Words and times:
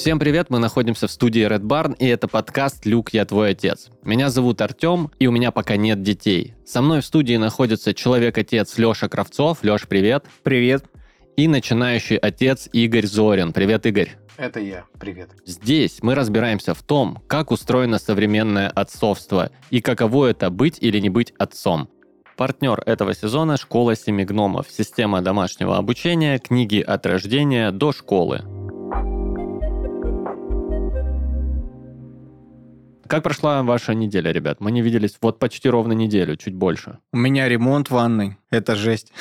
Всем 0.00 0.18
привет, 0.18 0.48
мы 0.48 0.58
находимся 0.58 1.08
в 1.08 1.10
студии 1.10 1.46
Red 1.46 1.60
Barn, 1.60 1.94
и 1.98 2.06
это 2.06 2.26
подкаст 2.26 2.86
«Люк, 2.86 3.12
я 3.12 3.26
твой 3.26 3.50
отец». 3.50 3.90
Меня 4.02 4.30
зовут 4.30 4.62
Артем, 4.62 5.10
и 5.18 5.26
у 5.26 5.30
меня 5.30 5.50
пока 5.50 5.76
нет 5.76 6.02
детей. 6.02 6.54
Со 6.64 6.80
мной 6.80 7.02
в 7.02 7.04
студии 7.04 7.36
находится 7.36 7.92
человек-отец 7.92 8.78
Леша 8.78 9.10
Кравцов. 9.10 9.58
Леш, 9.62 9.86
привет. 9.86 10.24
Привет. 10.42 10.86
И 11.36 11.46
начинающий 11.48 12.16
отец 12.16 12.66
Игорь 12.72 13.06
Зорин. 13.06 13.52
Привет, 13.52 13.84
Игорь. 13.84 14.16
Это 14.38 14.58
я. 14.60 14.86
Привет. 14.98 15.32
Здесь 15.44 15.98
мы 16.00 16.14
разбираемся 16.14 16.72
в 16.72 16.82
том, 16.82 17.22
как 17.26 17.50
устроено 17.50 17.98
современное 17.98 18.70
отцовство 18.70 19.50
и 19.68 19.82
каково 19.82 20.28
это 20.28 20.48
быть 20.48 20.78
или 20.80 20.98
не 20.98 21.10
быть 21.10 21.34
отцом. 21.36 21.90
Партнер 22.38 22.82
этого 22.86 23.12
сезона– 23.12 23.56
школа 23.58 23.94
семи 23.94 24.24
гномов, 24.24 24.66
система 24.70 25.20
домашнего 25.20 25.76
обучения, 25.76 26.38
книги 26.38 26.80
от 26.80 27.04
рождения 27.04 27.70
до 27.70 27.92
школы. 27.92 28.40
Как 33.10 33.24
прошла 33.24 33.64
ваша 33.64 33.92
неделя, 33.92 34.30
ребят? 34.30 34.60
Мы 34.60 34.70
не 34.70 34.82
виделись 34.82 35.18
вот 35.20 35.40
почти 35.40 35.68
ровно 35.68 35.94
неделю, 35.94 36.36
чуть 36.36 36.54
больше. 36.54 36.98
У 37.12 37.16
меня 37.16 37.48
ремонт 37.48 37.90
ванной. 37.90 38.36
Это 38.50 38.76
жесть. 38.76 39.12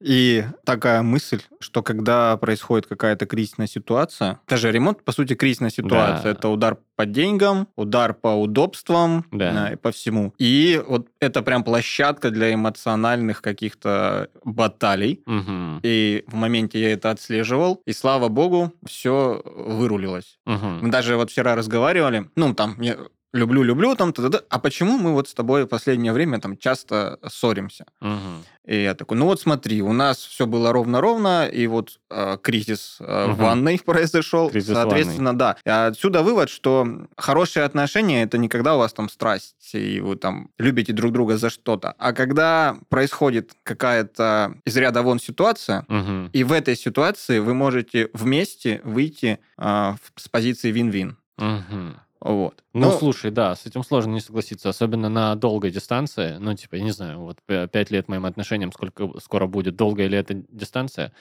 И 0.00 0.44
такая 0.64 1.02
мысль, 1.02 1.42
что 1.60 1.82
когда 1.82 2.36
происходит 2.36 2.86
какая-то 2.86 3.26
кризисная 3.26 3.66
ситуация, 3.66 4.40
даже 4.48 4.72
ремонт, 4.72 5.04
по 5.04 5.12
сути, 5.12 5.34
кризисная 5.34 5.70
ситуация. 5.70 6.22
Да. 6.22 6.30
Это 6.30 6.48
удар 6.48 6.78
по 6.96 7.06
деньгам, 7.06 7.68
удар 7.76 8.14
по 8.14 8.28
удобствам 8.28 9.26
Да. 9.30 9.72
и 9.72 9.76
по 9.76 9.90
всему. 9.92 10.32
И 10.38 10.82
вот 10.86 11.08
это 11.20 11.42
прям 11.42 11.64
площадка 11.64 12.30
для 12.30 12.52
эмоциональных 12.54 13.42
каких-то 13.42 14.28
баталий. 14.44 15.22
Мгм. 15.26 15.80
И 15.82 16.24
в 16.26 16.34
моменте 16.34 16.80
я 16.80 16.92
это 16.92 17.10
отслеживал, 17.10 17.82
и 17.86 17.92
слава 17.92 18.28
богу, 18.28 18.72
все 18.86 19.42
вырулилось. 19.44 20.38
Мгм. 20.46 20.80
Мы 20.82 20.90
даже 20.90 21.16
вот 21.16 21.30
вчера 21.30 21.54
разговаривали, 21.54 22.30
ну, 22.36 22.54
там, 22.54 22.80
я 22.80 22.96
люблю, 23.32 23.62
люблю, 23.62 23.94
там, 23.94 24.12
т-т-т, 24.12 24.42
а 24.48 24.58
почему 24.58 24.98
мы 24.98 25.12
вот 25.12 25.28
с 25.28 25.34
тобой 25.34 25.64
в 25.64 25.68
последнее 25.68 26.12
время 26.12 26.40
там 26.40 26.56
часто 26.56 27.18
ссоримся? 27.28 27.84
Мгм. 28.00 28.44
И 28.66 28.82
я 28.82 28.94
такой, 28.94 29.16
ну 29.16 29.24
вот 29.26 29.40
смотри, 29.40 29.82
у 29.82 29.92
нас 29.92 30.18
все 30.18 30.46
было 30.46 30.72
ровно-ровно, 30.72 31.46
и 31.46 31.66
вот 31.66 31.98
э, 32.10 32.36
кризис 32.42 32.98
э, 33.00 33.26
Мгм. 33.26 33.34
в 33.34 33.38
ванной 33.38 33.80
произошел. 33.84 34.50
Кризис 34.50 34.74
Соответственно, 34.74 35.36
да. 35.36 35.56
И 35.64 35.70
отсюда 35.70 36.22
вывод, 36.22 36.50
что 36.50 36.86
хорошие 37.16 37.64
отношения 37.64 38.22
это 38.22 38.38
не 38.38 38.48
когда 38.48 38.74
у 38.76 38.78
вас 38.78 38.92
там 38.92 39.08
страсть, 39.08 39.74
и 39.74 40.00
вы 40.00 40.16
там 40.16 40.50
любите 40.58 40.92
друг 40.92 41.12
друга 41.12 41.36
за 41.36 41.50
что-то, 41.50 41.94
а 41.98 42.12
когда 42.12 42.76
происходит 42.88 43.52
какая-то 43.62 44.54
из 44.64 44.76
ряда 44.76 45.02
вон 45.02 45.18
ситуация, 45.20 45.84
Мгм. 45.88 46.30
и 46.32 46.44
в 46.44 46.52
этой 46.52 46.76
ситуации 46.76 47.38
вы 47.38 47.54
можете 47.54 48.08
вместе 48.12 48.80
выйти 48.84 49.38
э, 49.58 49.94
с 50.16 50.28
позиции 50.28 50.70
вин-вин. 50.70 51.16
Мгм. 51.38 51.96
Вот. 52.20 52.62
Ну, 52.72 52.92
слушай, 52.92 53.30
да, 53.30 53.56
с 53.56 53.66
этим 53.66 53.82
сложно 53.82 54.12
не 54.12 54.20
согласиться, 54.20 54.68
особенно 54.68 55.08
на 55.08 55.34
долгой 55.34 55.70
дистанции. 55.70 56.36
Ну, 56.38 56.54
типа, 56.54 56.76
я 56.76 56.82
не 56.82 56.92
знаю, 56.92 57.20
вот 57.20 57.38
пять 57.46 57.90
лет 57.90 58.08
моим 58.08 58.24
отношениям, 58.26 58.72
сколько 58.72 59.08
скоро 59.20 59.46
будет, 59.46 59.76
долгая 59.76 60.06
ли 60.08 60.16
это 60.18 60.34
дистанция? 60.50 61.12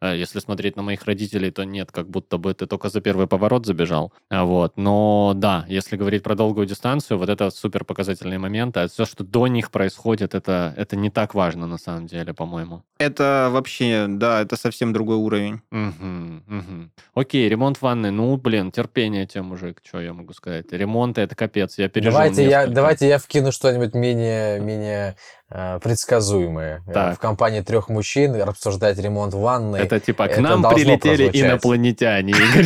Э, 0.00 0.14
Если 0.16 0.40
смотреть 0.40 0.76
на 0.76 0.82
моих 0.82 1.04
родителей, 1.04 1.50
то 1.50 1.64
нет, 1.64 1.90
как 1.92 2.08
будто 2.10 2.38
бы 2.38 2.52
ты 2.52 2.66
только 2.66 2.88
за 2.88 3.00
первый 3.00 3.26
поворот 3.26 3.66
забежал. 3.66 4.12
А 4.30 4.44
Вот. 4.44 4.76
Но 4.76 5.32
да, 5.36 5.64
если 5.68 5.96
говорить 5.96 6.22
про 6.22 6.34
долгую 6.34 6.66
дистанцию, 6.66 7.18
вот 7.18 7.28
это 7.28 7.50
супер 7.50 7.84
показательные 7.84 8.38
моменты. 8.38 8.80
А 8.80 8.88
все, 8.88 9.04
что 9.06 9.24
до 9.24 9.46
них 9.46 9.70
происходит, 9.70 10.34
это, 10.34 10.74
это 10.76 10.96
не 10.96 11.10
так 11.10 11.34
важно 11.34 11.66
на 11.66 11.78
самом 11.78 12.06
деле, 12.06 12.34
по-моему. 12.34 12.82
это 12.98 13.48
вообще, 13.52 14.06
да, 14.08 14.42
это 14.42 14.56
совсем 14.56 14.92
другой 14.92 15.16
уровень. 15.16 15.60
Мгм, 15.70 16.42
мгм. 16.46 16.90
Окей, 17.14 17.48
ремонт 17.48 17.80
ванны. 17.82 18.10
Ну, 18.10 18.36
блин, 18.36 18.72
терпение 18.72 19.26
тебе, 19.26 19.42
мужик, 19.42 19.80
что 19.86 20.00
я 20.00 20.12
могу 20.12 20.32
сказать. 20.32 20.72
Ремонт 20.72 20.95
это 21.20 21.34
капец, 21.34 21.78
я 21.78 21.88
пережил 21.88 22.12
Давайте 22.12 22.48
я, 22.48 22.66
давайте 22.66 23.08
я 23.08 23.18
вкину 23.18 23.52
что-нибудь 23.52 23.94
менее, 23.94 24.58
менее 24.60 25.16
э, 25.50 25.78
предсказуемое. 25.82 26.82
Э, 26.86 26.92
Так. 26.92 27.16
В 27.16 27.18
компании 27.20 27.60
трех 27.60 27.88
мужчин 27.88 28.40
обсуждать 28.40 28.98
ремонт 28.98 29.34
ванны. 29.34 29.76
Это 29.76 30.00
типа 30.00 30.28
к 30.28 30.32
Это 30.32 30.40
нам 30.40 30.62
прилетели 30.62 31.16
прозвучать. 31.28 31.36
инопланетяне. 31.36 32.32
Игорь 32.32 32.64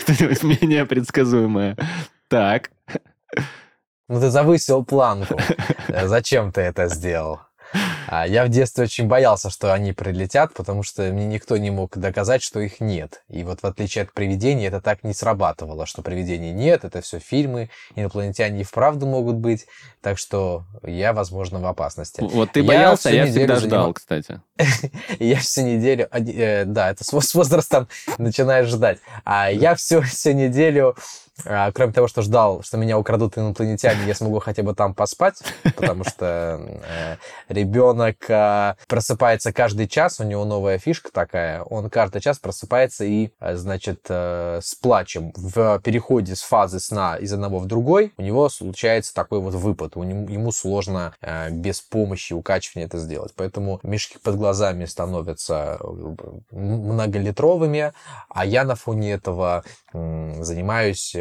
Что-нибудь 0.00 0.42
менее 0.62 0.86
предсказуемое. 0.86 1.76
Так. 2.28 2.70
Ну, 4.08 4.20
ты 4.20 4.30
завысил 4.30 4.84
планку. 4.84 5.38
Э, 5.88 6.06
Зачем 6.08 6.52
ты 6.52 6.60
это 6.62 6.88
сделал? 6.88 7.40
А 8.06 8.26
Я 8.26 8.44
в 8.44 8.48
детстве 8.48 8.84
очень 8.84 9.06
боялся, 9.06 9.50
что 9.50 9.72
они 9.72 9.92
прилетят, 9.92 10.52
потому 10.54 10.82
что 10.82 11.02
мне 11.12 11.26
никто 11.26 11.56
не 11.56 11.70
мог 11.70 11.96
доказать, 11.96 12.42
что 12.42 12.60
их 12.60 12.80
нет. 12.80 13.22
И 13.28 13.44
вот 13.44 13.60
в 13.62 13.66
отличие 13.66 14.02
от 14.02 14.12
привидений, 14.12 14.66
это 14.66 14.80
так 14.80 15.04
не 15.04 15.14
срабатывало, 15.14 15.86
что 15.86 16.02
привидений 16.02 16.52
нет, 16.52 16.84
это 16.84 17.00
все 17.00 17.18
фильмы, 17.18 17.70
инопланетяне 17.94 18.60
и 18.60 18.64
вправду 18.64 19.06
могут 19.06 19.36
быть. 19.36 19.66
Так 20.02 20.18
что 20.18 20.64
я, 20.82 21.12
возможно, 21.12 21.60
в 21.60 21.66
опасности. 21.66 22.20
Вот 22.20 22.52
ты 22.52 22.60
Я 22.60 22.66
боялся, 22.66 23.10
я 23.10 23.24
неделю 23.24 23.54
всегда 23.54 23.54
занимал- 23.56 23.82
ждал, 23.84 23.94
кстати. 23.94 24.40
И 25.18 25.26
я 25.28 25.36
всю 25.36 25.62
неделю... 25.62 26.08
э, 26.10 26.64
да, 26.64 26.90
это 26.90 27.04
с, 27.04 27.34
возрастом 27.34 27.88
начинаешь 28.18 28.68
ждать. 28.68 28.98
А 29.24 29.50
я 29.50 29.74
всю, 29.74 30.02
всю 30.02 30.32
неделю, 30.32 30.96
а, 30.96 31.31
кроме 31.74 31.92
того, 31.92 32.08
что 32.08 32.22
ждал, 32.22 32.62
что 32.62 32.76
меня 32.76 32.98
украдут 32.98 33.38
инопланетяне, 33.38 34.06
я 34.06 34.14
смогу 34.14 34.38
хотя 34.38 34.62
бы 34.62 34.74
там 34.74 34.94
поспать, 34.94 35.42
потому 35.76 36.04
что 36.04 36.60
э, 36.84 37.16
ребенок 37.48 38.16
э, 38.28 38.74
просыпается 38.86 39.52
каждый 39.52 39.88
час, 39.88 40.20
у 40.20 40.24
него 40.24 40.44
новая 40.44 40.78
фишка 40.78 41.10
такая, 41.10 41.62
он 41.62 41.88
каждый 41.90 42.20
час 42.20 42.38
просыпается 42.38 43.04
и, 43.04 43.30
э, 43.40 43.56
значит, 43.56 44.00
с 44.08 44.74
плачем. 44.80 45.32
В 45.34 45.80
переходе 45.80 46.36
с 46.36 46.42
фазы 46.42 46.80
сна 46.80 47.16
из 47.16 47.32
одного 47.32 47.58
в 47.58 47.66
другой, 47.66 48.12
у 48.16 48.22
него 48.22 48.48
случается 48.48 49.14
такой 49.14 49.40
вот 49.40 49.54
выпад, 49.54 49.96
ему 49.96 50.52
сложно 50.52 51.14
без 51.50 51.80
помощи 51.80 52.32
укачивания 52.32 52.86
это 52.86 52.98
сделать, 52.98 53.32
поэтому 53.34 53.80
мешки 53.82 54.18
под 54.18 54.36
глазами 54.36 54.84
становятся 54.84 55.78
многолитровыми, 56.50 57.92
а 58.28 58.44
я 58.44 58.64
на 58.64 58.74
фоне 58.74 59.12
этого 59.12 59.64
занимаюсь 59.92 61.14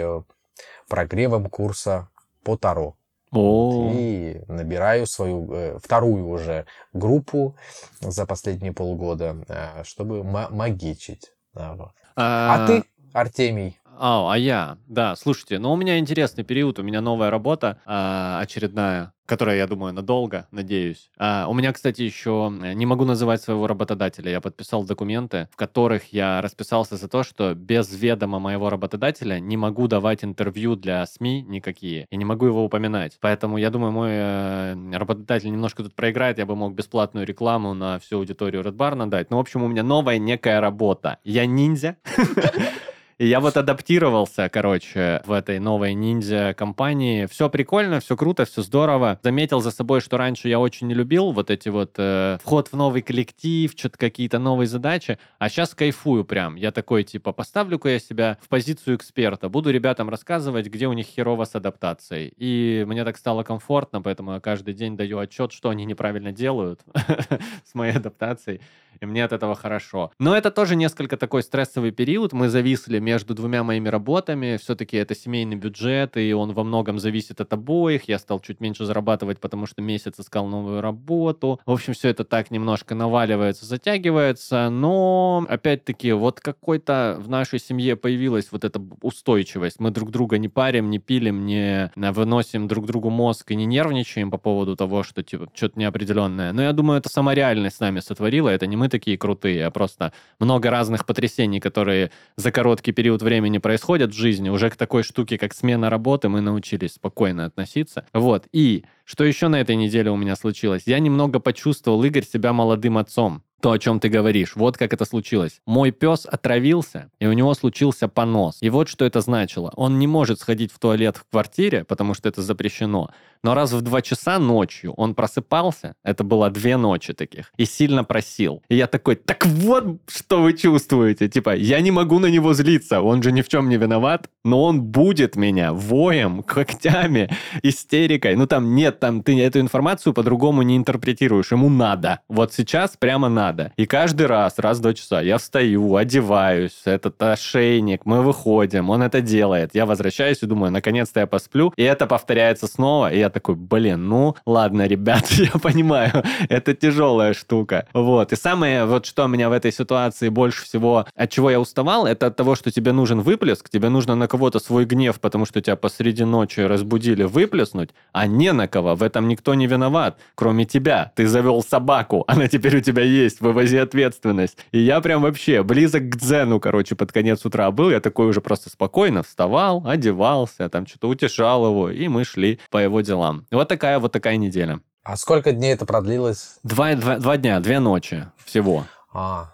прогревом 0.87 1.49
курса 1.49 2.09
по 2.43 2.57
Таро. 2.57 2.95
О, 3.31 3.79
И 3.93 4.41
набираю 4.47 5.07
свою 5.07 5.51
э, 5.53 5.79
вторую 5.79 6.27
уже 6.27 6.65
группу 6.93 7.55
за 8.01 8.25
последние 8.25 8.73
полгода, 8.73 9.37
э, 9.47 9.83
чтобы 9.85 10.23
ма- 10.23 10.49
магичить. 10.49 11.31
Да, 11.53 11.73
вот. 11.75 11.91
А 12.15 12.65
ты, 12.67 12.83
Артемий, 13.13 13.79
А, 13.97 14.33
а 14.33 14.37
я, 14.37 14.77
да, 14.87 15.15
слушайте, 15.15 15.59
ну 15.59 15.71
у 15.71 15.75
меня 15.77 15.97
интересный 15.97 16.43
период, 16.43 16.79
у 16.79 16.83
меня 16.83 17.01
новая 17.01 17.29
работа 17.29 17.79
а, 17.85 18.39
очередная, 18.41 19.13
которая, 19.31 19.55
я 19.55 19.65
думаю, 19.65 19.93
надолго, 19.93 20.45
надеюсь. 20.51 21.09
А, 21.17 21.45
у 21.47 21.53
меня, 21.53 21.71
кстати, 21.71 22.01
еще 22.01 22.51
э, 22.61 22.73
не 22.73 22.85
могу 22.85 23.05
называть 23.05 23.41
своего 23.41 23.65
работодателя. 23.65 24.29
Я 24.29 24.41
подписал 24.41 24.83
документы, 24.83 25.47
в 25.53 25.55
которых 25.55 26.11
я 26.11 26.41
расписался 26.41 26.97
за 26.97 27.07
то, 27.07 27.23
что 27.23 27.55
без 27.55 27.89
ведома 27.93 28.39
моего 28.39 28.69
работодателя 28.69 29.39
не 29.39 29.55
могу 29.55 29.87
давать 29.87 30.25
интервью 30.25 30.75
для 30.75 31.05
СМИ 31.05 31.43
никакие 31.43 32.07
и 32.09 32.17
не 32.17 32.25
могу 32.25 32.45
его 32.45 32.65
упоминать. 32.65 33.19
Поэтому 33.21 33.55
я 33.55 33.69
думаю, 33.69 33.93
мой 33.93 34.09
э, 34.11 34.97
работодатель 34.97 35.49
немножко 35.49 35.81
тут 35.83 35.95
проиграет, 35.95 36.37
я 36.37 36.45
бы 36.45 36.57
мог 36.57 36.73
бесплатную 36.73 37.25
рекламу 37.25 37.73
на 37.73 37.99
всю 37.99 38.17
аудиторию 38.17 38.63
Red 38.63 38.75
Barn 38.75 39.07
дать. 39.07 39.31
Ну, 39.31 39.37
в 39.37 39.39
общем, 39.39 39.63
у 39.63 39.69
меня 39.69 39.83
новая 39.83 40.17
некая 40.17 40.59
работа. 40.59 41.19
Я 41.23 41.45
ниндзя. 41.45 41.95
Я 43.23 43.39
вот 43.39 43.55
адаптировался, 43.55 44.49
короче, 44.49 45.21
в 45.27 45.31
этой 45.31 45.59
новой 45.59 45.93
ниндзя-компании. 45.93 47.27
Все 47.27 47.51
прикольно, 47.51 47.99
все 47.99 48.17
круто, 48.17 48.45
все 48.45 48.63
здорово. 48.63 49.19
Заметил 49.21 49.61
за 49.61 49.69
собой, 49.69 50.01
что 50.01 50.17
раньше 50.17 50.49
я 50.49 50.59
очень 50.59 50.87
не 50.87 50.95
любил 50.95 51.31
вот 51.31 51.51
эти 51.51 51.69
вот 51.69 51.93
э, 51.99 52.39
вход 52.43 52.69
в 52.69 52.75
новый 52.75 53.03
коллектив, 53.03 53.71
что-то 53.77 53.99
какие-то 53.99 54.39
новые 54.39 54.65
задачи, 54.65 55.19
а 55.37 55.49
сейчас 55.49 55.75
кайфую 55.75 56.25
прям. 56.25 56.55
Я 56.55 56.71
такой, 56.71 57.03
типа, 57.03 57.31
поставлю-ка 57.31 57.89
я 57.89 57.99
себя 57.99 58.39
в 58.41 58.49
позицию 58.49 58.95
эксперта, 58.95 59.49
буду 59.49 59.69
ребятам 59.69 60.09
рассказывать, 60.09 60.65
где 60.65 60.87
у 60.87 60.93
них 60.93 61.05
херово 61.05 61.45
с 61.45 61.53
адаптацией. 61.53 62.33
И 62.37 62.83
мне 62.87 63.05
так 63.05 63.17
стало 63.17 63.43
комфортно, 63.43 64.01
поэтому 64.01 64.33
я 64.33 64.39
каждый 64.39 64.73
день 64.73 64.97
даю 64.97 65.19
отчет, 65.19 65.51
что 65.51 65.69
они 65.69 65.85
неправильно 65.85 66.31
делают 66.31 66.81
с 67.65 67.75
моей 67.75 67.93
адаптацией 67.93 68.61
и 69.01 69.05
мне 69.05 69.25
от 69.25 69.33
этого 69.33 69.55
хорошо. 69.55 70.11
Но 70.19 70.37
это 70.37 70.51
тоже 70.51 70.75
несколько 70.75 71.17
такой 71.17 71.41
стрессовый 71.41 71.91
период. 71.91 72.33
Мы 72.33 72.49
зависли 72.49 72.99
между 72.99 73.33
двумя 73.33 73.63
моими 73.63 73.89
работами. 73.89 74.57
Все-таки 74.61 74.95
это 74.95 75.15
семейный 75.15 75.55
бюджет, 75.55 76.17
и 76.17 76.31
он 76.33 76.53
во 76.53 76.63
многом 76.63 76.99
зависит 76.99 77.41
от 77.41 77.51
обоих. 77.51 78.07
Я 78.07 78.19
стал 78.19 78.39
чуть 78.39 78.59
меньше 78.59 78.85
зарабатывать, 78.85 79.39
потому 79.39 79.65
что 79.65 79.81
месяц 79.81 80.19
искал 80.19 80.47
новую 80.47 80.81
работу. 80.81 81.59
В 81.65 81.71
общем, 81.71 81.93
все 81.93 82.09
это 82.09 82.23
так 82.23 82.51
немножко 82.51 82.93
наваливается, 82.93 83.65
затягивается. 83.65 84.69
Но, 84.69 85.45
опять-таки, 85.49 86.11
вот 86.11 86.39
какой-то 86.39 87.17
в 87.19 87.27
нашей 87.27 87.59
семье 87.59 87.95
появилась 87.95 88.49
вот 88.51 88.63
эта 88.63 88.79
устойчивость. 89.01 89.79
Мы 89.79 89.89
друг 89.89 90.11
друга 90.11 90.37
не 90.37 90.47
парим, 90.47 90.91
не 90.91 90.99
пилим, 90.99 91.47
не 91.47 91.91
выносим 91.95 92.67
друг 92.67 92.85
другу 92.85 93.09
мозг 93.09 93.49
и 93.49 93.55
не 93.55 93.65
нервничаем 93.65 94.29
по 94.29 94.37
поводу 94.37 94.75
того, 94.75 95.01
что 95.01 95.23
типа 95.23 95.49
что-то 95.55 95.79
неопределенное. 95.79 96.53
Но 96.53 96.61
я 96.61 96.71
думаю, 96.71 96.99
это 96.99 97.09
сама 97.09 97.33
реальность 97.33 97.77
с 97.77 97.79
нами 97.79 97.99
сотворила. 97.99 98.49
Это 98.49 98.67
не 98.67 98.77
мы 98.77 98.90
такие 98.91 99.17
крутые, 99.17 99.65
а 99.65 99.71
просто 99.71 100.13
много 100.39 100.69
разных 100.69 101.05
потрясений, 101.05 101.59
которые 101.59 102.11
за 102.35 102.51
короткий 102.51 102.91
период 102.91 103.21
времени 103.21 103.57
происходят 103.57 104.11
в 104.11 104.17
жизни. 104.17 104.49
Уже 104.49 104.69
к 104.69 104.75
такой 104.75 105.03
штуке, 105.03 105.37
как 105.37 105.53
смена 105.53 105.89
работы, 105.89 106.29
мы 106.29 106.41
научились 106.41 106.93
спокойно 106.93 107.45
относиться. 107.45 108.05
Вот. 108.13 108.47
И 108.51 108.85
что 109.05 109.23
еще 109.23 109.47
на 109.47 109.59
этой 109.59 109.75
неделе 109.75 110.11
у 110.11 110.15
меня 110.15 110.35
случилось? 110.35 110.83
Я 110.85 110.99
немного 110.99 111.39
почувствовал, 111.39 112.03
Игорь, 112.03 112.25
себя 112.25 112.53
молодым 112.53 112.97
отцом 112.97 113.43
то, 113.61 113.71
о 113.71 113.79
чем 113.79 113.99
ты 113.99 114.09
говоришь. 114.09 114.55
Вот 114.55 114.77
как 114.77 114.93
это 114.93 115.05
случилось. 115.05 115.61
Мой 115.65 115.91
пес 115.91 116.25
отравился, 116.25 117.09
и 117.19 117.27
у 117.27 117.33
него 117.33 117.53
случился 117.53 118.07
понос. 118.07 118.57
И 118.61 118.69
вот 118.69 118.89
что 118.89 119.05
это 119.05 119.21
значило. 119.21 119.71
Он 119.75 119.99
не 119.99 120.07
может 120.07 120.39
сходить 120.39 120.71
в 120.73 120.79
туалет 120.79 121.17
в 121.17 121.29
квартире, 121.29 121.83
потому 121.85 122.13
что 122.13 122.27
это 122.27 122.41
запрещено. 122.41 123.09
Но 123.43 123.55
раз 123.55 123.71
в 123.71 123.81
два 123.81 124.01
часа 124.01 124.37
ночью 124.37 124.93
он 124.97 125.15
просыпался, 125.15 125.95
это 126.03 126.23
было 126.23 126.49
две 126.51 126.77
ночи 126.77 127.13
таких, 127.13 127.51
и 127.57 127.65
сильно 127.65 128.03
просил. 128.03 128.61
И 128.69 128.75
я 128.75 128.87
такой, 128.87 129.15
так 129.15 129.45
вот, 129.45 129.99
что 130.07 130.41
вы 130.41 130.53
чувствуете. 130.53 131.27
Типа, 131.27 131.55
я 131.55 131.81
не 131.81 131.91
могу 131.91 132.19
на 132.19 132.27
него 132.27 132.53
злиться, 132.53 133.01
он 133.01 133.23
же 133.23 133.31
ни 133.31 133.41
в 133.41 133.49
чем 133.49 133.69
не 133.69 133.77
виноват, 133.77 134.29
но 134.43 134.63
он 134.63 134.81
будет 134.81 135.35
меня 135.35 135.73
воем, 135.73 136.43
когтями, 136.47 137.29
истерикой. 137.63 138.35
Ну 138.35 138.45
там 138.45 138.75
нет, 138.75 138.99
там 138.99 139.23
ты 139.23 139.39
эту 139.41 139.59
информацию 139.59 140.13
по-другому 140.13 140.61
не 140.61 140.77
интерпретируешь. 140.77 141.51
Ему 141.51 141.69
надо. 141.69 142.19
Вот 142.27 142.53
сейчас 142.53 142.95
прямо 142.97 143.29
надо. 143.29 143.50
И 143.77 143.85
каждый 143.85 144.27
раз, 144.27 144.59
раз 144.59 144.79
в 144.79 144.81
два 144.81 144.93
часа, 144.93 145.21
я 145.21 145.37
встаю, 145.37 145.95
одеваюсь, 145.95 146.81
этот 146.85 147.21
ошейник, 147.21 148.05
мы 148.05 148.21
выходим, 148.21 148.89
он 148.89 149.03
это 149.03 149.21
делает. 149.21 149.71
Я 149.73 149.85
возвращаюсь 149.85 150.41
и 150.41 150.45
думаю, 150.45 150.71
наконец-то 150.71 151.19
я 151.19 151.27
посплю. 151.27 151.73
И 151.75 151.83
это 151.83 152.07
повторяется 152.07 152.67
снова, 152.67 153.11
и 153.11 153.19
я 153.19 153.29
такой, 153.29 153.55
блин, 153.55 154.07
ну 154.07 154.35
ладно, 154.45 154.87
ребят, 154.87 155.27
я 155.31 155.51
понимаю, 155.61 156.23
это 156.49 156.73
тяжелая 156.73 157.33
штука. 157.33 157.87
Вот. 157.93 158.33
И 158.33 158.35
самое, 158.35 158.85
вот 158.85 159.05
что 159.05 159.27
меня 159.27 159.49
в 159.49 159.53
этой 159.53 159.71
ситуации 159.71 160.29
больше 160.29 160.63
всего, 160.63 161.05
от 161.15 161.29
чего 161.29 161.49
я 161.49 161.59
уставал, 161.59 162.05
это 162.05 162.27
от 162.27 162.35
того, 162.35 162.55
что 162.55 162.71
тебе 162.71 162.91
нужен 162.91 163.21
выплеск, 163.21 163.69
тебе 163.69 163.89
нужно 163.89 164.15
на 164.15 164.27
кого-то 164.27 164.59
свой 164.59 164.85
гнев, 164.85 165.19
потому 165.19 165.45
что 165.45 165.61
тебя 165.61 165.75
посреди 165.75 166.23
ночи 166.23 166.59
разбудили 166.61 167.23
выплеснуть, 167.23 167.89
а 168.11 168.27
не 168.27 168.53
на 168.53 168.67
кого. 168.67 168.95
В 168.95 169.03
этом 169.03 169.27
никто 169.27 169.53
не 169.53 169.67
виноват, 169.67 170.17
кроме 170.35 170.65
тебя. 170.65 171.11
Ты 171.15 171.27
завел 171.27 171.61
собаку, 171.63 172.23
она 172.27 172.47
теперь 172.47 172.77
у 172.77 172.81
тебя 172.81 173.03
есть, 173.03 173.40
вывози 173.41 173.77
ответственность. 173.77 174.57
И 174.71 174.79
я 174.79 175.01
прям 175.01 175.21
вообще 175.21 175.63
близок 175.63 176.09
к 176.09 176.17
дзену, 176.17 176.59
короче, 176.59 176.95
под 176.95 177.11
конец 177.11 177.45
утра 177.45 177.71
был. 177.71 177.89
Я 177.89 178.01
такой 178.01 178.27
уже 178.27 178.41
просто 178.41 178.69
спокойно 178.69 179.23
вставал, 179.23 179.83
одевался, 179.87 180.69
там 180.69 180.85
что-то 180.85 181.07
утешал 181.07 181.65
его, 181.65 181.89
и 181.89 182.07
мы 182.07 182.25
шли 182.25 182.59
по 182.69 182.77
его 182.77 183.01
делам 183.01 183.45
вот 183.61 183.67
такая 183.67 183.99
вот 183.99 184.11
такая 184.11 184.37
неделя. 184.37 184.79
А 185.03 185.15
сколько 185.17 185.51
дней 185.51 185.73
это 185.73 185.85
продлилось? 185.85 186.57
Два, 186.63 186.95
два, 186.95 187.17
два 187.17 187.37
дня, 187.37 187.59
две 187.59 187.79
ночи 187.79 188.27
всего. 188.43 188.85
А, 189.13 189.51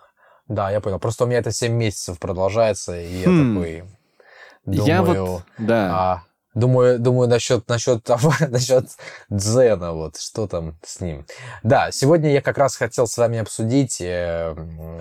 да, 0.48 0.72
я 0.72 0.80
понял. 0.80 1.00
Просто 1.00 1.26
у 1.26 1.28
меня 1.28 1.40
это 1.40 1.52
7 1.52 1.74
месяцев 1.74 2.20
продолжается, 2.20 3.00
и 3.00 3.20
я 3.20 3.30
хм. 3.30 3.56
такой 3.56 3.84
думаю... 4.66 4.88
Я 4.88 5.02
вот, 5.02 5.44
да. 5.58 5.90
А, 5.92 6.24
думаю, 6.58 7.00
думаю 7.00 7.30
насчет, 7.30 7.68
насчет 7.70 8.04
того, 8.04 8.34
насчет 8.50 8.86
Дзена, 9.30 9.94
вот, 9.94 10.18
что 10.18 10.48
там 10.48 10.78
с 10.84 11.00
ним. 11.00 11.26
Да, 11.64 11.92
сегодня 11.92 12.32
я 12.32 12.42
как 12.42 12.58
раз 12.58 12.76
хотел 12.76 13.08
с 13.08 13.18
вами 13.18 13.40
обсудить 13.40 14.02
э, 14.02 14.54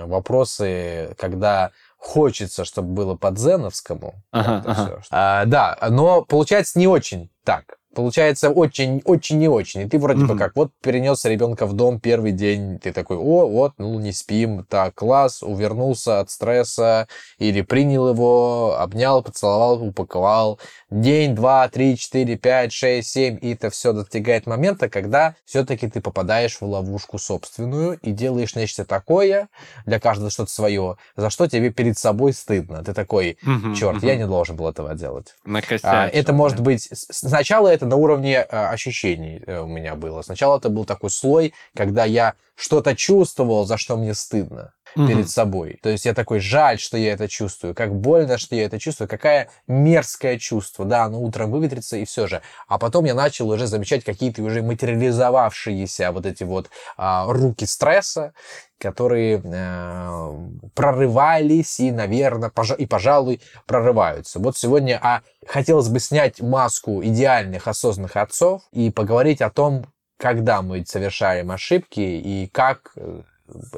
вопросы, 0.05 1.15
когда 1.19 1.71
хочется, 1.97 2.65
чтобы 2.65 2.89
было 2.89 3.17
по-дзеновскому. 3.17 4.15
Ага, 4.31 4.63
ага. 4.67 5.03
А, 5.11 5.45
да, 5.47 5.77
но 5.91 6.23
получается 6.23 6.79
не 6.79 6.87
очень 6.87 7.31
так 7.45 7.79
получается 7.97 8.51
очень, 8.51 9.01
очень 9.07 9.39
не 9.39 9.49
очень. 9.49 9.81
И 9.81 9.89
ты 9.89 9.99
вроде 9.99 10.23
mm-hmm. 10.23 10.27
бы 10.27 10.37
как, 10.39 10.55
вот 10.55 10.71
перенес 10.83 11.25
ребенка 11.25 11.65
в 11.67 11.73
дом 11.73 11.99
первый 11.99 12.33
день, 12.33 12.79
ты 12.79 12.93
такой, 12.93 13.17
о, 13.17 13.49
вот, 13.49 13.73
ну 13.79 13.99
не 13.99 14.13
спим, 14.13 14.65
так, 14.69 14.95
класс, 14.95 15.43
увернулся 15.43 16.21
от 16.21 16.31
стресса, 16.31 17.09
или 17.39 17.63
принял 17.63 18.11
его, 18.11 18.77
обнял, 18.79 19.23
поцеловал, 19.23 19.83
упаковал. 19.83 20.61
День, 20.91 21.35
два, 21.35 21.69
три, 21.69 21.97
четыре, 21.97 22.37
пять, 22.37 22.73
шесть, 22.73 23.11
семь, 23.11 23.39
и 23.41 23.55
это 23.55 23.71
все 23.71 23.95
достигает 23.95 24.47
момента, 24.47 24.91
когда 24.91 25.35
все-таки 25.47 25.89
ты 25.89 26.03
попадаешь 26.03 26.61
в 26.61 26.63
ловушку 26.63 27.19
собственную 27.19 27.99
и 28.03 28.13
делаешь 28.13 28.55
нечто 28.55 28.85
такое, 28.85 29.49
для 29.87 29.99
каждого 29.99 30.31
что-то 30.31 30.51
свое, 30.51 30.97
за 31.17 31.31
что 31.31 31.49
тебе 31.49 31.71
перед 31.71 31.97
собой 31.97 32.35
стыдно. 32.35 32.85
Ты 32.85 32.93
такой, 32.93 33.39
черт, 33.75 34.03
mm-hmm. 34.03 34.07
я 34.07 34.17
не 34.17 34.27
должен 34.27 34.55
был 34.55 34.69
этого 34.69 34.95
делать. 34.95 35.35
А, 35.83 36.09
это 36.09 36.35
может 36.35 36.61
быть, 36.61 36.91
сначала 36.93 37.69
это 37.69 37.86
на 37.87 37.97
уровне 37.97 38.35
э, 38.37 38.45
ощущений 38.49 39.43
э, 39.47 39.61
у 39.61 39.67
меня 39.67 39.95
было. 39.95 40.23
Сначала 40.23 40.59
это 40.59 40.69
был 40.69 40.85
такой 40.85 41.11
слой, 41.11 41.55
когда 41.75 42.05
я 42.05 42.35
что-то 42.55 42.95
чувствовал, 42.95 43.65
за 43.65 43.77
что 43.77 43.97
мне 43.97 44.15
стыдно 44.15 44.73
угу. 44.97 45.07
перед 45.07 45.31
собой. 45.31 45.79
То 45.83 45.89
есть 45.89 46.05
я 46.07 46.15
такой, 46.15 46.41
жаль, 46.41 46.79
что 46.79 46.97
я 46.97 47.13
это 47.13 47.29
чувствую, 47.29 47.75
как 47.75 47.95
больно, 47.95 48.39
что 48.39 48.57
я 48.57 48.65
это 48.65 48.79
чувствую, 48.79 49.09
какая 49.09 49.51
мерзкое 49.67 50.39
чувство. 50.39 50.85
Да, 50.85 51.05
оно 51.05 51.21
утром 51.21 51.51
выветрится 51.51 51.97
и 51.97 52.05
все 52.05 52.27
же. 52.27 52.43
А 52.69 52.79
потом 52.79 53.05
я 53.05 53.15
начал 53.15 53.49
уже 53.49 53.67
замечать 53.67 54.05
какие-то 54.05 54.43
уже 54.43 54.63
материализовавшиеся 54.63 56.11
вот 56.13 56.27
эти 56.27 56.45
вот 56.45 56.71
а, 56.97 57.27
руки 57.27 57.67
стресса, 57.67 58.33
которые 58.79 59.41
э, 59.43 60.39
прорывались 60.75 61.81
и, 61.81 61.91
наверное, 61.91 62.51
пож- 62.51 62.77
и, 62.77 62.85
пожалуй, 62.85 63.41
прорываются. 63.67 64.39
Вот 64.39 64.57
сегодня 64.59 65.01
а, 65.03 65.23
хотелось 65.47 65.89
бы 65.89 65.99
снять 65.99 66.43
маску 66.43 67.03
идеальных 67.03 67.69
осознанных 67.69 68.17
отцов 68.17 68.63
и 68.73 68.91
поговорить 68.91 69.41
о 69.41 69.51
том, 69.51 69.87
когда 70.19 70.63
мы 70.63 70.85
совершаем 70.87 71.51
ошибки 71.51 72.01
и 72.01 72.49
как 72.53 72.93
э, 72.97 73.23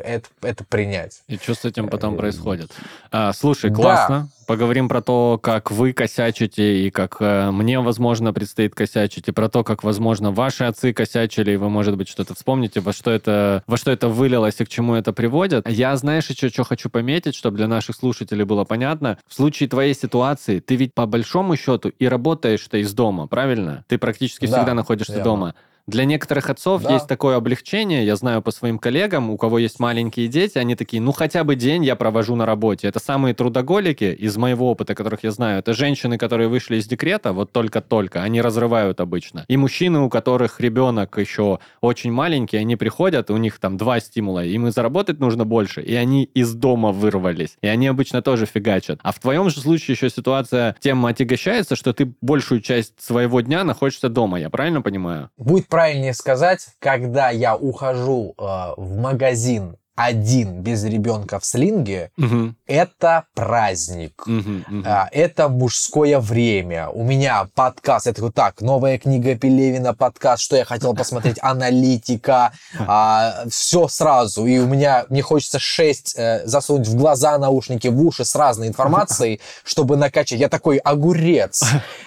это, 0.03 0.29
это 0.43 0.65
принять. 0.65 1.23
И 1.29 1.37
что 1.37 1.55
с 1.55 1.65
этим 1.65 1.89
потом 1.89 2.17
происходит? 2.17 2.71
А, 3.11 3.33
слушай, 3.33 3.73
классно. 3.73 4.21
Да. 4.21 4.29
Поговорим 4.47 4.89
про 4.89 5.03
то, 5.03 5.39
как 5.43 5.71
вы 5.71 5.93
косячите, 5.93 6.87
и 6.87 6.91
как 6.91 7.19
э, 7.21 7.51
мне, 7.51 7.81
возможно, 7.81 8.33
предстоит 8.33 8.75
косячить, 8.75 9.29
и 9.29 9.33
про 9.33 9.51
то, 9.51 9.63
как, 9.63 9.85
возможно, 9.85 10.31
ваши 10.31 10.65
отцы 10.65 10.95
косячили, 10.95 11.53
и 11.53 11.57
вы, 11.57 11.69
может 11.69 11.99
быть, 11.99 12.09
что-то 12.09 12.35
вспомните, 12.35 12.81
во 12.81 12.95
что 12.95 13.11
это, 13.11 13.63
во 13.67 13.77
что 13.77 13.91
это 13.91 14.09
вылилось 14.09 14.59
и 14.61 14.65
к 14.65 14.69
чему 14.71 14.95
это 14.95 15.13
приводит. 15.13 15.69
Я, 15.69 15.95
знаешь, 15.97 16.31
еще 16.31 16.49
что 16.49 16.65
хочу 16.65 16.89
пометить, 16.89 17.35
чтобы 17.35 17.59
для 17.59 17.69
наших 17.69 17.97
слушателей 17.97 18.45
было 18.45 18.65
понятно. 18.65 19.19
В 19.27 19.35
случае 19.35 19.69
твоей 19.69 19.95
ситуации, 19.95 20.61
ты 20.61 20.77
ведь 20.77 20.95
по 20.95 21.05
большому 21.05 21.57
счету 21.57 21.91
и 21.91 22.09
работаешь-то 22.09 22.79
из 22.79 22.95
дома, 22.95 23.27
правильно? 23.27 23.85
Ты 23.87 23.99
практически 23.99 24.47
да, 24.47 24.59
всегда 24.59 24.73
находишься 24.73 25.13
верно. 25.13 25.25
дома. 25.25 25.55
Для 25.89 26.05
некоторых 26.05 26.51
отцов 26.51 26.83
да. 26.83 26.93
есть 26.93 27.07
такое 27.07 27.37
облегчение, 27.37 28.05
я 28.05 28.15
знаю 28.15 28.43
по 28.43 28.51
своим 28.51 28.79
коллегам, 28.79 29.31
у 29.31 29.39
кого 29.39 29.59
есть 29.59 29.81
маленькие 29.81 30.29
дети, 30.29 30.59
они 30.59 30.75
такие, 30.75 31.01
ну 31.01 31.13
хотя 31.13 31.45
бы 31.45 31.57
день 31.57 31.83
я 31.83 31.97
провожу 31.97 32.37
на 32.37 32.45
работе. 32.45 32.89
Это 32.89 33.01
самые 33.01 33.33
трудоголики 33.33 34.05
из 34.05 34.37
моего 34.37 34.71
опыта, 34.71 34.95
которых 34.95 35.25
я 35.25 35.31
знаю. 35.31 35.61
Это 35.61 35.73
женщины, 35.73 36.19
которые 36.19 36.49
вышли 36.49 36.77
из 36.77 36.87
декрета, 36.87 37.33
вот 37.33 37.53
только-только, 37.53 38.23
они 38.23 38.43
разрывают 38.43 39.01
обычно. 39.01 39.47
И 39.49 39.57
мужчины, 39.57 40.01
у 40.01 40.11
которых 40.11 40.61
ребенок 40.61 41.17
еще 41.17 41.59
очень 41.81 42.13
маленький, 42.13 42.59
они 42.59 42.77
приходят, 42.77 43.31
у 43.31 43.39
них 43.39 43.59
там 43.59 43.79
два 43.79 43.99
стимула, 44.01 44.45
им 44.45 44.67
и 44.67 44.71
заработать 44.71 45.21
нужно 45.21 45.47
больше, 45.47 45.81
и 45.81 45.95
они 45.95 46.25
из 46.25 46.53
дома 46.53 46.93
вырвались. 46.93 47.57
И 47.63 47.67
они 47.67 47.87
обычно 47.87 48.21
тоже 48.21 48.45
фигачат. 48.45 48.99
А 49.03 49.13
в 49.13 49.21
твоем 49.21 49.49
же 49.49 49.61
случае 49.61 49.95
еще 49.95 50.11
ситуация 50.11 50.77
тем 50.81 51.07
отягощается, 51.07 51.77
что 51.77 51.95
ты 51.95 52.13
большую 52.21 52.61
часть 52.61 52.93
своего 53.01 53.41
дня 53.41 53.65
находишься 53.65 54.11
дома, 54.11 54.39
я 54.39 54.51
правильно 54.51 54.83
понимаю? 54.83 55.31
Будет 55.39 55.67
правильнее 55.79 56.13
сказать, 56.13 56.71
когда 56.81 57.31
я 57.31 57.55
ухожу 57.55 58.35
э, 58.37 58.43
в 58.77 58.97
магазин 58.97 59.77
один 59.99 60.63
без 60.63 60.85
ребенка 60.85 61.41
в 61.41 61.45
слинге, 61.45 62.13
угу. 62.17 62.55
это 62.69 63.25
праздник. 63.35 64.23
Угу, 64.29 64.79
угу. 64.79 64.89
Это 65.11 65.49
мужское 65.49 66.21
время. 66.21 66.89
У 66.91 67.03
меня 67.03 67.49
подкаст, 67.57 68.07
это 68.07 68.23
вот 68.23 68.35
так, 68.35 68.61
новая 68.61 68.99
книга 68.99 69.35
Пелевина, 69.35 69.95
подкаст, 69.95 70.45
что 70.45 70.57
я 70.57 70.65
хотел 70.65 70.95
посмотреть, 70.95 71.39
аналитика, 71.43 72.53
а, 72.79 73.45
все 73.51 73.89
сразу. 73.89 74.47
И 74.47 74.59
у 74.59 74.69
меня, 74.69 75.05
мне 75.09 75.21
хочется 75.21 75.59
шесть 75.59 76.15
э, 76.17 76.47
засунуть 76.47 76.87
в 76.87 76.95
глаза 76.95 77.37
наушники, 77.37 77.89
в 77.89 78.01
уши 78.01 78.25
с 78.25 78.37
разной 78.37 78.69
информацией, 78.69 79.41
чтобы 79.65 79.97
накачать. 79.97 80.39
Я 80.39 80.49
такой 80.49 80.77
огурец. 80.77 81.65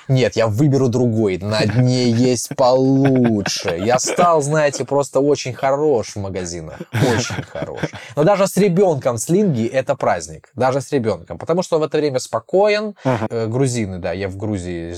Нет, 0.08 0.38
я 0.38 0.48
выберу 0.48 0.88
другой. 0.88 1.40
На 1.40 1.66
дне 1.66 2.10
есть 2.10 2.56
получше. 2.56 3.78
Я 3.84 4.00
стал, 4.00 4.42
знаете, 4.42 4.86
просто 4.86 5.20
очень 5.20 5.54
хорош 5.54 6.16
в 6.16 6.20
магазинах. 6.20 6.80
Очень 6.94 7.44
хорош. 7.44 7.81
Но 8.16 8.24
даже 8.24 8.48
с 8.48 8.58
ребенком 8.58 9.18
слинги 9.18 9.66
это 9.66 9.96
праздник. 9.96 10.50
Даже 10.56 10.82
с 10.82 10.92
ребенком. 10.92 11.38
Потому 11.38 11.64
что 11.64 11.80
в 11.80 11.84
это 11.84 11.98
время 11.98 12.20
спокоен. 12.20 12.96
Ага. 13.04 13.28
Э, 13.30 13.48
грузины, 13.48 14.00
да, 14.00 14.12
я 14.14 14.28
в 14.28 14.38
Грузии... 14.38 14.96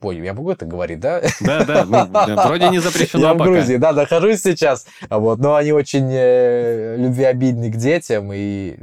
Ой, 0.00 0.16
я 0.18 0.34
могу 0.34 0.50
это 0.50 0.66
говорить, 0.66 1.00
да? 1.00 1.22
Да, 1.40 1.64
да. 1.64 1.84
Ну, 1.84 2.36
вроде 2.46 2.68
не 2.68 2.78
запрещено 2.78 3.28
Я 3.28 3.34
в 3.34 3.38
Грузии, 3.38 3.76
да, 3.76 3.92
нахожусь 3.92 4.42
сейчас. 4.42 4.86
Вот, 5.08 5.38
но 5.38 5.54
они 5.54 5.72
очень 5.72 6.08
э, 6.10 6.96
любвеобильны 6.96 7.70
к 7.70 7.76
детям 7.76 8.30
и 8.32 8.76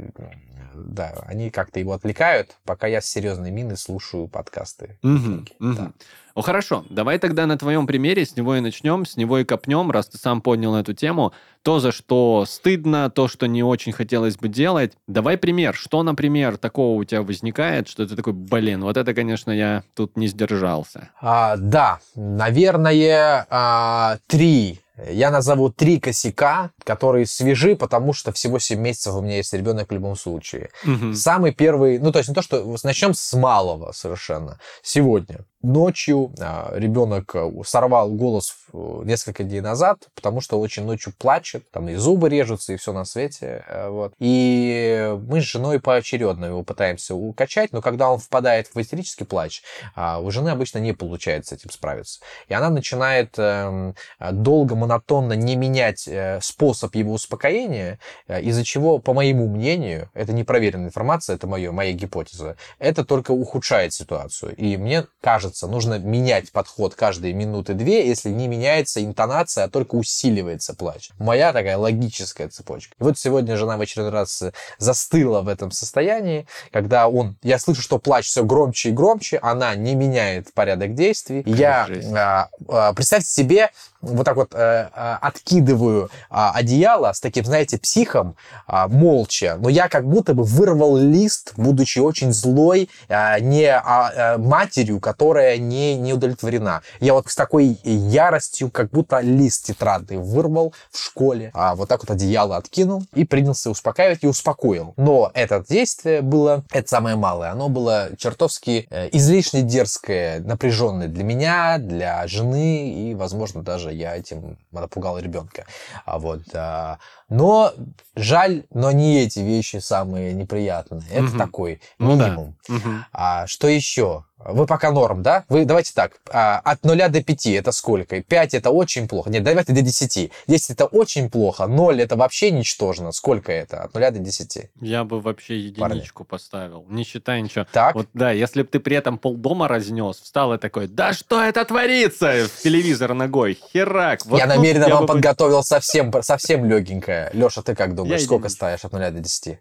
да, 0.76 1.14
они 1.26 1.50
как-то 1.50 1.80
его 1.80 1.92
отвлекают, 1.92 2.56
пока 2.64 2.86
я 2.86 3.00
с 3.00 3.06
серьезной 3.06 3.50
миной 3.50 3.76
слушаю 3.76 4.28
подкасты. 4.28 4.98
Мгм, 5.02 5.44
книги, 5.44 5.52
мгм. 5.58 5.74
да. 5.76 5.92
Ну 6.36 6.42
хорошо, 6.42 6.84
давай 6.90 7.18
тогда 7.18 7.46
на 7.46 7.56
твоем 7.56 7.86
примере 7.86 8.26
с 8.26 8.36
него 8.36 8.56
и 8.56 8.60
начнем, 8.60 9.06
с 9.06 9.16
него 9.16 9.38
и 9.38 9.44
копнем, 9.44 9.90
раз 9.90 10.08
ты 10.08 10.18
сам 10.18 10.42
поднял 10.42 10.74
эту 10.76 10.92
тему. 10.92 11.32
То, 11.62 11.80
за 11.80 11.92
что 11.92 12.44
стыдно, 12.46 13.08
то, 13.08 13.26
что 13.26 13.46
не 13.46 13.62
очень 13.62 13.92
хотелось 13.92 14.36
бы 14.36 14.48
делать. 14.48 14.92
Давай 15.06 15.38
пример. 15.38 15.74
Что, 15.74 16.02
например, 16.02 16.58
такого 16.58 16.98
у 17.00 17.04
тебя 17.04 17.22
возникает, 17.22 17.88
что 17.88 18.06
ты 18.06 18.14
такой, 18.14 18.34
блин, 18.34 18.82
вот 18.82 18.98
это, 18.98 19.14
конечно, 19.14 19.50
я 19.50 19.82
тут 19.94 20.18
не 20.18 20.26
сдержался. 20.26 21.08
А, 21.22 21.56
да, 21.56 22.00
наверное, 22.14 23.46
а, 23.48 24.18
три. 24.26 24.80
Я 25.10 25.30
назову 25.30 25.70
три 25.70 26.00
косяка, 26.00 26.70
которые 26.86 27.26
свежи, 27.26 27.74
потому 27.74 28.12
что 28.12 28.32
всего 28.32 28.60
7 28.60 28.80
месяцев 28.80 29.14
у 29.14 29.20
меня 29.20 29.36
есть 29.36 29.52
ребенок 29.52 29.90
в 29.90 29.92
любом 29.92 30.16
случае. 30.16 30.70
Мгм. 30.84 31.14
Самый 31.14 31.52
первый, 31.52 31.98
ну 31.98 32.12
то 32.12 32.18
есть 32.18 32.28
не 32.28 32.34
то, 32.34 32.42
что 32.42 32.64
начнем 32.84 33.12
с 33.12 33.32
малого 33.36 33.90
совершенно. 33.92 34.60
Сегодня 34.82 35.44
ночью 35.62 36.32
а, 36.40 36.72
ребенок 36.76 37.34
а, 37.34 37.50
сорвал 37.64 38.10
голос 38.12 38.54
э, 38.72 39.02
несколько 39.04 39.42
дней 39.42 39.60
назад, 39.60 40.08
потому 40.14 40.40
что 40.40 40.60
очень 40.60 40.84
ночью 40.84 41.12
плачет, 41.18 41.68
там 41.72 41.88
и 41.88 41.96
зубы 41.96 42.28
режутся, 42.28 42.72
и 42.72 42.76
все 42.76 42.92
на 42.92 43.04
свете. 43.04 43.64
э, 43.66 43.88
Вот. 43.88 44.12
И 44.20 45.16
мы 45.28 45.40
с 45.40 45.44
женой 45.44 45.80
поочередно 45.80 46.46
его 46.46 46.62
пытаемся 46.62 47.14
укачать, 47.14 47.72
но 47.72 47.82
когда 47.82 48.10
он 48.10 48.18
впадает 48.18 48.68
в 48.72 48.80
истерический 48.80 49.24
плач, 49.24 49.62
а, 49.94 50.20
у 50.20 50.30
жены 50.30 50.50
обычно 50.50 50.78
не 50.78 50.92
получается 50.92 51.56
с 51.56 51.58
этим 51.58 51.70
справиться. 51.70 52.20
И 52.48 52.54
она 52.54 52.70
начинает 52.70 53.34
эм, 53.38 53.94
долго, 54.20 54.76
монотонно 54.76 55.32
не 55.32 55.56
менять 55.56 56.06
э, 56.06 56.38
способ 56.76 56.94
его 56.94 57.14
успокоения, 57.14 57.98
э, 58.28 58.42
из-за 58.42 58.64
чего, 58.64 58.98
по 58.98 59.14
моему 59.14 59.48
мнению, 59.48 60.10
это 60.14 60.32
не 60.32 60.44
проверенная 60.44 60.88
информация, 60.88 61.36
это 61.36 61.46
мое, 61.46 61.72
моя 61.72 61.92
гипотеза, 61.92 62.56
это 62.78 63.04
только 63.04 63.32
ухудшает 63.32 63.92
ситуацию. 63.92 64.54
И 64.56 64.76
мне 64.76 65.06
кажется, 65.20 65.66
нужно 65.66 65.98
менять 65.98 66.52
подход 66.52 66.94
каждые 66.94 67.32
минуты 67.32 67.74
две, 67.74 68.06
если 68.06 68.28
не 68.30 68.48
меняется 68.48 69.04
интонация, 69.04 69.64
а 69.64 69.68
только 69.68 69.94
усиливается 69.94 70.74
плач. 70.74 71.10
Моя 71.18 71.52
такая 71.52 71.78
логическая 71.78 72.48
цепочка. 72.48 72.94
И 73.00 73.02
вот 73.02 73.18
сегодня 73.18 73.56
жена 73.56 73.76
в 73.76 73.80
очередной 73.80 74.12
раз 74.12 74.42
э, 74.42 74.52
застыла 74.78 75.40
в 75.40 75.48
этом 75.48 75.70
состоянии, 75.70 76.46
когда 76.70 77.08
он, 77.08 77.36
я 77.42 77.58
слышу, 77.58 77.80
что 77.80 77.98
плач 77.98 78.26
все 78.26 78.44
громче 78.44 78.90
и 78.90 78.92
громче, 78.92 79.38
она 79.38 79.74
не 79.74 79.94
меняет 79.94 80.52
порядок 80.52 80.94
действий. 80.94 81.42
Я, 81.46 81.86
Жесть. 81.86 82.12
а, 82.14 82.48
а, 82.68 82.92
представьте 82.92 83.30
себе, 83.30 83.70
вот 84.00 84.24
так 84.24 84.36
вот 84.36 84.54
э, 84.54 84.88
а, 84.92 85.18
откидываю 85.20 86.10
а, 86.30 86.52
одеяло 86.66 87.12
с 87.12 87.20
таким, 87.20 87.44
знаете, 87.44 87.78
психом, 87.78 88.36
а, 88.66 88.88
молча, 88.88 89.56
но 89.60 89.68
я 89.68 89.88
как 89.88 90.06
будто 90.08 90.34
бы 90.34 90.42
вырвал 90.42 90.96
лист, 90.96 91.52
будучи 91.56 92.00
очень 92.00 92.32
злой, 92.32 92.90
а, 93.08 93.38
не 93.38 93.66
а, 93.66 93.82
а, 93.84 94.38
матерью, 94.38 95.00
которая 95.00 95.58
не, 95.58 95.94
не 95.94 96.12
удовлетворена. 96.12 96.82
Я 97.00 97.14
вот 97.14 97.28
с 97.30 97.36
такой 97.36 97.78
яростью, 97.84 98.70
как 98.70 98.90
будто 98.90 99.20
лист 99.20 99.66
тетрадный 99.66 100.16
вырвал 100.16 100.74
в 100.90 100.98
школе, 100.98 101.50
а, 101.54 101.74
вот 101.76 101.88
так 101.88 102.00
вот 102.00 102.10
одеяло 102.10 102.56
откинул 102.56 103.04
и 103.14 103.24
принялся 103.24 103.70
успокаивать 103.70 104.24
и 104.24 104.26
успокоил. 104.26 104.94
Но 104.96 105.30
это 105.34 105.64
действие 105.68 106.20
было, 106.20 106.64
это 106.72 106.88
самое 106.88 107.16
малое, 107.16 107.52
оно 107.52 107.68
было 107.68 108.08
чертовски 108.18 108.88
э, 108.90 109.08
излишне 109.12 109.62
дерзкое, 109.62 110.40
напряженное 110.40 111.08
для 111.08 111.22
меня, 111.22 111.78
для 111.78 112.26
жены 112.26 112.90
и, 112.90 113.14
возможно, 113.14 113.62
даже 113.62 113.92
я 113.92 114.16
этим 114.16 114.56
напугал 114.72 115.18
ребенка. 115.18 115.64
А 116.04 116.18
вот, 116.18 116.42
а, 116.56 116.98
но 117.28 117.72
жаль, 118.14 118.64
но 118.70 118.90
не 118.92 119.20
эти 119.22 119.40
вещи 119.40 119.76
самые 119.76 120.32
неприятные. 120.32 121.02
Это 121.10 121.22
Мгм. 121.28 121.38
такой 121.38 121.80
Ну 121.98 122.10
минимум. 122.10 122.56
Мгм. 122.68 123.04
А 123.12 123.46
что 123.46 123.68
еще? 123.68 124.24
Вы 124.38 124.66
пока 124.66 124.90
норм, 124.92 125.22
да? 125.22 125.44
Вы 125.48 125.64
давайте 125.64 125.92
так. 125.94 126.20
а, 126.30 126.58
от 126.58 126.84
0 126.84 127.08
до 127.08 127.22
5 127.22 127.46
это 127.46 127.72
сколько? 127.72 128.22
5 128.22 128.54
это 128.54 128.70
очень 128.70 129.08
плохо. 129.08 129.30
Нет, 129.30 129.42
давайте 129.42 129.72
до 129.72 129.80
10. 129.80 130.30
10 130.46 130.70
это 130.70 130.84
очень 130.84 131.30
плохо. 131.30 131.66
0 131.66 132.00
это 132.02 132.16
вообще 132.16 132.50
ничтожно. 132.50 133.12
Сколько 133.12 133.50
это? 133.50 133.82
От 133.84 133.94
0 133.94 134.10
до 134.10 134.18
10. 134.18 134.70
Я 134.80 135.04
бы 135.04 135.20
вообще 135.20 135.72
Парни. 135.78 135.94
единичку 135.96 136.24
поставил, 136.24 136.84
не 136.90 137.02
считая 137.04 137.40
ничего. 137.40 137.66
Так. 137.72 137.94
Вот 137.94 138.08
да, 138.12 138.30
если 138.30 138.62
бы 138.62 138.68
ты 138.68 138.78
при 138.78 138.96
этом 138.96 139.16
полдома 139.18 139.68
разнес, 139.68 140.18
встал 140.20 140.52
и 140.52 140.58
такой, 140.58 140.86
да 140.86 141.14
что 141.14 141.42
это 141.42 141.64
творится? 141.64 142.46
В 142.54 142.62
телевизор 142.62 143.14
ногой, 143.14 143.58
херак. 143.72 144.26
Вот 144.26 144.38
я 144.38 144.46
тут 144.46 144.56
намеренно 144.56 144.84
я 144.84 144.94
вам 144.96 145.06
бы- 145.06 145.14
подготовил 145.14 145.62
совсем, 145.64 146.12
совсем 146.22 146.66
легенькое. 146.66 147.30
Леша, 147.32 147.62
ты 147.62 147.74
как 147.74 147.94
думаешь, 147.94 148.20
Я 148.20 148.26
сколько 148.26 148.46
единичку. 148.48 148.56
ставишь 148.56 148.84
от 148.84 148.92
0 148.92 149.10
до 149.12 149.20
10? 149.20 149.58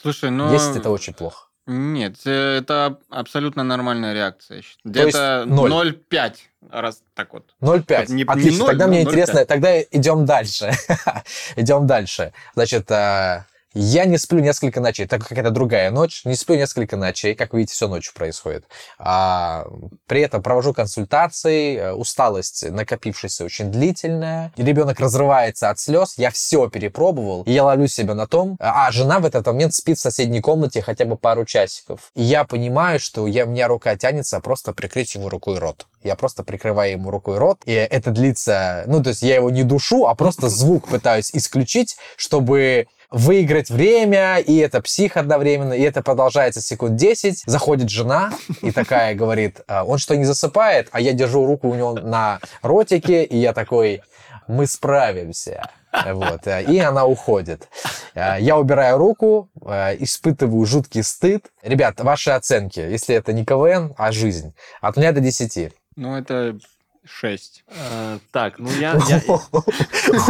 Слушай, 0.00 0.30
ну... 0.30 0.50
10 0.50 0.76
это 0.76 0.90
очень 0.90 1.14
плохо. 1.14 1.46
Нет, 1.66 2.16
э, 2.24 2.58
это 2.58 2.98
абсолютно 3.08 3.62
нормальная 3.62 4.12
реакция. 4.12 4.62
Где-то 4.84 5.44
ноль. 5.46 5.70
0,5 5.70 6.34
раз 6.70 7.02
так 7.14 7.32
вот. 7.32 7.54
0,5. 7.60 8.08
Не- 8.08 8.14
не 8.14 8.24
Отлично. 8.24 8.58
ноль, 8.58 8.68
тогда 8.70 8.86
но 8.86 8.90
мне 8.92 9.02
0,5. 9.02 9.08
интересно, 9.08 9.44
тогда 9.44 9.80
идем 9.82 10.24
дальше. 10.26 10.72
идем 11.56 11.86
дальше. 11.86 12.32
Значит, 12.54 12.90
а, 12.90 13.46
я 13.74 14.04
не 14.04 14.18
сплю 14.18 14.40
несколько 14.40 14.80
ночей. 14.80 15.06
Так 15.06 15.26
как 15.26 15.38
это 15.38 15.50
другая 15.50 15.90
ночь, 15.90 16.24
не 16.24 16.34
сплю 16.34 16.56
несколько 16.56 16.96
ночей. 16.96 17.34
Как 17.34 17.54
видите, 17.54 17.74
все 17.74 17.88
ночью 17.88 18.14
происходит. 18.14 18.64
А, 18.98 19.66
при 20.06 20.22
этом 20.22 20.42
провожу 20.42 20.74
консультации, 20.74 21.76
э, 21.76 21.92
усталость 21.92 22.68
накопившаяся 22.70 23.44
очень 23.44 23.70
длительная. 23.70 24.52
Ребенок 24.56 25.00
разрывается 25.00 25.70
от 25.70 25.78
слез. 25.78 26.14
Я 26.16 26.30
все 26.30 26.68
перепробовал. 26.68 27.42
И 27.44 27.52
я 27.52 27.64
ловлю 27.64 27.86
себя 27.86 28.14
на 28.14 28.26
том. 28.26 28.56
А 28.58 28.90
жена 28.92 29.18
в 29.18 29.26
этот 29.26 29.46
момент 29.46 29.74
спит 29.74 29.98
в 29.98 30.00
соседней 30.00 30.40
комнате 30.40 30.82
хотя 30.82 31.04
бы 31.04 31.16
пару 31.16 31.44
часиков. 31.44 32.10
И 32.14 32.22
я 32.22 32.44
понимаю, 32.44 33.00
что 33.00 33.26
я, 33.26 33.44
у 33.44 33.48
меня 33.48 33.68
рука 33.68 33.96
тянется 33.96 34.40
просто 34.40 34.72
прикрыть 34.72 35.14
ему 35.14 35.28
рукой 35.28 35.58
рот. 35.58 35.86
Я 36.02 36.16
просто 36.16 36.42
прикрываю 36.42 36.92
ему 36.92 37.10
рукой 37.10 37.38
рот, 37.38 37.60
и 37.64 37.72
это 37.72 38.10
длится... 38.10 38.84
Ну, 38.86 39.02
то 39.02 39.10
есть 39.10 39.22
я 39.22 39.36
его 39.36 39.50
не 39.50 39.62
душу, 39.62 40.06
а 40.06 40.14
просто 40.14 40.48
звук 40.48 40.88
пытаюсь 40.88 41.30
исключить, 41.32 41.96
чтобы 42.16 42.86
выиграть 43.12 43.70
время, 43.70 44.38
и 44.38 44.56
это 44.56 44.80
псих 44.80 45.16
одновременно, 45.16 45.74
и 45.74 45.82
это 45.82 46.02
продолжается 46.02 46.60
секунд 46.60 46.96
10. 46.96 47.44
Заходит 47.46 47.90
жена 47.90 48.32
и 48.62 48.70
такая 48.70 49.14
говорит, 49.14 49.60
«А, 49.68 49.84
он 49.84 49.98
что, 49.98 50.16
не 50.16 50.24
засыпает? 50.24 50.88
А 50.92 51.00
я 51.00 51.12
держу 51.12 51.46
руку 51.46 51.68
у 51.68 51.74
него 51.74 51.92
на 51.94 52.40
ротике, 52.62 53.22
и 53.24 53.36
я 53.36 53.52
такой, 53.52 54.02
мы 54.48 54.66
справимся. 54.66 55.68
Вот. 55.92 56.46
э, 56.46 56.64
И 56.64 56.78
она 56.78 57.04
уходит. 57.04 57.68
Э, 58.14 58.36
Я 58.40 58.56
убираю 58.56 58.96
руку, 58.98 59.50
э, 59.64 59.96
испытываю 60.02 60.64
жуткий 60.64 61.02
стыд. 61.02 61.46
Ребят, 61.62 62.00
ваши 62.00 62.30
оценки, 62.30 62.80
если 62.80 63.14
это 63.14 63.32
не 63.32 63.44
КВН, 63.44 63.94
а 63.98 64.10
жизнь, 64.10 64.54
от 64.80 64.96
0 64.96 65.12
до 65.12 65.20
10. 65.20 65.72
Ну, 65.96 66.16
это 66.16 66.58
6. 67.04 67.64
Э, 67.68 68.18
Так, 68.30 68.58
ну 68.58 68.68
я... 68.80 68.96
я- 69.08 69.22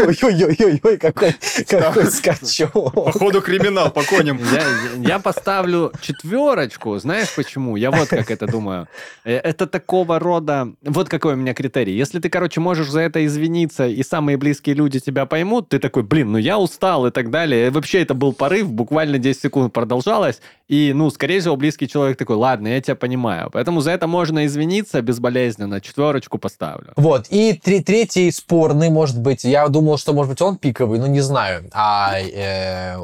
Ой-ой-ой, 0.07 0.97
какой, 0.99 1.35
какой 1.69 2.07
скачок. 2.07 2.95
Походу 2.95 3.41
криминал 3.43 3.91
по 3.91 4.03
коням. 4.03 4.39
Я, 4.39 4.65
я 5.15 5.19
поставлю 5.19 5.93
четверочку. 6.01 6.99
Знаешь 6.99 7.29
почему? 7.35 7.77
Я 7.77 7.91
вот 7.91 8.09
как 8.09 8.31
это 8.31 8.47
думаю. 8.47 8.89
Э, 9.25 9.37
Это 9.37 9.67
такого 9.67 10.19
рода... 10.19 10.73
Вот 10.83 11.09
какой 11.09 11.35
у 11.35 11.37
меня 11.37 11.53
критерий. 11.55 11.95
Если 11.95 12.21
ты, 12.21 12.29
короче, 12.31 12.61
можешь 12.61 12.89
за 12.91 13.01
это 13.01 13.25
извиниться, 13.27 13.87
и 13.87 14.03
самые 14.03 14.37
близкие 14.37 14.75
люди 14.75 14.99
тебя 15.01 15.27
поймут, 15.27 15.69
ты 15.69 15.79
такой, 15.79 16.03
блин, 16.03 16.33
ну 16.33 16.39
я 16.39 16.59
устал 16.59 17.07
и 17.07 17.11
так 17.11 17.31
далее. 17.31 17.71
Вообще 17.71 18.01
это 18.03 18.15
был 18.15 18.33
порыв, 18.33 18.71
буквально 18.73 19.19
10 19.19 19.43
секунд 19.43 19.73
продолжалось. 19.73 20.41
И, 20.69 20.93
ну, 20.95 21.11
скорее 21.11 21.41
всего, 21.41 21.57
близкий 21.57 21.87
человек 21.87 22.17
такой, 22.17 22.37
ладно, 22.37 22.69
я 22.69 22.81
тебя 22.81 22.95
понимаю. 22.97 23.51
Поэтому 23.53 23.81
за 23.83 23.91
это 23.91 24.07
можно 24.07 24.47
извиниться 24.47 25.03
безболезненно. 25.03 25.81
Четверочку 25.83 26.39
поставлю. 26.39 26.62
Вот, 26.97 27.27
и 27.31 27.55
три- 27.55 27.83
третий 27.83 28.31
спорный, 28.31 28.91
может 28.91 29.19
быть, 29.19 29.45
я 29.45 29.69
думал, 29.69 29.99
что, 29.99 30.13
может 30.13 30.31
быть, 30.31 30.43
он 30.43 30.57
пиковый, 30.57 30.99
но 30.99 31.07
не 31.07 31.21
знаю. 31.21 31.69
А 31.73 32.19
э, 32.21 32.97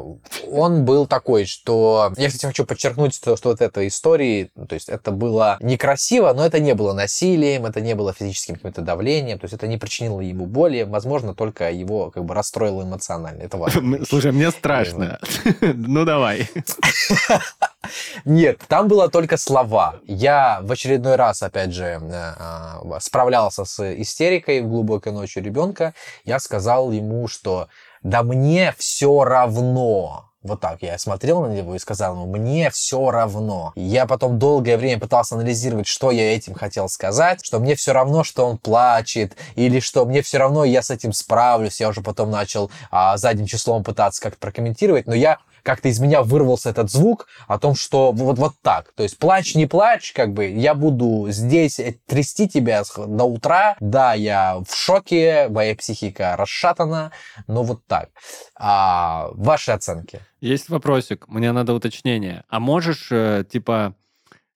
он 0.50 0.84
был 0.84 1.06
такой, 1.06 1.44
что... 1.46 2.12
Я, 2.16 2.28
кстати, 2.28 2.46
хочу 2.46 2.64
подчеркнуть, 2.64 3.14
что, 3.14 3.36
что 3.36 3.50
вот 3.50 3.60
этой 3.60 3.88
истории, 3.88 4.50
ну, 4.54 4.66
то 4.66 4.74
есть 4.74 4.88
это 4.88 5.10
было 5.10 5.56
некрасиво, 5.60 6.32
но 6.32 6.44
это 6.44 6.60
не 6.60 6.74
было 6.74 6.92
насилием, 6.92 7.66
это 7.66 7.80
не 7.80 7.94
было 7.94 8.12
физическим 8.12 8.56
каким-то 8.56 8.82
давлением, 8.82 9.38
то 9.38 9.44
есть 9.44 9.54
это 9.54 9.66
не 9.66 9.76
причинило 9.76 10.20
ему 10.20 10.46
боли, 10.46 10.82
возможно, 10.82 11.34
только 11.34 11.70
его 11.70 12.10
как 12.10 12.24
бы 12.24 12.34
расстроило 12.34 12.82
эмоционально. 12.82 13.42
Это 13.42 13.56
важно. 13.56 14.04
Слушай, 14.08 14.32
мне 14.32 14.50
страшно. 14.50 15.18
Ну, 15.60 16.04
давай. 16.04 16.48
Нет, 18.24 18.60
там 18.68 18.88
было 18.88 19.08
только 19.08 19.36
слова. 19.36 19.96
Я 20.06 20.60
в 20.62 20.72
очередной 20.72 21.16
раз, 21.16 21.42
опять 21.42 21.72
же, 21.72 22.00
э, 22.00 22.78
справлялся 23.50 23.64
с 23.64 24.00
истерикой 24.00 24.60
в 24.60 24.68
глубокой 24.68 25.12
ночи 25.12 25.38
ребенка. 25.38 25.94
Я 26.24 26.38
сказал 26.38 26.92
ему, 26.92 27.28
что 27.28 27.68
да 28.02 28.22
мне 28.22 28.74
все 28.78 29.24
равно. 29.24 30.24
Вот 30.42 30.60
так 30.60 30.82
я 30.82 30.96
смотрел 30.98 31.42
на 31.42 31.52
него 31.52 31.74
и 31.74 31.78
сказал 31.80 32.14
ему, 32.14 32.26
мне 32.26 32.70
все 32.70 33.10
равно. 33.10 33.72
Я 33.74 34.06
потом 34.06 34.38
долгое 34.38 34.76
время 34.76 35.00
пытался 35.00 35.34
анализировать, 35.34 35.88
что 35.88 36.12
я 36.12 36.34
этим 36.34 36.54
хотел 36.54 36.88
сказать, 36.88 37.44
что 37.44 37.58
мне 37.58 37.74
все 37.74 37.92
равно, 37.92 38.22
что 38.22 38.46
он 38.46 38.56
плачет, 38.56 39.36
или 39.56 39.80
что 39.80 40.06
мне 40.06 40.22
все 40.22 40.38
равно, 40.38 40.64
я 40.64 40.80
с 40.80 40.90
этим 40.90 41.12
справлюсь. 41.12 41.80
Я 41.80 41.88
уже 41.88 42.02
потом 42.02 42.30
начал 42.30 42.70
а, 42.90 43.16
задним 43.16 43.46
числом 43.46 43.82
пытаться 43.82 44.22
как-то 44.22 44.38
прокомментировать, 44.38 45.06
но 45.06 45.14
я 45.14 45.38
как-то 45.68 45.90
из 45.90 46.00
меня 46.00 46.22
вырвался 46.22 46.70
этот 46.70 46.90
звук 46.90 47.26
о 47.46 47.58
том, 47.58 47.74
что 47.74 48.10
вот, 48.12 48.38
вот 48.38 48.54
так. 48.62 48.90
То 48.94 49.02
есть 49.02 49.18
плачь, 49.18 49.54
не 49.54 49.66
плачь, 49.66 50.14
как 50.14 50.32
бы 50.32 50.46
я 50.46 50.72
буду 50.72 51.26
здесь 51.28 51.78
трясти 52.06 52.48
тебя 52.48 52.84
до 52.96 53.24
утра. 53.24 53.76
Да, 53.78 54.14
я 54.14 54.62
в 54.66 54.74
шоке, 54.74 55.48
моя 55.50 55.76
психика 55.76 56.36
расшатана, 56.38 57.12
но 57.48 57.64
вот 57.64 57.84
так. 57.86 58.08
А, 58.56 59.28
ваши 59.34 59.72
оценки? 59.72 60.20
Есть 60.40 60.70
вопросик, 60.70 61.28
мне 61.28 61.52
надо 61.52 61.74
уточнение. 61.74 62.44
А 62.48 62.60
можешь, 62.60 63.08
э, 63.10 63.44
типа, 63.50 63.94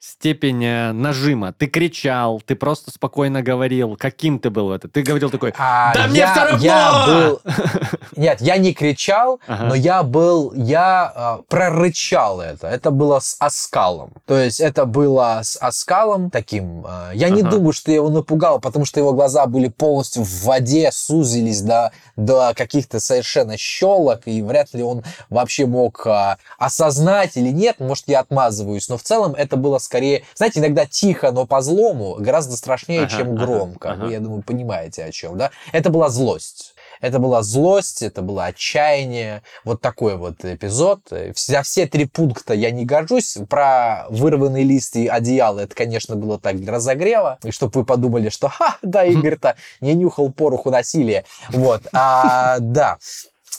степень 0.02 0.92
нажима. 0.92 1.52
Ты 1.52 1.68
кричал, 1.68 2.42
ты 2.44 2.56
просто 2.56 2.90
спокойно 2.90 3.40
говорил. 3.40 3.96
Каким 3.96 4.40
ты 4.40 4.50
был 4.50 4.72
это? 4.72 4.88
Ты 4.88 5.02
говорил 5.02 5.30
такой, 5.30 5.54
а, 5.56 5.94
да 5.94 6.02
я, 6.02 6.08
мне 6.08 6.26
все 6.26 6.40
равно! 6.40 6.58
Я 6.58 7.06
был... 7.06 7.40
Нет, 8.16 8.40
я 8.40 8.56
не 8.56 8.74
кричал, 8.74 9.40
ага. 9.46 9.64
но 9.64 9.74
я 9.76 10.02
был, 10.02 10.52
я 10.54 11.38
э, 11.38 11.42
прорычал 11.48 12.40
это. 12.40 12.66
Это 12.66 12.90
было 12.90 13.20
с 13.20 13.36
оскалом. 13.38 14.14
То 14.26 14.36
есть 14.36 14.58
это 14.60 14.86
было 14.86 15.40
с 15.44 15.56
оскалом 15.56 16.30
таким. 16.30 16.84
Э, 16.84 17.12
я 17.14 17.28
ага. 17.28 17.36
не 17.36 17.42
думаю, 17.42 17.72
что 17.72 17.92
я 17.92 17.98
его 17.98 18.10
напугал, 18.10 18.58
потому 18.58 18.84
что 18.84 18.98
его 18.98 19.12
глаза 19.12 19.46
были 19.46 19.68
полностью 19.68 20.24
в 20.24 20.42
воде, 20.42 20.90
сузились 20.92 21.62
до, 21.62 21.92
до 22.16 22.54
каких-то 22.56 22.98
совершенно 22.98 23.56
щелок, 23.56 24.22
и 24.26 24.42
вряд 24.42 24.74
ли 24.74 24.82
он 24.82 25.04
вообще 25.30 25.66
мог 25.66 26.04
э, 26.06 26.36
осознать 26.58 27.36
или 27.36 27.50
нет. 27.50 27.78
Может, 27.78 28.08
я 28.08 28.18
отмазываюсь, 28.18 28.88
но 28.88 28.98
в 28.98 29.02
целом 29.02 29.34
это 29.36 29.56
было 29.56 29.78
с 29.78 29.91
скорее, 29.92 30.24
знаете, 30.34 30.60
иногда 30.60 30.86
тихо, 30.86 31.32
но 31.32 31.46
по 31.46 31.60
злому 31.60 32.16
гораздо 32.18 32.56
страшнее, 32.56 33.02
ага, 33.02 33.10
чем 33.10 33.34
громко. 33.34 33.90
Ага, 33.90 34.06
Вы, 34.06 34.12
я 34.12 34.20
думаю, 34.20 34.42
понимаете, 34.42 35.04
о 35.04 35.12
чем, 35.12 35.36
да? 35.36 35.50
Это 35.70 35.90
была 35.90 36.08
злость. 36.08 36.74
Это 37.02 37.18
была 37.18 37.42
злость, 37.42 38.00
это 38.00 38.22
было 38.22 38.46
отчаяние. 38.46 39.42
Вот 39.66 39.82
такой 39.82 40.16
вот 40.16 40.46
эпизод. 40.46 41.00
За 41.36 41.62
все 41.62 41.86
три 41.86 42.06
пункта 42.06 42.54
я 42.54 42.70
не 42.70 42.86
горжусь. 42.86 43.36
Про 43.50 44.06
вырванный 44.08 44.62
лист 44.62 44.96
и 44.96 45.08
одеяло 45.08 45.60
это, 45.60 45.74
конечно, 45.74 46.16
было 46.16 46.38
так 46.38 46.56
для 46.56 46.72
разогрева. 46.72 47.38
И 47.44 47.50
чтобы 47.50 47.80
вы 47.80 47.84
подумали, 47.84 48.30
что 48.30 48.48
ха, 48.48 48.78
да, 48.80 49.04
Игорь-то 49.12 49.56
не 49.82 49.92
нюхал 49.92 50.32
пороху 50.32 50.70
насилия. 50.70 51.26
Вот. 51.50 51.82
А, 51.92 52.60
да. 52.60 52.96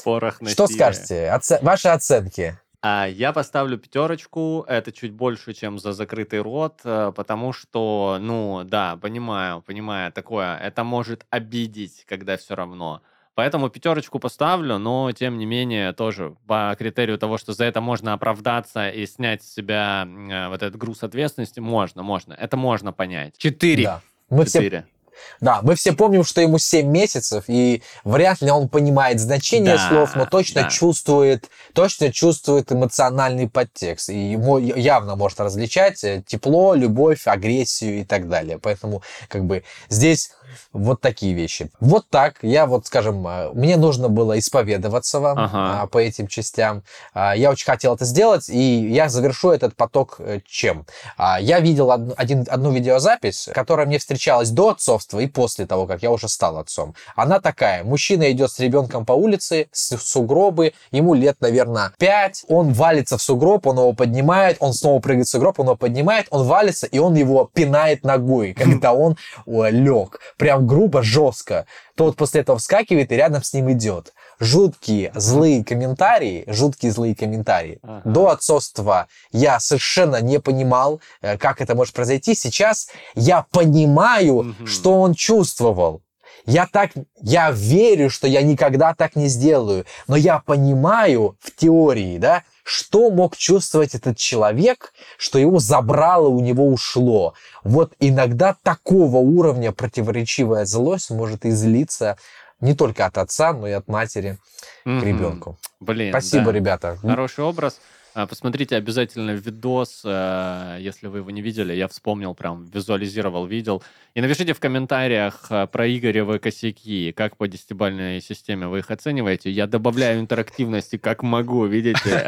Порох 0.03 0.41
насилия. 0.41 0.53
Что 0.53 0.67
скажете? 0.67 1.29
Оце... 1.29 1.59
Ваши 1.61 1.89
оценки? 1.89 2.57
А 2.85 3.07
я 3.07 3.31
поставлю 3.31 3.77
пятерочку, 3.77 4.65
это 4.67 4.91
чуть 4.91 5.13
больше, 5.13 5.53
чем 5.53 5.79
за 5.79 5.93
закрытый 5.93 6.41
рот, 6.41 6.81
э, 6.83 7.13
потому 7.15 7.53
что, 7.53 8.17
ну, 8.19 8.63
да, 8.65 8.97
понимаю, 8.97 9.61
понимаю, 9.61 10.11
такое, 10.11 10.57
это 10.57 10.83
может 10.83 11.25
обидеть, 11.29 12.03
когда 12.05 12.35
все 12.35 12.55
равно. 12.55 13.01
Поэтому 13.35 13.69
пятерочку 13.69 14.19
поставлю, 14.19 14.79
но 14.79 15.09
тем 15.13 15.37
не 15.37 15.45
менее 15.45 15.93
тоже 15.93 16.35
по 16.45 16.75
критерию 16.77 17.17
того, 17.17 17.37
что 17.37 17.53
за 17.53 17.63
это 17.63 17.79
можно 17.79 18.11
оправдаться 18.11 18.89
и 18.89 19.05
снять 19.05 19.43
с 19.43 19.53
себя 19.53 20.05
э, 20.05 20.49
вот 20.49 20.61
этот 20.61 20.75
груз 20.75 21.03
ответственности, 21.03 21.61
можно, 21.61 22.03
можно. 22.03 22.33
Это 22.33 22.57
можно 22.57 22.91
понять. 22.91 23.35
Четыре. 23.37 23.85
Да. 23.85 24.01
Мы 24.29 24.45
Четыре. 24.45 24.81
все 24.81 24.92
да, 25.39 25.61
мы 25.61 25.75
все 25.75 25.93
помним, 25.93 26.23
что 26.23 26.41
ему 26.41 26.57
7 26.57 26.87
месяцев, 26.87 27.45
и 27.47 27.83
вряд 28.03 28.41
ли 28.41 28.51
он 28.51 28.69
понимает 28.69 29.19
значение 29.19 29.77
да, 29.77 29.89
слов, 29.89 30.15
но 30.15 30.25
точно 30.25 30.63
да. 30.63 30.69
чувствует, 30.69 31.49
точно 31.73 32.11
чувствует 32.11 32.71
эмоциональный 32.71 33.49
подтекст. 33.49 34.09
И 34.09 34.31
ему 34.31 34.57
явно 34.57 35.15
может 35.15 35.39
различать 35.39 36.03
э, 36.03 36.23
тепло, 36.25 36.73
любовь, 36.73 37.27
агрессию 37.27 38.01
и 38.01 38.03
так 38.03 38.29
далее. 38.29 38.59
Поэтому, 38.59 39.01
как 39.27 39.45
бы, 39.45 39.63
здесь 39.89 40.31
вот 40.71 41.01
такие 41.01 41.33
вещи. 41.33 41.69
Вот 41.79 42.05
так. 42.09 42.37
Я 42.41 42.65
вот, 42.65 42.87
скажем, 42.87 43.25
э, 43.27 43.51
мне 43.53 43.77
нужно 43.77 44.09
было 44.09 44.37
исповедоваться 44.39 45.19
вам 45.19 45.39
ага. 45.39 45.81
А, 45.81 45.87
по 45.87 45.97
этим 45.97 46.27
частям. 46.27 46.83
А, 47.13 47.35
я 47.35 47.51
очень 47.51 47.65
хотел 47.65 47.95
это 47.95 48.05
сделать, 48.05 48.49
и 48.49 48.87
я 48.89 49.09
завершу 49.09 49.51
этот 49.51 49.75
поток 49.75 50.15
э, 50.19 50.39
чем? 50.45 50.85
А, 51.17 51.39
я 51.39 51.59
видел 51.59 51.91
один, 51.91 52.45
одну 52.49 52.71
видеозапись, 52.71 53.49
которая 53.53 53.85
мне 53.85 53.99
встречалась 53.99 54.49
до 54.49 54.69
отцовства 54.69 55.19
и 55.19 55.27
после 55.27 55.65
того, 55.65 55.85
как 55.87 56.03
я 56.03 56.11
уже 56.11 56.27
стал 56.27 56.57
отцом. 56.57 56.95
Она 57.15 57.39
такая. 57.39 57.83
Мужчина 57.83 58.31
идет 58.31 58.51
с 58.51 58.59
ребенком 58.59 59.05
по 59.05 59.13
улице, 59.13 59.67
с 59.71 59.97
сугробы, 59.97 60.73
ему 60.91 61.13
лет, 61.13 61.37
наверное, 61.39 61.91
5. 61.97 62.45
Он 62.47 62.73
валится 62.73 63.17
в 63.17 63.21
сугроб, 63.21 63.67
он 63.67 63.77
его 63.77 63.93
поднимает, 63.93 64.57
он 64.59 64.73
снова 64.73 64.99
прыгает 64.99 65.27
в 65.27 65.29
сугроб, 65.29 65.59
он 65.59 65.67
его 65.67 65.75
поднимает, 65.75 66.27
он 66.29 66.45
валится, 66.45 66.87
и 66.87 66.99
он 66.99 67.15
его 67.15 67.49
пинает 67.53 68.03
ногой, 68.03 68.53
когда 68.53 68.93
он 68.93 69.17
лег 69.45 70.19
прям 70.43 70.67
грубо, 70.67 71.03
жестко, 71.03 71.65
то 71.95 72.03
вот 72.03 72.17
после 72.17 72.41
этого 72.41 72.57
вскакивает 72.57 73.13
и 73.13 73.15
рядом 73.15 73.43
с 73.43 73.53
ним 73.53 73.71
идет. 73.71 74.13
Жуткие, 74.41 75.13
злые 75.15 75.63
комментарии, 75.63 76.43
жуткие 76.47 76.91
злые 76.91 77.15
комментарии. 77.15 77.79
Ага. 77.81 78.01
До 78.03 78.27
отцовства 78.27 79.07
я 79.31 79.61
совершенно 79.61 80.19
не 80.21 80.41
понимал, 80.41 80.99
э, 81.21 81.37
как 81.37 81.61
это 81.61 81.75
может 81.75 81.93
произойти. 81.93 82.35
Сейчас 82.35 82.89
я 83.15 83.45
понимаю, 83.51 84.33
угу. 84.33 84.67
что 84.67 84.99
он 84.99 85.13
чувствовал. 85.13 86.01
Я 86.45 86.67
так, 86.67 86.91
я 87.21 87.49
верю, 87.51 88.09
что 88.09 88.27
я 88.27 88.41
никогда 88.41 88.93
так 88.93 89.15
не 89.15 89.29
сделаю, 89.29 89.85
но 90.07 90.17
я 90.17 90.39
понимаю 90.39 91.37
в 91.39 91.55
теории, 91.55 92.17
да, 92.17 92.43
что 92.63 93.11
мог 93.11 93.37
чувствовать 93.37 93.93
этот 93.93 94.17
человек, 94.17 94.93
что 95.17 95.37
его 95.37 95.59
забрало, 95.59 96.27
у 96.27 96.39
него 96.39 96.67
ушло. 96.67 97.33
Вот 97.63 97.93
иногда 97.99 98.55
такого 98.63 99.17
уровня 99.17 99.71
противоречивая 99.71 100.65
злость 100.65 101.11
может 101.11 101.45
излиться 101.45 102.17
не 102.61 102.73
только 102.73 103.05
от 103.05 103.17
отца, 103.17 103.53
но 103.53 103.67
и 103.67 103.71
от 103.71 103.87
матери 103.87 104.37
mm-hmm. 104.85 105.01
к 105.01 105.03
ребенку. 105.03 105.57
Блин, 105.81 106.11
Спасибо, 106.11 106.45
да. 106.45 106.51
ребята. 106.53 106.97
Хороший 107.01 107.43
образ. 107.43 107.79
А, 108.15 108.27
посмотрите 108.27 108.75
обязательно 108.75 109.31
видос, 109.31 110.01
э, 110.05 110.77
если 110.79 111.07
вы 111.07 111.19
его 111.19 111.31
не 111.31 111.41
видели. 111.41 111.73
Я 111.73 111.87
вспомнил, 111.87 112.35
прям 112.35 112.65
визуализировал, 112.65 113.47
видел. 113.47 113.81
И 114.13 114.21
напишите 114.21 114.53
в 114.53 114.59
комментариях 114.59 115.47
э, 115.49 115.65
про 115.65 115.87
Игоревы 115.87 116.37
косяки, 116.37 117.11
как 117.11 117.37
по 117.37 117.47
десятибальной 117.47 118.21
системе 118.21 118.67
вы 118.67 118.79
их 118.79 118.91
оцениваете. 118.91 119.49
Я 119.49 119.65
добавляю 119.65 120.19
интерактивности, 120.19 120.97
как 120.97 121.23
могу, 121.23 121.65
видите? 121.65 122.23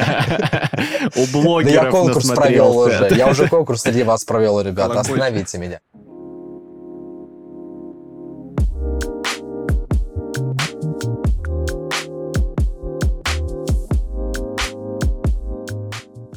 У 1.16 1.26
блогеров 1.32 1.84
я 1.84 1.92
конкурс 1.92 2.32
провел 2.32 2.78
уже. 2.78 3.10
Я 3.16 3.30
уже 3.30 3.48
конкурс 3.48 3.82
среди 3.82 4.02
вас 4.02 4.24
провел, 4.24 4.62
ребята. 4.62 5.02
Остановите 5.02 5.58
меня. 5.60 5.82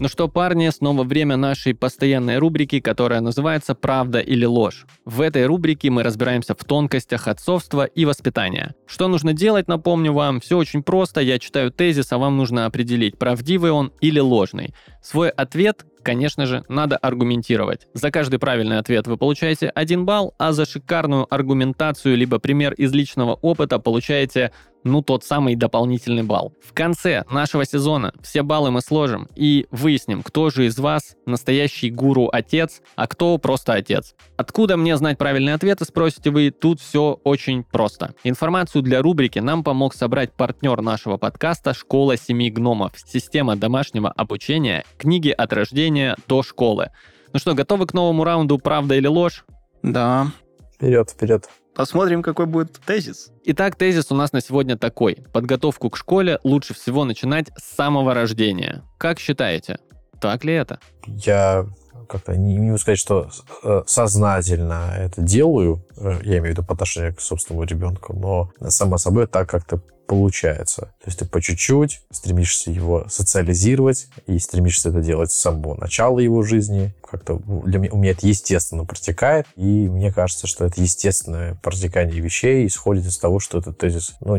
Ну 0.01 0.09
что, 0.09 0.29
парни, 0.29 0.69
снова 0.71 1.03
время 1.03 1.37
нашей 1.37 1.75
постоянной 1.75 2.39
рубрики, 2.39 2.79
которая 2.79 3.21
называется 3.21 3.75
«Правда 3.75 4.21
или 4.21 4.45
ложь». 4.45 4.87
В 5.05 5.21
этой 5.21 5.45
рубрике 5.45 5.91
мы 5.91 6.05
разбираемся 6.05 6.55
в 6.55 6.65
тонкостях 6.65 7.27
отцовства 7.27 7.85
и 7.85 8.05
воспитания. 8.05 8.75
Что 8.87 9.09
нужно 9.09 9.33
делать, 9.33 9.67
напомню 9.67 10.13
вам, 10.13 10.41
все 10.41 10.57
очень 10.57 10.85
просто. 10.85 11.21
Я 11.21 11.41
читаю 11.41 11.73
тезис, 11.73 12.13
а 12.13 12.19
вам 12.19 12.37
нужно 12.37 12.67
определить, 12.67 13.19
правдивый 13.19 13.73
он 13.73 13.93
или 14.01 14.21
ложный. 14.21 14.73
Свой 15.03 15.31
ответ 15.31 15.85
конечно 16.03 16.47
же, 16.47 16.65
надо 16.69 16.97
аргументировать. 16.97 17.87
За 17.95 18.11
каждый 18.11 18.39
правильный 18.39 18.79
ответ 18.79 19.07
вы 19.07 19.17
получаете 19.17 19.69
1 19.69 20.05
балл, 20.05 20.35
а 20.39 20.53
за 20.53 20.67
шикарную 20.67 21.33
аргументацию 21.33 22.17
либо 22.17 22.39
пример 22.39 22.73
из 22.75 22.93
личного 22.93 23.35
опыта 23.35 23.79
получаете 23.79 24.53
ну, 24.85 25.03
тот 25.03 25.25
самый 25.25 25.55
дополнительный 25.55 26.23
балл. 26.23 26.55
В 26.65 26.73
конце 26.73 27.25
нашего 27.31 27.65
сезона 27.65 28.13
все 28.23 28.43
баллы 28.43 28.71
мы 28.71 28.81
сложим 28.81 29.29
и 29.35 29.67
выясним, 29.71 30.23
кто 30.23 30.51
же 30.51 30.67
из 30.67 30.79
вас 30.79 31.17
настоящий 31.27 31.91
гуру-отец, 31.91 32.81
а 32.97 33.07
кто 33.07 33.39
просто 33.39 33.75
отец. 33.75 34.15
Откуда 34.37 34.77
мне 34.77 34.97
знать 34.97 35.19
правильные 35.19 35.55
ответы, 35.55 35.85
спросите 35.85 36.31
вы, 36.31 36.51
тут 36.51 36.81
все 36.81 37.19
очень 37.25 37.65
просто. 37.65 38.15
Информацию 38.25 38.83
для 38.83 39.03
рубрики 39.03 39.39
нам 39.39 39.65
помог 39.65 39.95
собрать 39.95 40.33
партнер 40.33 40.81
нашего 40.81 41.17
подкаста 41.17 41.75
«Школа 41.75 42.17
семи 42.17 42.51
гномов», 42.51 42.93
система 42.97 43.57
домашнего 43.57 44.11
обучения, 44.11 44.85
книги 44.97 45.31
от 45.31 45.53
рождения 45.53 45.88
до 46.27 46.43
школы. 46.43 46.91
Ну 47.33 47.39
что, 47.39 47.55
готовы 47.55 47.87
к 47.87 47.95
новому 47.95 48.25
раунду 48.25 48.59
«Правда 48.59 48.95
или 48.95 49.07
ложь»? 49.07 49.45
Да. 49.83 50.29
Вперед, 50.75 51.11
вперед. 51.11 51.49
Посмотрим, 51.75 52.23
какой 52.23 52.47
будет 52.47 52.73
тезис. 52.85 53.31
Итак, 53.45 53.77
тезис 53.77 54.11
у 54.11 54.15
нас 54.15 54.33
на 54.33 54.41
сегодня 54.41 54.77
такой. 54.77 55.19
Подготовку 55.33 55.91
к 55.91 55.97
школе 55.97 56.41
лучше 56.43 56.75
всего 56.75 57.05
начинать 57.05 57.51
с 57.57 57.77
самого 57.77 58.15
рождения. 58.15 58.83
Как 58.99 59.21
считаете, 59.21 59.79
так 60.21 60.45
ли 60.45 60.55
это? 60.55 60.81
Я 61.07 61.67
как-то 62.09 62.37
не, 62.37 62.57
не 62.57 62.67
могу 62.67 62.79
сказать, 62.79 62.99
что 62.99 63.31
э, 63.63 63.83
сознательно 63.87 64.93
это 64.97 65.23
делаю, 65.23 65.85
э, 65.97 66.19
я 66.25 66.39
имею 66.39 66.43
в 66.43 66.47
виду 66.47 66.65
по 66.65 66.75
отношению 66.75 67.15
к 67.15 67.21
собственному 67.21 67.65
ребенку, 67.65 68.13
но 68.13 68.51
само 68.69 68.99
собой 68.99 69.27
так 69.27 69.49
как-то 69.49 69.81
получается. 70.09 70.95
То 71.03 71.07
есть 71.07 71.19
ты 71.19 71.27
по 71.27 71.41
чуть-чуть 71.41 72.01
стремишься 72.11 72.71
его 72.71 73.07
социализировать 73.09 74.09
и 74.27 74.39
стремишься 74.39 74.89
это 74.89 75.03
делать 75.03 75.31
с 75.31 75.39
самого 75.39 75.75
начала 75.75 76.19
его 76.19 76.43
жизни. 76.43 76.95
Как-то 77.03 77.41
для 77.65 77.79
меня, 77.79 77.93
у 77.93 77.99
меня 77.99 78.13
это 78.13 78.27
естественно 78.27 78.85
протекает, 78.87 79.47
и 79.55 79.89
мне 79.89 80.11
кажется, 80.11 80.47
что 80.47 80.65
это 80.65 80.81
естественное 80.81 81.55
протекание 81.57 82.21
вещей 82.21 82.67
исходит 82.67 83.05
из 83.05 83.19
того, 83.19 83.39
что 83.39 83.59
этот 83.59 83.79
тезис, 83.79 84.17
ну, 84.21 84.37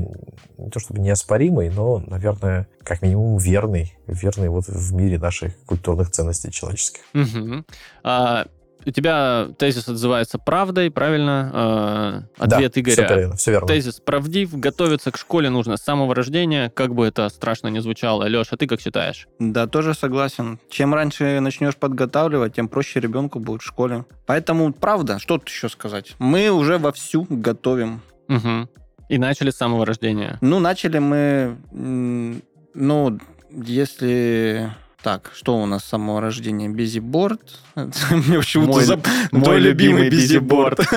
не 0.57 0.69
то 0.71 0.79
чтобы 0.79 0.99
неоспоримый, 1.01 1.69
но, 1.69 1.99
наверное, 1.99 2.67
как 2.83 3.03
минимум 3.03 3.37
верный, 3.37 3.95
верный 4.07 4.49
вот 4.49 4.67
в 4.67 4.93
мире 4.93 5.19
наших 5.19 5.55
культурных 5.65 6.09
ценностей 6.09 6.51
человеческих. 6.51 7.01
Угу. 7.13 7.63
А, 8.03 8.47
у 8.89 8.91
тебя 8.91 9.47
тезис 9.57 9.87
отзывается 9.87 10.39
правдой, 10.39 10.89
правильно? 10.89 12.25
Э, 12.37 12.43
ответ 12.43 12.73
да, 12.73 12.81
Игоря. 12.81 12.93
Все, 12.93 13.15
верно, 13.15 13.35
все 13.35 13.51
верно. 13.51 13.67
Тезис 13.67 13.99
правдив. 13.99 14.57
Готовиться 14.57 15.11
к 15.11 15.17
школе 15.17 15.49
нужно 15.49 15.77
с 15.77 15.81
самого 15.81 16.15
рождения, 16.15 16.71
как 16.71 16.95
бы 16.95 17.05
это 17.05 17.29
страшно 17.29 17.67
не 17.67 17.81
звучало. 17.81 18.23
Леша, 18.23 18.57
ты 18.57 18.67
как 18.67 18.81
считаешь? 18.81 19.27
Да, 19.39 19.67
тоже 19.67 19.93
согласен. 19.93 20.59
Чем 20.69 20.93
раньше 20.93 21.39
начнешь 21.39 21.75
подготавливать, 21.75 22.55
тем 22.55 22.67
проще 22.67 22.99
ребенку 22.99 23.39
будет 23.39 23.61
в 23.61 23.65
школе. 23.65 24.05
Поэтому, 24.25 24.73
правда, 24.73 25.19
что 25.19 25.37
тут 25.37 25.49
еще 25.49 25.69
сказать? 25.69 26.15
Мы 26.17 26.49
уже 26.49 26.77
вовсю 26.77 27.27
готовим. 27.29 28.01
Угу. 28.27 28.69
И 29.09 29.17
начали 29.17 29.51
с 29.51 29.57
самого 29.57 29.85
рождения. 29.85 30.37
Ну, 30.41 30.59
начали 30.59 30.99
мы, 30.99 31.57
ну, 31.71 33.19
если 33.51 34.71
так, 35.01 35.31
что 35.33 35.57
у 35.57 35.65
нас 35.65 35.83
с 35.83 35.87
самого 35.89 36.19
рождения? 36.19 36.67
Бизиборд. 36.67 37.41
Мне 37.75 38.37
почему-то 38.37 38.81
зап... 38.81 39.07
Мой 39.31 39.59
любимый 39.59 40.09
бизиборд. 40.09 40.79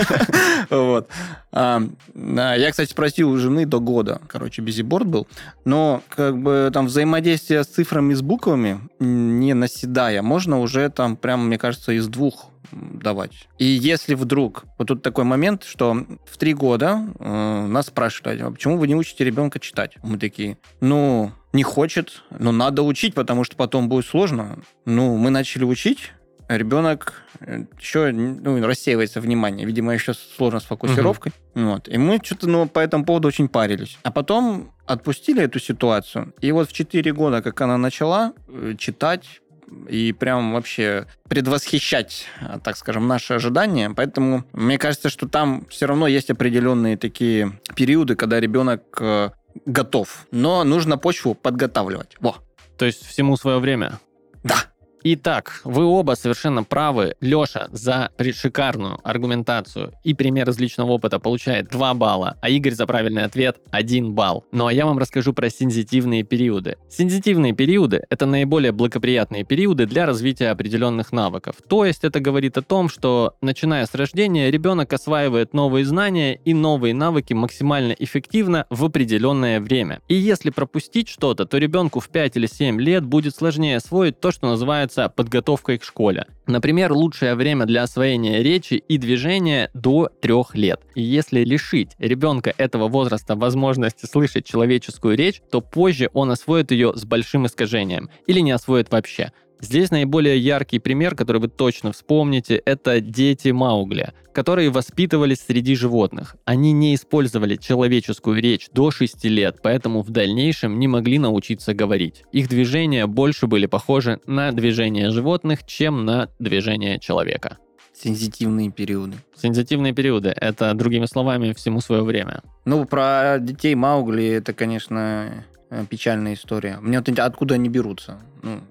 Вот. 0.70 1.08
А, 1.52 1.82
я, 2.14 2.70
кстати, 2.70 2.90
спросил 2.90 3.30
у 3.30 3.36
жены 3.36 3.66
до 3.66 3.78
года. 3.78 4.20
Короче, 4.26 4.62
бизиборд 4.62 5.06
был. 5.06 5.28
Но 5.64 6.02
как 6.08 6.38
бы 6.38 6.70
там 6.72 6.86
взаимодействие 6.86 7.62
с 7.62 7.66
цифрами, 7.66 8.14
с 8.14 8.22
буквами, 8.22 8.80
не 8.98 9.52
наседая, 9.52 10.22
можно 10.22 10.60
уже 10.60 10.88
там 10.88 11.16
прям, 11.16 11.46
мне 11.46 11.58
кажется, 11.58 11.92
из 11.92 12.08
двух 12.08 12.51
давать. 12.70 13.48
И 13.58 13.64
если 13.64 14.14
вдруг, 14.14 14.64
вот 14.78 14.88
тут 14.88 15.02
такой 15.02 15.24
момент, 15.24 15.64
что 15.64 16.06
в 16.24 16.36
три 16.36 16.54
года 16.54 17.06
э, 17.18 17.66
нас 17.66 17.86
спрашивали, 17.86 18.42
а 18.42 18.50
почему 18.50 18.78
вы 18.78 18.88
не 18.88 18.94
учите 18.94 19.24
ребенка 19.24 19.58
читать? 19.58 19.96
Мы 20.02 20.18
такие, 20.18 20.58
ну, 20.80 21.32
не 21.52 21.62
хочет, 21.62 22.22
но 22.30 22.52
надо 22.52 22.82
учить, 22.82 23.14
потому 23.14 23.44
что 23.44 23.56
потом 23.56 23.88
будет 23.88 24.06
сложно. 24.06 24.58
Ну, 24.84 25.16
мы 25.16 25.30
начали 25.30 25.64
учить, 25.64 26.12
а 26.48 26.58
ребенок 26.58 27.22
э, 27.40 27.64
еще 27.80 28.12
ну, 28.12 28.64
рассеивается 28.66 29.20
внимание. 29.20 29.66
Видимо, 29.66 29.94
еще 29.94 30.14
сложно 30.14 30.60
с 30.60 30.64
фокусировкой. 30.64 31.32
Угу. 31.54 31.64
Вот. 31.64 31.88
И 31.88 31.98
мы 31.98 32.20
что-то 32.22 32.48
ну, 32.48 32.68
по 32.68 32.80
этому 32.80 33.04
поводу 33.04 33.28
очень 33.28 33.48
парились. 33.48 33.98
А 34.02 34.10
потом 34.10 34.72
отпустили 34.86 35.42
эту 35.42 35.58
ситуацию. 35.60 36.34
И 36.40 36.52
вот 36.52 36.68
в 36.68 36.72
4 36.72 37.12
года, 37.12 37.42
как 37.42 37.60
она 37.60 37.78
начала 37.78 38.32
э, 38.48 38.74
читать, 38.78 39.41
и 39.88 40.12
прям 40.12 40.52
вообще 40.52 41.06
предвосхищать, 41.28 42.26
так 42.62 42.76
скажем, 42.76 43.06
наши 43.06 43.34
ожидания. 43.34 43.90
Поэтому 43.90 44.44
мне 44.52 44.78
кажется, 44.78 45.08
что 45.08 45.28
там 45.28 45.66
все 45.70 45.86
равно 45.86 46.06
есть 46.06 46.30
определенные 46.30 46.96
такие 46.96 47.60
периоды, 47.74 48.16
когда 48.16 48.40
ребенок 48.40 48.82
э, 49.00 49.30
готов. 49.66 50.26
Но 50.30 50.64
нужно 50.64 50.98
почву 50.98 51.34
подготавливать. 51.34 52.16
Во. 52.20 52.36
То 52.78 52.86
есть 52.86 53.04
всему 53.06 53.36
свое 53.36 53.58
время? 53.58 53.98
Да. 54.42 54.56
Итак, 55.04 55.62
вы 55.64 55.84
оба 55.84 56.12
совершенно 56.12 56.62
правы. 56.62 57.16
Леша 57.20 57.66
за 57.72 58.10
шикарную 58.32 59.00
аргументацию 59.02 59.92
и 60.04 60.14
пример 60.14 60.48
из 60.48 60.60
личного 60.60 60.92
опыта 60.92 61.18
получает 61.18 61.68
2 61.70 61.94
балла, 61.94 62.36
а 62.40 62.48
Игорь 62.48 62.74
за 62.74 62.86
правильный 62.86 63.24
ответ 63.24 63.56
1 63.72 64.12
балл. 64.12 64.44
Ну 64.52 64.66
а 64.66 64.72
я 64.72 64.86
вам 64.86 64.98
расскажу 64.98 65.32
про 65.32 65.50
сензитивные 65.50 66.22
периоды. 66.22 66.76
Сензитивные 66.88 67.52
периоды— 67.52 68.04
это 68.10 68.26
наиболее 68.26 68.70
благоприятные 68.70 69.42
периоды 69.42 69.86
для 69.86 70.06
развития 70.06 70.50
определенных 70.50 71.10
навыков. 71.10 71.56
То 71.68 71.84
есть 71.84 72.04
это 72.04 72.20
говорит 72.20 72.56
о 72.56 72.62
том, 72.62 72.88
что 72.88 73.34
начиная 73.40 73.86
с 73.86 73.94
рождения 73.96 74.52
ребенок 74.52 74.92
осваивает 74.92 75.52
новые 75.52 75.84
знания 75.84 76.38
и 76.44 76.54
новые 76.54 76.94
навыки 76.94 77.32
максимально 77.32 77.92
эффективно 77.98 78.66
в 78.70 78.84
определенное 78.84 79.60
время. 79.60 80.00
И 80.06 80.14
если 80.14 80.50
пропустить 80.50 81.08
что-то, 81.08 81.44
то 81.44 81.58
ребенку 81.58 81.98
в 81.98 82.08
5 82.08 82.36
или 82.36 82.46
7 82.46 82.80
лет 82.80 83.04
будет 83.04 83.34
сложнее 83.34 83.78
освоить 83.78 84.20
то, 84.20 84.30
что 84.30 84.46
называется 84.46 84.91
занимаются 84.92 85.08
подготовкой 85.08 85.78
к 85.78 85.84
школе. 85.84 86.26
Например, 86.46 86.92
лучшее 86.92 87.34
время 87.34 87.66
для 87.66 87.82
освоения 87.82 88.42
речи 88.42 88.74
и 88.74 88.98
движения 88.98 89.70
до 89.74 90.08
трех 90.20 90.54
лет. 90.54 90.80
И 90.94 91.02
если 91.02 91.44
лишить 91.44 91.92
ребенка 91.98 92.52
этого 92.58 92.88
возраста 92.88 93.34
возможности 93.36 94.06
слышать 94.06 94.44
человеческую 94.44 95.16
речь, 95.16 95.40
то 95.50 95.60
позже 95.60 96.10
он 96.12 96.30
освоит 96.30 96.70
ее 96.70 96.92
с 96.94 97.04
большим 97.04 97.46
искажением 97.46 98.10
или 98.26 98.40
не 98.40 98.52
освоит 98.52 98.90
вообще. 98.90 99.32
Здесь 99.62 99.92
наиболее 99.92 100.38
яркий 100.38 100.80
пример, 100.80 101.14
который 101.14 101.40
вы 101.40 101.46
точно 101.46 101.92
вспомните, 101.92 102.56
это 102.56 103.00
дети 103.00 103.50
Маугли, 103.50 104.12
которые 104.34 104.70
воспитывались 104.70 105.38
среди 105.46 105.76
животных. 105.76 106.34
Они 106.44 106.72
не 106.72 106.96
использовали 106.96 107.54
человеческую 107.54 108.42
речь 108.42 108.68
до 108.72 108.90
6 108.90 109.24
лет, 109.26 109.58
поэтому 109.62 110.02
в 110.02 110.10
дальнейшем 110.10 110.80
не 110.80 110.88
могли 110.88 111.20
научиться 111.20 111.74
говорить. 111.74 112.24
Их 112.32 112.48
движения 112.48 113.06
больше 113.06 113.46
были 113.46 113.66
похожи 113.66 114.18
на 114.26 114.50
движения 114.50 115.10
животных, 115.10 115.64
чем 115.64 116.04
на 116.04 116.28
движения 116.40 116.98
человека. 116.98 117.58
Сензитивные 117.94 118.72
периоды. 118.72 119.14
Сензитивные 119.36 119.92
периоды. 119.92 120.30
Это, 120.30 120.74
другими 120.74 121.06
словами, 121.06 121.52
всему 121.52 121.80
свое 121.80 122.02
время. 122.02 122.42
Ну, 122.64 122.84
про 122.84 123.38
детей 123.38 123.76
Маугли 123.76 124.26
это, 124.26 124.54
конечно, 124.54 125.44
э, 125.70 125.84
печальная 125.88 126.34
история. 126.34 126.78
Мне 126.80 126.98
вот 126.98 127.16
откуда 127.20 127.54
они 127.54 127.68
берутся? 127.68 128.18
Ну, 128.42 128.62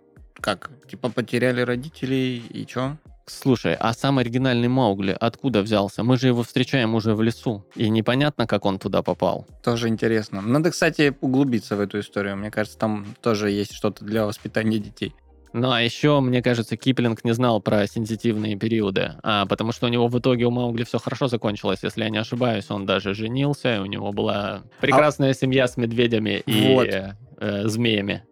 как? 0.41 0.71
Типа 0.89 1.09
потеряли 1.09 1.61
родителей 1.61 2.37
и 2.37 2.65
чё? 2.65 2.97
Слушай, 3.27 3.75
а 3.79 3.93
сам 3.93 4.17
оригинальный 4.17 4.67
Маугли 4.67 5.15
откуда 5.17 5.61
взялся? 5.61 6.03
Мы 6.03 6.17
же 6.17 6.27
его 6.27 6.43
встречаем 6.43 6.95
уже 6.95 7.15
в 7.15 7.21
лесу, 7.21 7.65
и 7.75 7.89
непонятно, 7.89 8.45
как 8.47 8.65
он 8.65 8.77
туда 8.77 9.03
попал. 9.03 9.45
Тоже 9.63 9.87
интересно. 9.87 10.41
Надо, 10.41 10.71
кстати, 10.71 11.15
углубиться 11.21 11.75
в 11.75 11.79
эту 11.79 11.99
историю. 11.99 12.35
Мне 12.35 12.51
кажется, 12.51 12.77
там 12.77 13.05
тоже 13.21 13.51
есть 13.51 13.73
что-то 13.73 14.03
для 14.03 14.25
воспитания 14.25 14.79
детей. 14.79 15.15
Ну 15.53 15.71
а 15.71 15.81
еще, 15.81 16.21
мне 16.21 16.41
кажется, 16.41 16.77
Киплинг 16.77 17.25
не 17.25 17.33
знал 17.33 17.61
про 17.61 17.85
сенситивные 17.85 18.55
периоды, 18.55 19.13
а, 19.21 19.45
потому 19.45 19.73
что 19.73 19.87
у 19.87 19.89
него 19.89 20.07
в 20.07 20.17
итоге 20.17 20.45
у 20.45 20.51
Маугли 20.51 20.85
все 20.85 20.97
хорошо 20.97 21.27
закончилось, 21.27 21.79
если 21.83 22.03
я 22.03 22.09
не 22.09 22.17
ошибаюсь. 22.17 22.69
Он 22.69 22.85
даже 22.85 23.13
женился, 23.13 23.81
у 23.81 23.85
него 23.85 24.13
была 24.13 24.63
прекрасная 24.79 25.31
а... 25.31 25.33
семья 25.33 25.67
с 25.67 25.75
медведями 25.75 26.41
и 26.45 26.73
вот. 26.73 26.87
э, 26.87 27.17
э, 27.37 27.67
змеями. 27.67 28.23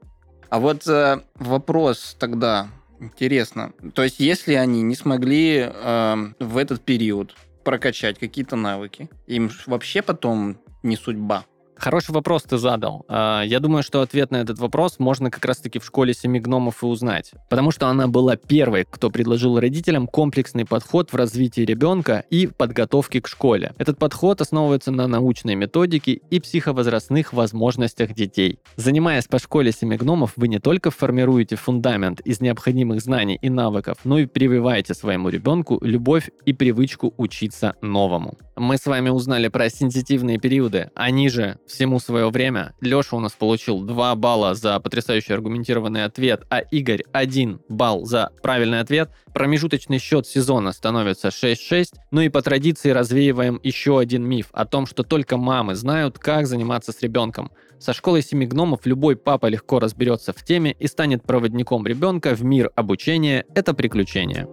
А 0.49 0.59
вот 0.59 0.87
э, 0.87 1.21
вопрос 1.35 2.15
тогда 2.19 2.69
интересно. 2.99 3.71
То 3.93 4.03
есть, 4.03 4.19
если 4.19 4.53
они 4.53 4.81
не 4.81 4.95
смогли 4.95 5.69
э, 5.71 6.15
в 6.39 6.57
этот 6.57 6.81
период 6.81 7.35
прокачать 7.63 8.17
какие-то 8.17 8.55
навыки, 8.55 9.09
им 9.27 9.51
вообще 9.67 10.01
потом 10.01 10.57
не 10.81 10.95
судьба. 10.95 11.45
Хороший 11.79 12.11
вопрос 12.11 12.43
ты 12.43 12.57
задал. 12.57 13.05
А, 13.07 13.41
я 13.41 13.61
думаю, 13.61 13.83
что 13.83 14.01
ответ 14.01 14.31
на 14.31 14.37
этот 14.37 14.59
вопрос 14.59 14.99
можно 14.99 15.31
как 15.31 15.45
раз-таки 15.45 15.79
в 15.79 15.85
школе 15.85 16.13
семи 16.13 16.41
гномов 16.41 16.83
и 16.83 16.85
узнать. 16.85 17.31
Потому 17.49 17.71
что 17.71 17.87
она 17.87 18.07
была 18.07 18.35
первой, 18.35 18.85
кто 18.89 19.09
предложил 19.09 19.57
родителям 19.57 20.05
комплексный 20.05 20.65
подход 20.65 21.13
в 21.13 21.15
развитии 21.15 21.61
ребенка 21.61 22.25
и 22.29 22.47
подготовке 22.47 23.21
к 23.21 23.29
школе. 23.29 23.73
Этот 23.77 23.97
подход 23.97 24.41
основывается 24.41 24.91
на 24.91 25.07
научной 25.07 25.55
методике 25.55 26.19
и 26.29 26.39
психовозрастных 26.41 27.31
возможностях 27.31 28.13
детей. 28.13 28.59
Занимаясь 28.75 29.27
по 29.27 29.39
школе 29.39 29.71
семи 29.71 29.95
гномов, 29.95 30.33
вы 30.35 30.49
не 30.49 30.59
только 30.59 30.91
формируете 30.91 31.55
фундамент 31.55 32.19
из 32.21 32.41
необходимых 32.41 32.99
знаний 32.99 33.39
и 33.41 33.49
навыков, 33.49 33.99
но 34.03 34.19
и 34.19 34.25
прививаете 34.25 34.93
своему 34.93 35.29
ребенку 35.29 35.79
любовь 35.81 36.29
и 36.45 36.51
привычку 36.51 37.13
учиться 37.15 37.75
новому. 37.81 38.37
Мы 38.59 38.77
с 38.77 38.85
вами 38.85 39.07
узнали 39.07 39.47
про 39.47 39.69
сенситивные 39.69 40.37
периоды. 40.37 40.91
Они 40.93 41.29
же 41.29 41.57
всему 41.69 41.99
свое 41.99 42.29
время. 42.29 42.73
Леша 42.81 43.15
у 43.15 43.19
нас 43.19 43.31
получил 43.33 43.81
2 43.81 44.15
балла 44.15 44.55
за 44.55 44.79
потрясающий 44.79 45.33
аргументированный 45.33 46.03
ответ, 46.03 46.43
а 46.49 46.59
Игорь 46.59 47.03
1 47.11 47.61
балл 47.69 48.05
за 48.05 48.31
правильный 48.41 48.79
ответ. 48.79 49.09
Промежуточный 49.33 49.99
счет 49.99 50.27
сезона 50.27 50.71
становится 50.73 51.29
6-6. 51.29 51.93
Ну 52.11 52.21
и 52.21 52.29
по 52.29 52.41
традиции 52.41 52.89
развеиваем 52.89 53.59
еще 53.63 53.99
один 53.99 54.23
миф 54.27 54.47
о 54.51 54.65
том, 54.65 54.85
что 54.85 55.03
только 55.03 55.37
мамы 55.37 55.75
знают, 55.75 56.19
как 56.19 56.47
заниматься 56.47 56.91
с 56.91 57.01
ребенком. 57.01 57.51
Со 57.79 57.93
школой 57.93 58.21
семи 58.21 58.45
гномов 58.45 58.85
любой 58.85 59.15
папа 59.15 59.45
легко 59.45 59.79
разберется 59.79 60.33
в 60.33 60.43
теме 60.43 60.75
и 60.77 60.87
станет 60.87 61.23
проводником 61.23 61.87
ребенка 61.87 62.35
в 62.35 62.43
мир 62.43 62.71
обучения. 62.75 63.45
Это 63.55 63.73
приключение. 63.73 64.47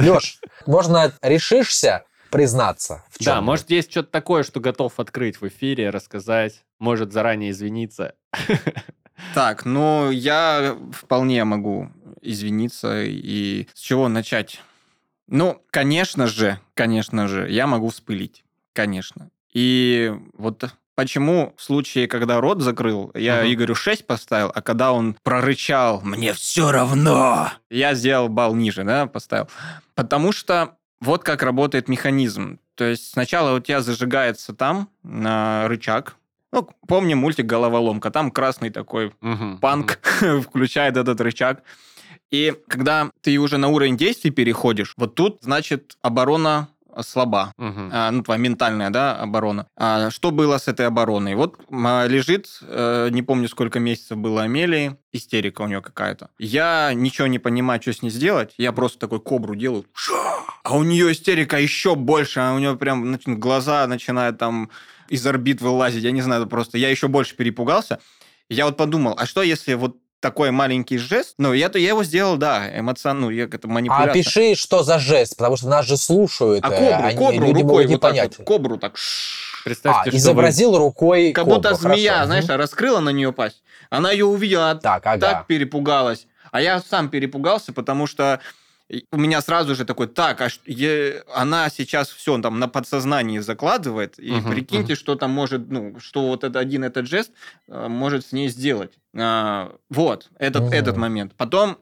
Леш, 0.00 0.40
можно 0.66 1.12
решишься, 1.22 2.04
признаться 2.30 3.04
в 3.10 3.18
Да, 3.24 3.36
чем. 3.36 3.44
может, 3.44 3.70
есть 3.70 3.90
что-то 3.90 4.10
такое, 4.10 4.42
что 4.44 4.60
готов 4.60 4.98
открыть 5.00 5.40
в 5.40 5.48
эфире, 5.48 5.90
рассказать, 5.90 6.64
может, 6.78 7.12
заранее 7.12 7.50
извиниться. 7.50 8.14
Так, 9.34 9.66
ну, 9.66 10.10
я 10.10 10.78
вполне 10.92 11.44
могу 11.44 11.90
извиниться. 12.22 13.02
И 13.04 13.68
с 13.74 13.78
чего 13.80 14.08
начать? 14.08 14.62
Ну, 15.26 15.62
конечно 15.70 16.26
же, 16.26 16.58
конечно 16.72 17.28
же, 17.28 17.50
я 17.50 17.66
могу 17.66 17.90
вспылить. 17.90 18.44
Конечно. 18.72 19.28
И 19.52 20.10
вот 20.32 20.64
почему 20.94 21.54
в 21.56 21.62
случае, 21.62 22.08
когда 22.08 22.40
рот 22.40 22.60
закрыл, 22.60 23.10
я 23.14 23.42
Мгм. 23.42 23.52
Игорю 23.52 23.74
6 23.74 24.06
поставил, 24.06 24.52
а 24.54 24.62
когда 24.62 24.92
он 24.92 25.16
прорычал 25.22 26.00
«Мне 26.02 26.32
все 26.32 26.70
равно!», 26.70 27.50
я 27.70 27.94
сделал 27.94 28.28
балл 28.28 28.54
ниже, 28.54 28.84
да, 28.84 29.06
поставил. 29.06 29.48
Потому 29.94 30.32
что 30.32 30.76
вот 31.00 31.24
как 31.24 31.42
работает 31.42 31.88
механизм. 31.88 32.58
То 32.74 32.84
есть 32.84 33.12
сначала 33.12 33.56
у 33.56 33.60
тебя 33.60 33.80
зажигается 33.80 34.54
там 34.54 34.88
на 35.02 35.66
рычаг. 35.68 36.16
Ну, 36.52 36.68
помним 36.88 37.18
мультик 37.18 37.46
«Головоломка». 37.46 38.10
Там 38.10 38.30
красный 38.30 38.70
такой 38.70 39.12
Мгм, 39.20 39.58
панк 39.58 39.98
включает 40.42 40.96
этот 40.96 41.20
рычаг. 41.20 41.62
И 42.30 42.54
когда 42.68 43.10
ты 43.22 43.38
уже 43.38 43.56
на 43.58 43.68
уровень 43.68 43.96
действий 43.96 44.30
переходишь, 44.30 44.94
вот 44.96 45.14
тут, 45.14 45.38
значит, 45.42 45.96
оборона 46.02 46.68
слаба. 47.02 47.52
мгм, 47.56 47.70
мгм. 47.70 47.90
А, 47.92 48.10
ну, 48.10 48.22
твоя 48.22 48.40
ментальная, 48.40 48.90
да, 48.90 49.16
оборона. 49.16 49.66
А 49.76 50.10
что 50.10 50.30
было 50.30 50.58
с 50.58 50.68
этой 50.68 50.86
обороной? 50.86 51.34
Вот 51.34 51.58
м, 51.70 51.86
лежит, 52.08 52.48
э, 52.62 53.08
не 53.10 53.22
помню, 53.22 53.48
сколько 53.48 53.78
месяцев 53.80 54.18
было 54.18 54.42
Амелии, 54.42 54.96
истерика 55.12 55.62
у 55.62 55.66
нее 55.66 55.80
какая-то. 55.80 56.30
Я 56.38 56.92
ничего 56.94 57.26
не 57.26 57.38
понимаю, 57.38 57.80
что 57.82 57.92
с 57.92 58.02
ней 58.02 58.10
сделать. 58.10 58.54
Я 58.58 58.72
просто 58.72 58.98
такой 58.98 59.20
кобру 59.20 59.54
делаю. 59.54 59.84
А 60.62 60.76
у 60.76 60.82
нее 60.82 61.12
истерика 61.12 61.58
еще 61.58 61.94
больше. 61.94 62.40
А 62.40 62.54
у 62.54 62.58
нее 62.58 62.76
прям 62.76 63.14
нач- 63.14 63.26
глаза 63.26 63.86
начинают 63.86 64.38
там 64.38 64.70
из 65.08 65.26
орбит 65.26 65.60
вылазить. 65.60 66.04
Я 66.04 66.10
не 66.12 66.20
знаю, 66.22 66.42
это 66.42 66.50
просто... 66.50 66.78
Я 66.78 66.90
еще 66.90 67.08
больше 67.08 67.34
перепугался. 67.36 67.98
Я 68.48 68.66
вот 68.66 68.76
подумал, 68.76 69.14
а 69.18 69.26
что 69.26 69.42
если 69.42 69.74
вот 69.74 69.96
такой 70.20 70.50
маленький 70.50 70.98
жест, 70.98 71.34
ну, 71.38 71.52
я, 71.52 71.70
я 71.74 71.88
его 71.88 72.04
сделал, 72.04 72.36
да, 72.36 72.68
эмоционально, 72.78 73.26
ну, 73.26 73.30
я 73.30 73.44
это 73.44 73.60
А 73.64 73.66
манипуляция. 73.68 74.10
опиши, 74.10 74.54
что 74.54 74.82
за 74.82 74.98
жест, 74.98 75.36
потому 75.36 75.56
что 75.56 75.68
нас 75.68 75.86
же 75.86 75.96
слушают. 75.96 76.64
А 76.64 76.68
э, 76.68 76.76
кобру, 76.78 77.06
они- 77.08 77.16
кобру 77.16 77.46
люди 77.46 77.62
рукой 77.62 77.64
могут 77.64 77.86
не 77.88 77.94
вот 77.94 78.00
так 78.02 78.10
понять. 78.10 78.38
вот, 78.38 78.46
кобру 78.46 78.76
так. 78.76 78.96
шш. 78.96 79.60
А, 79.60 79.64
Представьте, 79.64 80.02
что 80.02 80.10
вы- 80.12 80.16
изобразил 80.18 80.78
рукой 80.78 81.32
Как 81.32 81.46
будто 81.46 81.70
кобру, 81.70 81.94
змея, 81.94 82.12
хорошо. 82.12 82.26
знаешь, 82.26 82.48
раскрыла 82.48 83.00
на 83.00 83.10
нее 83.10 83.32
пасть. 83.32 83.62
Она 83.90 84.10
ее 84.12 84.24
увидела, 84.26 84.70
а 84.70 84.74
Так, 84.76 85.04
ага. 85.06 85.18
так 85.18 85.46
перепугалась. 85.46 86.26
А 86.52 86.60
я 86.60 86.80
сам 86.80 87.08
перепугался, 87.10 87.72
потому 87.72 88.06
что 88.06 88.40
у 89.12 89.16
меня 89.16 89.40
сразу 89.40 89.74
же 89.74 89.84
такой, 89.84 90.06
так, 90.08 90.40
а 90.40 90.48
е- 90.66 91.22
она 91.34 91.70
сейчас 91.70 92.08
все 92.10 92.40
там 92.40 92.58
на 92.58 92.68
подсознании 92.68 93.38
закладывает, 93.38 94.18
и 94.18 94.32
Мгм, 94.32 94.50
прикиньте, 94.50 94.94
что 94.94 95.14
там 95.14 95.30
может, 95.30 95.70
ну, 95.70 95.98
что 96.00 96.28
вот 96.28 96.44
это, 96.44 96.58
один 96.58 96.84
этот 96.84 97.06
жест 97.06 97.32
э, 97.68 97.88
может 97.88 98.26
с 98.26 98.32
ней 98.32 98.48
сделать. 98.48 98.92
А, 99.16 99.76
вот, 99.90 100.28
этот, 100.38 100.64
Мгм. 100.64 100.72
этот 100.72 100.96
момент. 100.96 101.32
Потом, 101.36 101.78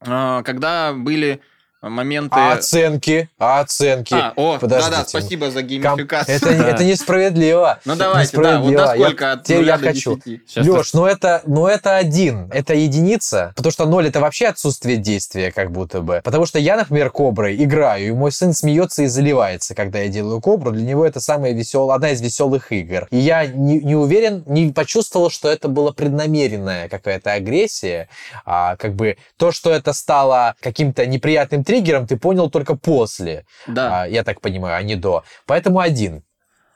а, 0.00 0.42
когда 0.42 0.92
были 0.92 1.40
моменты... 1.82 2.34
А 2.38 2.52
оценки? 2.54 3.28
А 3.38 3.60
оценки? 3.60 4.14
А, 4.14 4.32
о, 4.36 4.58
Подождите. 4.58 4.90
да-да, 4.90 5.04
спасибо 5.08 5.50
за 5.50 5.60
Ком- 5.60 5.68
геймификацию. 5.68 6.36
Это, 6.36 6.48
это 6.50 6.84
несправедливо. 6.84 7.78
Ну 7.84 7.96
давайте, 7.96 8.36
да, 8.36 8.58
вот 8.58 8.70
Несправедливо. 8.70 8.80
насколько 8.80 9.24
Я- 9.24 9.32
от 9.32 9.48
я 9.48 9.76
до 9.78 9.84
хочу. 9.86 10.16
10? 10.16 10.40
Сейчас 10.48 10.66
Леш, 10.66 10.92
ну 10.94 11.06
это, 11.06 11.42
ну 11.46 11.66
это 11.66 11.96
один, 11.96 12.50
это 12.52 12.74
единица, 12.74 13.52
потому 13.56 13.72
что 13.72 13.86
ноль 13.86 14.08
это 14.08 14.20
вообще 14.20 14.46
отсутствие 14.46 14.96
действия, 14.96 15.52
как 15.52 15.70
будто 15.70 16.00
бы. 16.00 16.20
Потому 16.24 16.46
что 16.46 16.58
я, 16.58 16.76
например, 16.76 17.10
коброй 17.10 17.56
играю, 17.62 18.08
и 18.08 18.12
мой 18.12 18.32
сын 18.32 18.52
смеется 18.52 19.02
и 19.02 19.06
заливается, 19.06 19.74
когда 19.74 20.00
я 20.00 20.08
делаю 20.08 20.40
кобру. 20.40 20.70
Для 20.72 20.82
него 20.84 21.06
это 21.06 21.20
самая 21.20 21.52
веселая, 21.52 21.96
одна 21.96 22.10
из 22.10 22.20
веселых 22.20 22.72
игр. 22.72 23.06
И 23.10 23.18
я 23.18 23.46
не, 23.46 23.80
не 23.80 23.94
уверен, 23.94 24.42
не 24.46 24.72
почувствовал, 24.72 25.30
что 25.30 25.48
это 25.50 25.68
была 25.68 25.92
преднамеренная 25.92 26.88
какая-то 26.88 27.32
агрессия. 27.32 28.08
А, 28.44 28.76
как 28.76 28.94
бы 28.94 29.16
то, 29.36 29.52
что 29.52 29.70
это 29.70 29.92
стало 29.92 30.54
каким-то 30.60 31.06
неприятным 31.06 31.64
триггером, 31.66 32.06
ты 32.06 32.16
понял 32.16 32.48
только 32.48 32.76
после. 32.76 33.44
Да. 33.66 34.02
А, 34.02 34.06
я 34.06 34.24
так 34.24 34.40
понимаю, 34.40 34.76
а 34.76 34.82
не 34.82 34.96
до. 34.96 35.24
Поэтому 35.46 35.80
один. 35.80 36.22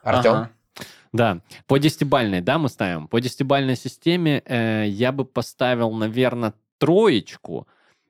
Артем? 0.03 0.33
Ага. 0.33 0.51
Да, 1.13 1.41
по 1.67 1.79
десятибальной, 1.79 2.41
да, 2.41 2.59
мы 2.59 2.69
ставим. 2.69 3.09
По 3.09 3.21
десятибальной 3.21 3.77
системе 3.77 4.43
э, 4.45 4.85
я 4.87 5.11
бы 5.11 5.25
поставил, 5.25 5.91
наверное, 5.91 6.55
троечку, 6.79 7.67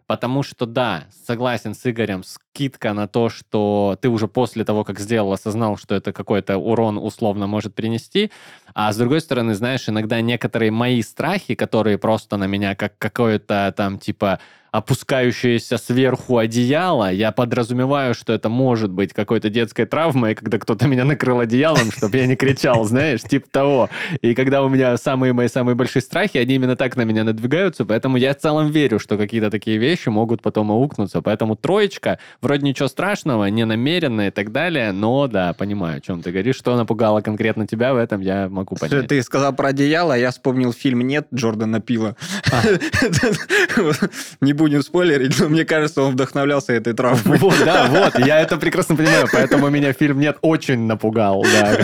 потому 0.06 0.42
что, 0.42 0.66
да, 0.66 1.04
согласен 1.26 1.74
с 1.74 1.88
Игорем, 1.90 2.22
скидка 2.52 2.92
на 2.92 3.06
то, 3.06 3.28
что 3.28 3.96
ты 4.00 4.08
уже 4.08 4.28
после 4.28 4.64
того, 4.64 4.84
как 4.84 4.98
сделал, 4.98 5.32
осознал, 5.32 5.76
что 5.76 5.94
это 5.94 6.12
какой-то 6.12 6.58
урон 6.58 6.98
условно 6.98 7.46
может 7.46 7.74
принести, 7.74 8.30
а 8.74 8.92
с 8.92 8.96
другой 8.96 9.20
стороны, 9.20 9.54
знаешь, 9.54 9.88
иногда 9.88 10.20
некоторые 10.20 10.70
мои 10.70 11.02
страхи, 11.02 11.54
которые 11.54 11.98
просто 11.98 12.36
на 12.36 12.46
меня 12.46 12.74
как 12.74 12.98
какое-то 12.98 13.72
там, 13.76 13.98
типа, 13.98 14.40
опускающееся 14.72 15.78
сверху 15.78 16.38
одеяло, 16.38 17.12
я 17.12 17.32
подразумеваю, 17.32 18.14
что 18.14 18.32
это 18.32 18.48
может 18.48 18.90
быть 18.90 19.12
какой-то 19.12 19.50
детской 19.50 19.84
травмой, 19.84 20.34
когда 20.34 20.58
кто-то 20.58 20.86
меня 20.86 21.04
накрыл 21.04 21.40
одеялом, 21.40 21.90
чтобы 21.90 22.18
я 22.18 22.26
не 22.26 22.36
кричал, 22.36 22.84
знаешь, 22.84 23.22
типа 23.22 23.48
того. 23.50 23.90
И 24.22 24.34
когда 24.34 24.62
у 24.62 24.68
меня 24.68 24.96
самые 24.96 25.32
мои 25.32 25.48
самые 25.48 25.74
большие 25.74 26.02
страхи, 26.02 26.38
они 26.38 26.54
именно 26.54 26.76
так 26.76 26.96
на 26.96 27.02
меня 27.02 27.24
надвигаются, 27.24 27.84
поэтому 27.84 28.16
я 28.16 28.34
в 28.34 28.38
целом 28.38 28.70
верю, 28.70 28.98
что 28.98 29.16
какие-то 29.16 29.50
такие 29.50 29.76
вещи 29.78 30.08
могут 30.08 30.42
потом 30.42 30.70
аукнуться. 30.70 31.20
Поэтому 31.20 31.56
троечка, 31.56 32.18
вроде 32.40 32.66
ничего 32.66 32.88
страшного, 32.88 33.46
не 33.46 33.64
намеренно 33.64 34.28
и 34.28 34.30
так 34.30 34.52
далее, 34.52 34.92
но 34.92 35.26
да, 35.26 35.52
понимаю, 35.52 35.98
о 35.98 36.00
чем 36.00 36.22
ты 36.22 36.30
говоришь. 36.30 36.56
Что 36.56 36.76
напугало 36.76 37.20
конкретно 37.20 37.66
тебя 37.66 37.92
в 37.92 37.96
этом, 37.96 38.20
я 38.20 38.48
могу 38.48 38.76
понять. 38.76 39.08
Ты 39.08 39.22
сказал 39.22 39.54
про 39.54 39.68
одеяло, 39.68 40.16
я 40.16 40.30
вспомнил 40.30 40.72
фильм 40.72 41.00
«Нет» 41.00 41.28
Джордана 41.34 41.80
Пила. 41.80 42.16
А. 42.50 42.62
Не 44.40 44.52
будем 44.52 44.82
спойлерить, 44.82 45.38
но 45.38 45.48
мне 45.48 45.64
кажется, 45.64 46.02
он 46.02 46.12
вдохновлялся 46.12 46.72
этой 46.72 46.92
травмой. 46.92 47.38
Вот, 47.38 47.54
да, 47.64 47.86
вот, 47.90 48.18
я 48.24 48.40
это 48.40 48.56
прекрасно 48.56 48.96
понимаю, 48.96 49.28
поэтому 49.32 49.68
меня 49.68 49.92
фильм 49.92 50.18
«Нет» 50.20 50.38
очень 50.40 50.80
напугал, 50.80 51.42
да. 51.42 51.78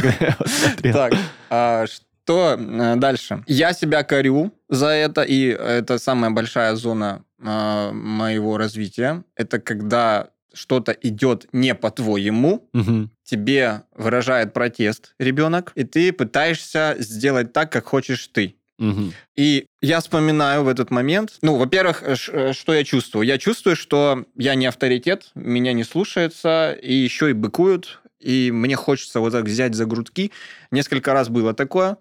Так, 0.96 1.14
а 1.50 1.84
что 1.86 2.56
э, 2.58 2.96
дальше? 2.96 3.42
Я 3.46 3.72
себя 3.72 4.02
корю 4.02 4.52
за 4.68 4.88
это, 4.88 5.22
и 5.22 5.46
это 5.48 5.98
самая 5.98 6.30
большая 6.30 6.74
зона 6.74 7.22
а, 7.42 7.92
моего 7.92 8.56
развития. 8.56 9.24
Это 9.36 9.58
когда 9.58 10.28
что-то 10.56 10.92
идет 10.92 11.46
не 11.52 11.74
по-твоему, 11.74 12.68
Мгм. 12.72 13.10
тебе 13.22 13.82
выражает 13.94 14.52
протест 14.52 15.14
ребенок, 15.18 15.72
и 15.74 15.84
ты 15.84 16.12
пытаешься 16.12 16.96
сделать 16.98 17.52
так, 17.52 17.70
как 17.70 17.84
хочешь 17.86 18.26
ты. 18.28 18.56
Мгм. 18.78 19.12
И 19.36 19.66
я 19.80 20.00
вспоминаю 20.00 20.62
в 20.64 20.68
этот 20.68 20.90
момент, 20.90 21.38
ну, 21.42 21.56
во-первых, 21.56 22.02
э, 22.02 22.14
э, 22.32 22.52
что 22.52 22.74
я 22.74 22.84
чувствую? 22.84 23.26
Я 23.26 23.38
чувствую, 23.38 23.74
что 23.74 24.24
я 24.36 24.54
не 24.54 24.66
авторитет, 24.66 25.30
меня 25.34 25.72
не 25.72 25.84
слушаются, 25.84 26.72
и 26.72 26.92
еще 26.92 27.30
и 27.30 27.32
быкуют, 27.32 28.00
и 28.20 28.50
мне 28.52 28.76
хочется 28.76 29.20
вот 29.20 29.32
так 29.32 29.44
взять 29.44 29.74
за 29.74 29.86
грудки. 29.86 30.30
Несколько 30.70 31.12
раз 31.12 31.28
было 31.28 31.54
такое. 31.54 31.96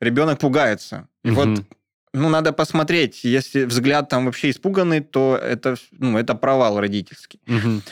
Ребенок 0.00 0.38
пугается. 0.38 1.08
И 1.24 1.30
вот, 1.30 1.48
Мгм. 1.48 1.66
Ну, 2.14 2.28
надо 2.28 2.52
посмотреть. 2.52 3.24
Если 3.24 3.64
взгляд 3.64 4.08
там 4.08 4.24
вообще 4.26 4.50
испуганный, 4.50 5.00
то 5.00 5.36
это, 5.36 5.74
ну, 5.92 6.16
это 6.18 6.34
провал 6.34 6.80
родительский. 6.80 7.40
Мгм. 7.46 7.82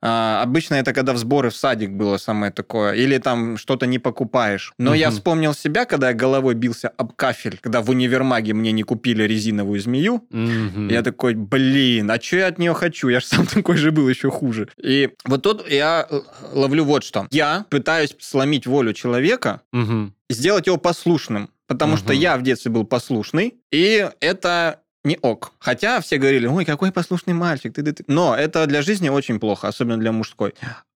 А, 0.00 0.42
обычно 0.44 0.76
это 0.76 0.92
когда 0.92 1.12
в 1.12 1.16
сборы 1.18 1.50
в 1.50 1.56
садик 1.56 1.90
было 1.90 2.18
самое 2.18 2.52
такое. 2.52 2.92
Или 2.92 3.18
там 3.18 3.56
что-то 3.56 3.84
не 3.86 3.98
покупаешь. 3.98 4.72
Но 4.78 4.94
я 4.94 5.08
Мгм. 5.08 5.16
вспомнил 5.16 5.54
себя, 5.54 5.86
когда 5.86 6.10
я 6.10 6.14
головой 6.14 6.54
бился 6.54 6.88
об 6.96 7.14
кафель, 7.14 7.58
когда 7.60 7.80
в 7.80 7.90
универмаге 7.90 8.54
мне 8.54 8.70
не 8.70 8.84
купили 8.84 9.24
резиновую 9.24 9.80
змею. 9.80 10.24
Мгм. 10.30 10.88
Я 10.88 11.02
такой, 11.02 11.34
блин, 11.34 12.08
а 12.12 12.20
что 12.20 12.36
я 12.36 12.46
от 12.46 12.58
нее 12.58 12.74
хочу? 12.74 13.08
Я 13.08 13.18
же 13.18 13.26
сам 13.26 13.46
такой 13.62 13.76
же 13.76 13.90
был, 13.90 14.08
еще 14.08 14.30
хуже. 14.30 14.68
И 14.80 15.10
вот 15.24 15.42
тут 15.42 15.68
я 15.68 16.06
ловлю 16.52 16.84
вот 16.84 17.02
что. 17.02 17.26
Я 17.32 17.66
пытаюсь 17.68 18.14
сломить 18.20 18.66
волю 18.68 18.92
человека, 18.92 19.62
Мгм. 19.72 20.14
сделать 20.30 20.68
его 20.68 20.76
послушным. 20.76 21.50
Потому 21.68 21.96
что 21.96 22.12
Мгм. 22.12 22.18
я 22.22 22.36
в 22.36 22.42
детстве 22.42 22.72
был 22.72 22.84
послушный, 22.84 23.54
и 23.70 24.10
это 24.20 24.80
не 25.04 25.16
ок. 25.22 25.52
Хотя 25.60 26.00
все 26.00 26.18
говорили, 26.18 26.46
ой, 26.46 26.64
какой 26.64 26.90
послушный 26.90 27.34
мальчик. 27.34 27.72
Ты, 27.74 27.82
ты, 27.84 27.92
ты». 27.92 28.04
Но 28.08 28.34
это 28.34 28.66
для 28.66 28.82
жизни 28.82 29.08
очень 29.10 29.38
плохо, 29.38 29.68
особенно 29.68 29.98
для 29.98 30.10
мужской. 30.10 30.54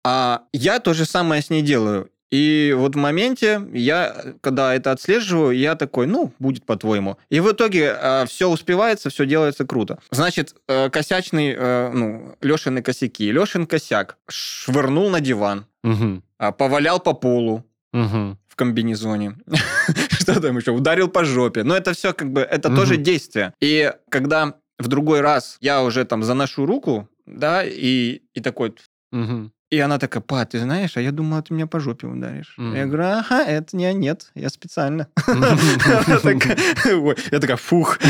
А 0.06 0.44
я 0.54 0.78
то 0.80 0.94
же 0.94 1.04
самое 1.04 1.42
с 1.42 1.50
ней 1.50 1.60
делаю. 1.62 2.08
И 2.30 2.72
вот 2.78 2.94
в 2.94 2.98
моменте 2.98 3.60
я, 3.74 4.16
когда 4.40 4.72
это 4.72 4.92
отслеживаю, 4.92 5.50
я 5.58 5.74
такой, 5.74 6.06
ну, 6.06 6.32
будет 6.38 6.64
по-твоему. 6.64 7.18
И 7.28 7.40
в 7.40 7.50
итоге 7.50 7.96
все 8.28 8.48
успевается, 8.48 9.10
все 9.10 9.26
делается 9.26 9.66
круто. 9.66 9.98
Значит, 10.12 10.54
э, 10.68 10.88
косячный, 10.90 11.52
э, 11.58 11.90
ну, 11.92 12.36
Лешины 12.40 12.82
косяки. 12.82 13.32
Лешин 13.32 13.66
косяк 13.66 14.16
швырнул 14.28 15.10
на 15.10 15.20
диван, 15.20 15.66
а, 16.38 16.52
повалял 16.52 17.00
по 17.00 17.12
полу, 17.14 17.64
Мгм. 17.92 18.38
в 18.46 18.54
комбинезоне. 18.54 19.34
Что 20.20 20.40
там 20.40 20.56
еще? 20.56 20.72
Ударил 20.72 21.08
по 21.08 21.24
жопе. 21.24 21.62
Но 21.64 21.76
это 21.76 21.92
все 21.92 22.12
как 22.12 22.32
бы, 22.32 22.40
это 22.42 22.68
Мгм. 22.68 22.76
тоже 22.78 22.96
действие. 22.96 23.54
И 23.60 23.92
когда 24.10 24.54
в 24.78 24.88
другой 24.88 25.20
раз 25.20 25.56
я 25.60 25.82
уже 25.82 26.04
там 26.04 26.22
заношу 26.22 26.66
руку, 26.66 27.08
да, 27.26 27.64
и, 27.64 28.22
и 28.34 28.40
такой, 28.40 28.74
Мгм. 29.12 29.52
И 29.70 29.78
она 29.78 29.98
такая, 29.98 30.20
па, 30.20 30.44
ты 30.44 30.58
знаешь, 30.58 30.96
а 30.96 31.00
я 31.00 31.12
думала, 31.12 31.42
ты 31.42 31.54
меня 31.54 31.68
по 31.68 31.78
жопе 31.78 32.08
ударишь. 32.08 32.54
Мгм. 32.56 32.74
Я 32.74 32.86
говорю, 32.86 33.04
ага, 33.04 33.44
это 33.44 33.76
не, 33.76 33.92
нет, 33.94 34.32
я 34.34 34.48
специально. 34.50 35.06
Я 37.30 37.40
такая, 37.40 37.56
фух. 37.56 37.98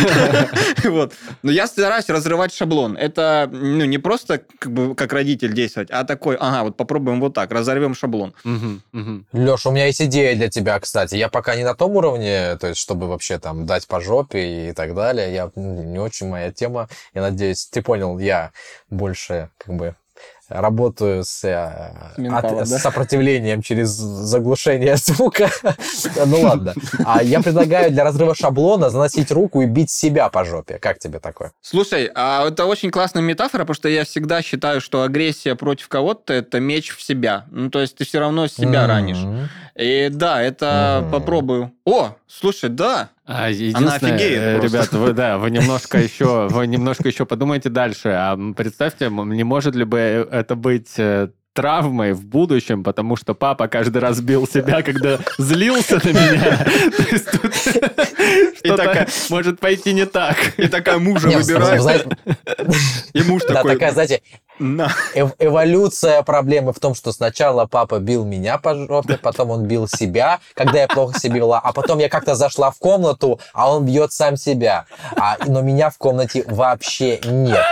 Вот. 0.85 1.13
Но 1.43 1.51
я 1.53 1.67
стараюсь 1.67 2.09
разрывать 2.09 2.55
шаблон. 2.55 2.97
Это 2.97 3.49
ну, 3.53 3.85
не 3.85 3.99
просто 3.99 4.43
как 4.59 4.73
бы 4.73 4.95
как 4.95 5.13
родитель 5.13 5.53
действовать, 5.53 5.91
а 5.91 6.05
такой, 6.05 6.37
ага, 6.41 6.65
вот 6.65 6.77
попробуем 6.79 7.21
вот 7.21 7.35
так, 7.35 7.53
разорвем 7.53 7.95
шаблон. 7.95 8.35
Леша, 9.33 9.69
у 9.69 9.73
меня 9.73 9.87
есть 9.87 10.01
идея 10.01 10.35
для 10.35 10.49
тебя, 10.49 10.81
кстати. 10.81 11.17
Я 11.17 11.29
пока 11.29 11.57
не 11.57 11.65
на 11.65 11.75
том 11.75 11.93
уровне, 11.93 12.57
то 12.57 12.69
есть, 12.69 12.81
чтобы 12.81 13.07
вообще 13.07 13.39
там 13.39 13.67
дать 13.67 13.87
по 13.87 14.01
жопе 14.01 14.71
и 14.71 14.73
так 14.73 14.95
далее. 14.95 15.33
Я 15.33 15.51
м, 15.55 15.93
не 15.93 15.99
очень 15.99 16.29
моя 16.29 16.53
тема. 16.53 16.89
Я 17.13 17.21
надеюсь, 17.21 17.67
ты 17.67 17.83
понял, 17.83 18.19
я 18.19 18.53
больше 18.89 19.51
как 19.59 19.75
бы 19.75 19.95
работаю 20.51 21.25
с, 21.25 21.43
э, 21.45 21.93
С 22.17 22.33
от- 22.33 22.57
да? 22.59 22.67
с 22.67 22.83
сопротивлением 22.83 23.63
через 23.63 23.91
заглушение 23.91 24.97
звука. 24.99 25.49
Ну 26.27 26.41
ладно. 26.43 26.75
А 27.05 27.23
я 27.23 27.41
предлагаю 27.41 27.91
для 27.91 28.05
разрыва 28.05 28.35
шаблона 28.35 28.91
заносить 28.91 29.31
руку 29.31 29.63
и 29.63 29.67
бить 29.67 29.91
себя 29.91 30.29
по 30.29 30.45
жопе. 30.45 30.79
Как 30.79 30.99
тебе 30.99 31.21
такое? 31.21 31.53
Слушай, 31.63 32.11
а 32.15 32.47
это 32.49 32.67
очень 32.67 32.91
классная 32.91 33.23
метафора, 33.23 33.61
потому 33.63 33.75
что 33.77 33.89
я 33.89 34.05
всегда 34.05 34.43
считаю, 34.43 34.81
что 34.81 35.03
агрессия 35.03 35.55
против 35.55 35.89
кого-то 35.89 36.33
это 36.35 36.61
меч 36.61 36.91
в 36.95 37.01
себя. 37.03 37.47
Ну, 37.51 37.71
то 37.71 37.81
есть 37.81 37.97
ты 37.97 38.05
все 38.05 38.19
равно 38.21 38.47
себя 38.49 38.87
ранишь. 38.87 39.19
И 39.77 40.09
да, 40.11 40.43
это 40.43 41.01
Мгм. 41.03 41.11
попробую. 41.13 41.73
О, 41.85 42.15
слушай, 42.27 42.69
да. 42.71 43.11
А, 43.27 43.49
единственное, 43.51 43.95
офигеет 43.97 44.41
э, 44.43 44.59
просто. 44.59 44.77
ребят, 44.79 44.93
вы, 44.93 45.13
да, 45.13 45.39
вы 45.39 45.51
немножко 45.51 45.99
еще, 45.99 46.49
вы 46.51 46.67
немножко 46.67 47.09
еще 47.09 47.25
подумайте 47.27 47.69
дальше. 47.69 48.09
А 48.09 48.37
представьте, 48.57 49.09
не 49.09 49.45
может 49.45 49.75
ли 49.77 49.85
бы 49.85 49.99
это 49.99 50.57
быть 50.57 50.93
э, 50.99 51.29
травмой 51.53 52.13
в 52.13 52.25
будущем, 52.27 52.83
потому 52.83 53.17
что 53.17 53.35
папа 53.35 53.69
каждый 53.69 53.99
раз 53.99 54.21
бил 54.21 54.47
себя, 54.49 54.83
когда 54.83 55.19
злился 55.39 55.97
на 56.05 56.09
меня. 56.11 56.67
Что-то 58.57 58.77
такая- 58.77 59.09
может 59.31 59.61
пойти 59.61 59.93
не 59.93 60.07
так. 60.07 60.37
И 60.59 60.69
такая 60.69 60.99
мужа 60.99 61.29
выбирает. 61.29 62.07
И 63.13 63.23
муж 63.23 63.43
Да, 63.49 63.55
такой, 63.55 63.73
такая, 63.75 63.93
знаете, 63.93 64.23
на. 64.61 64.93
эв- 65.15 65.35
эволюция 65.39 66.23
проблемы 66.23 66.73
в 66.73 66.79
том, 66.79 66.95
что 66.95 67.13
сначала 67.13 67.67
папа 67.67 67.99
бил 67.99 68.25
меня 68.25 68.59
по 68.59 68.75
жопе, 68.75 69.17
потом 69.17 69.51
он 69.51 69.65
бил 69.65 69.89
себя, 69.89 70.41
когда 70.55 70.81
я 70.81 70.89
плохо 70.89 71.19
себя 71.19 71.37
вела, 71.37 71.59
а 71.59 71.73
потом 71.73 71.99
я 71.99 72.09
как-то 72.09 72.35
зашла 72.35 72.71
в 72.71 72.79
комнату, 72.79 73.41
а 73.53 73.75
он 73.75 73.87
бьет 73.87 74.13
сам 74.13 74.37
себя. 74.37 74.87
А, 75.17 75.37
но 75.47 75.63
меня 75.63 75.91
в 75.91 75.99
комнате 75.99 76.45
вообще 76.47 77.19
нет. 77.25 77.65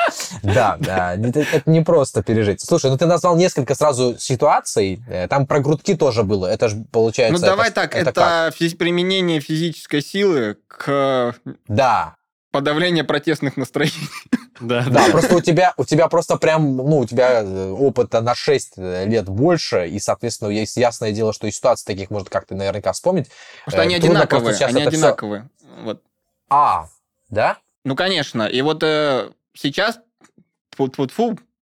Да, 0.42 0.76
да, 0.80 1.14
это, 1.14 1.40
это 1.40 1.70
не 1.70 1.82
просто 1.82 2.22
пережить. 2.22 2.60
Слушай, 2.60 2.90
ну 2.90 2.98
ты 2.98 3.06
назвал 3.06 3.36
несколько 3.36 3.74
сразу 3.74 4.16
ситуаций, 4.18 5.02
э, 5.08 5.28
там 5.28 5.46
про 5.46 5.60
грудки 5.60 5.94
тоже 5.94 6.22
было, 6.22 6.46
это 6.46 6.68
же 6.68 6.84
получается... 6.90 7.40
Ну 7.40 7.46
давай 7.46 7.68
это 7.68 7.74
так, 7.74 7.94
это 7.94 8.10
это, 8.10 8.20
как? 8.20 8.78
применение 8.78 9.40
физической 9.40 10.02
силы 10.02 10.56
к 10.66 11.34
Да, 11.66 12.14
подавлению 12.50 13.04
протестных 13.06 13.56
настроений. 13.56 14.08
Да, 14.60 14.84
Да, 14.90 15.06
просто 15.12 15.36
у 15.36 15.40
тебя, 15.40 15.72
у 15.76 15.84
тебя 15.84 16.08
просто 16.08 16.36
прям, 16.36 16.78
ну, 16.78 16.98
у 16.98 17.06
тебя 17.06 17.42
э, 17.44 17.70
опыта 17.70 18.20
на 18.20 18.34
6 18.34 18.76
лет 18.76 19.28
больше, 19.28 19.86
и, 19.86 20.00
соответственно, 20.00 20.48
есть 20.48 20.76
ясное 20.76 21.12
дело, 21.12 21.32
что 21.32 21.46
и 21.46 21.52
ситуаций 21.52 21.86
таких 21.86 22.10
может 22.10 22.28
как-то 22.28 22.56
наверняка 22.56 22.90
вспомнить. 22.90 23.28
Потому 23.64 23.70
что 23.70 23.78
Э, 23.78 23.82
они 23.82 24.00
трудно 24.00 24.22
одинаковые, 24.22 24.56
они 24.66 24.82
одинаковые. 24.82 25.48
Вот. 25.82 26.02
А, 26.48 26.88
да? 27.28 27.58
Ну, 27.84 27.94
конечно. 27.94 28.48
И 28.48 28.60
вот 28.62 28.82
э, 28.82 29.30
сейчас, 29.54 30.00
фу 30.76 30.90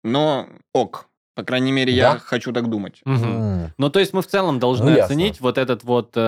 но 0.04 0.50
ок. 0.74 1.08
По 1.42 1.46
крайней 1.46 1.72
мере, 1.72 1.92
я 1.92 2.14
Да? 2.14 2.20
хочу 2.20 2.52
так 2.54 2.70
думать. 2.70 3.02
М. 3.06 3.74
Ну, 3.78 3.90
то 3.90 4.00
есть 4.00 4.14
мы 4.14 4.22
в 4.22 4.28
целом 4.28 4.60
должны 4.60 4.92
Ну, 4.92 4.98
ясно. 4.98 5.06
оценить 5.06 5.42
вот 5.42 5.58
этот 5.58 5.84
вот 5.84 6.12
э, 6.16 6.20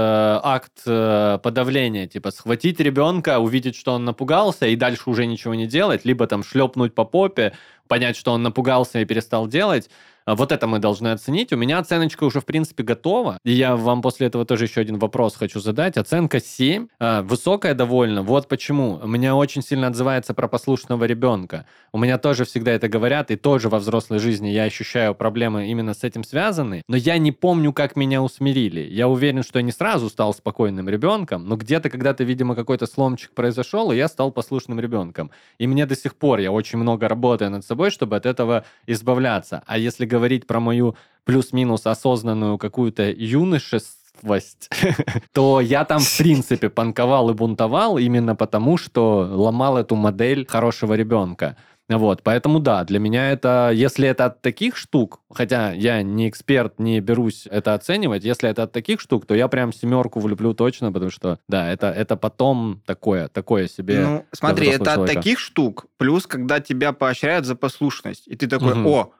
акт 0.44 0.72
э, 0.88 1.38
подавления, 1.44 2.08
типа 2.08 2.32
схватить 2.32 2.80
ребенка, 2.80 3.38
увидеть, 3.40 3.76
что 3.76 3.94
он 3.94 4.06
напугался, 4.06 4.66
и 4.66 4.76
дальше 4.76 5.04
уже 5.12 5.28
ничего 5.28 5.54
не 5.54 5.68
делать, 5.68 6.04
либо 6.04 6.26
там 6.26 6.44
шлепнуть 6.44 6.96
по 6.96 7.06
попе, 7.06 7.54
понять, 7.88 8.18
что 8.18 8.32
он 8.32 8.42
напугался 8.42 9.00
и 9.00 9.06
перестал 9.06 9.46
делать. 9.48 9.90
А 10.26 10.36
Вот 10.36 10.52
это 10.52 10.68
мы 10.68 10.80
должны 10.80 11.10
оценить. 11.10 11.52
У 11.54 11.58
меня 11.58 11.80
оценочка 11.80 12.24
уже, 12.24 12.40
в 12.40 12.46
принципе, 12.46 12.84
готова. 12.84 13.38
И 13.44 13.52
я 13.52 13.76
вам 13.76 14.02
после 14.02 14.28
этого 14.28 14.46
тоже 14.46 14.66
еще 14.66 14.82
один 14.82 14.98
вопрос 15.00 15.36
хочу 15.36 15.60
задать. 15.60 15.98
Оценка 15.98 16.40
7. 16.40 16.88
а, 17.00 17.22
Высокая 17.22 17.74
довольно. 17.74 18.22
Вот 18.22 18.48
почему. 18.48 19.00
Меня 19.06 19.36
очень 19.36 19.62
сильно 19.62 19.88
отзывается 19.88 20.34
про 20.34 20.48
послушного 20.48 21.06
ребенка. 21.06 21.66
У 21.92 21.98
меня 21.98 22.18
тоже 22.18 22.46
всегда 22.46 22.72
это 22.72 22.88
говорят, 22.88 23.32
и 23.32 23.36
тоже 23.36 23.70
во 23.70 23.80
взрослой 23.80 24.20
жизни 24.20 24.48
я 24.50 24.64
ощущаю 24.64 25.14
проблемы 25.16 25.68
именно 25.68 25.94
с 25.94 26.04
этим 26.04 26.24
связаны. 26.24 26.82
Но 26.88 26.96
я 26.96 27.18
не 27.18 27.32
помню, 27.32 27.74
как 27.74 27.96
меня 27.96 28.22
усмирили. 28.24 28.82
Я 28.82 29.08
уверен, 29.08 29.44
что 29.44 29.60
я 29.60 29.64
не 29.64 29.72
сразу 29.72 30.10
стал 30.10 30.34
спокойным 30.34 30.88
ребенком, 30.90 31.46
но 31.48 31.58
где-то 31.58 31.90
когда-то, 31.90 32.24
видимо, 32.24 32.56
какой-то 32.56 32.88
сломчик 32.88 33.32
произошел, 33.34 33.92
и 33.92 33.98
я 33.98 34.08
стал 34.08 34.32
послушным 34.32 34.80
ребенком. 34.80 35.32
И 35.58 35.68
мне 35.68 35.86
до 35.86 35.96
сих 35.96 36.16
пор, 36.16 36.40
я 36.40 36.52
очень 36.52 36.80
много 36.80 37.08
работаю 37.08 37.52
над 37.52 37.66
собой, 37.66 37.92
чтобы 37.92 38.16
от 38.16 38.26
этого 38.26 38.64
избавляться. 38.88 39.64
А 39.66 39.78
если 39.78 40.06
говорить 40.14 40.48
про 40.48 40.60
мою 40.60 40.96
плюс-минус 41.26 41.88
осознанную 41.88 42.58
какую-то 42.58 43.04
юношествость, 43.12 44.70
то 45.34 45.62
я 45.62 45.86
там, 45.86 46.00
в 46.00 46.18
принципе, 46.18 46.70
панковал 46.70 47.30
и 47.30 47.34
бунтовал 47.34 47.98
именно 47.98 48.36
потому, 48.36 48.78
что 48.78 49.28
ломал 49.32 49.78
эту 49.78 49.96
модель 49.96 50.46
хорошего 50.48 50.94
ребенка. 50.94 51.56
Вот, 51.90 52.24
поэтому 52.24 52.60
да, 52.60 52.84
для 52.86 53.00
меня 53.00 53.32
это, 53.32 53.72
если 53.74 54.08
это 54.08 54.26
от 54.26 54.42
таких 54.42 54.78
штук, 54.78 55.20
хотя 55.30 55.74
я 55.74 56.02
не 56.02 56.30
эксперт, 56.30 56.80
не 56.80 57.02
берусь 57.02 57.46
это 57.52 57.74
оценивать, 57.74 58.24
если 58.24 58.50
это 58.50 58.64
от 58.64 58.72
таких 58.72 59.02
штук, 59.02 59.26
то 59.26 59.36
я 59.36 59.48
прям 59.48 59.74
семерку 59.74 60.20
влюблю 60.20 60.54
точно, 60.54 60.92
потому 60.94 61.12
что, 61.12 61.40
да, 61.50 61.70
это, 61.70 61.88
это 61.88 62.16
потом 62.16 62.82
такое, 62.86 63.28
такое 63.28 63.68
себе. 63.68 64.00
Ну, 64.00 64.26
смотри, 64.32 64.68
это 64.68 64.92
от 64.92 64.96
человека. 64.96 65.14
таких 65.14 65.40
штук, 65.40 65.86
плюс 65.98 66.26
когда 66.26 66.60
тебя 66.60 66.94
поощряют 66.94 67.46
за 67.46 67.56
послушность. 67.56 68.28
И 68.28 68.36
ты 68.36 68.48
такой, 68.48 68.74
Мгм. 68.74 68.88
о, 68.88 69.12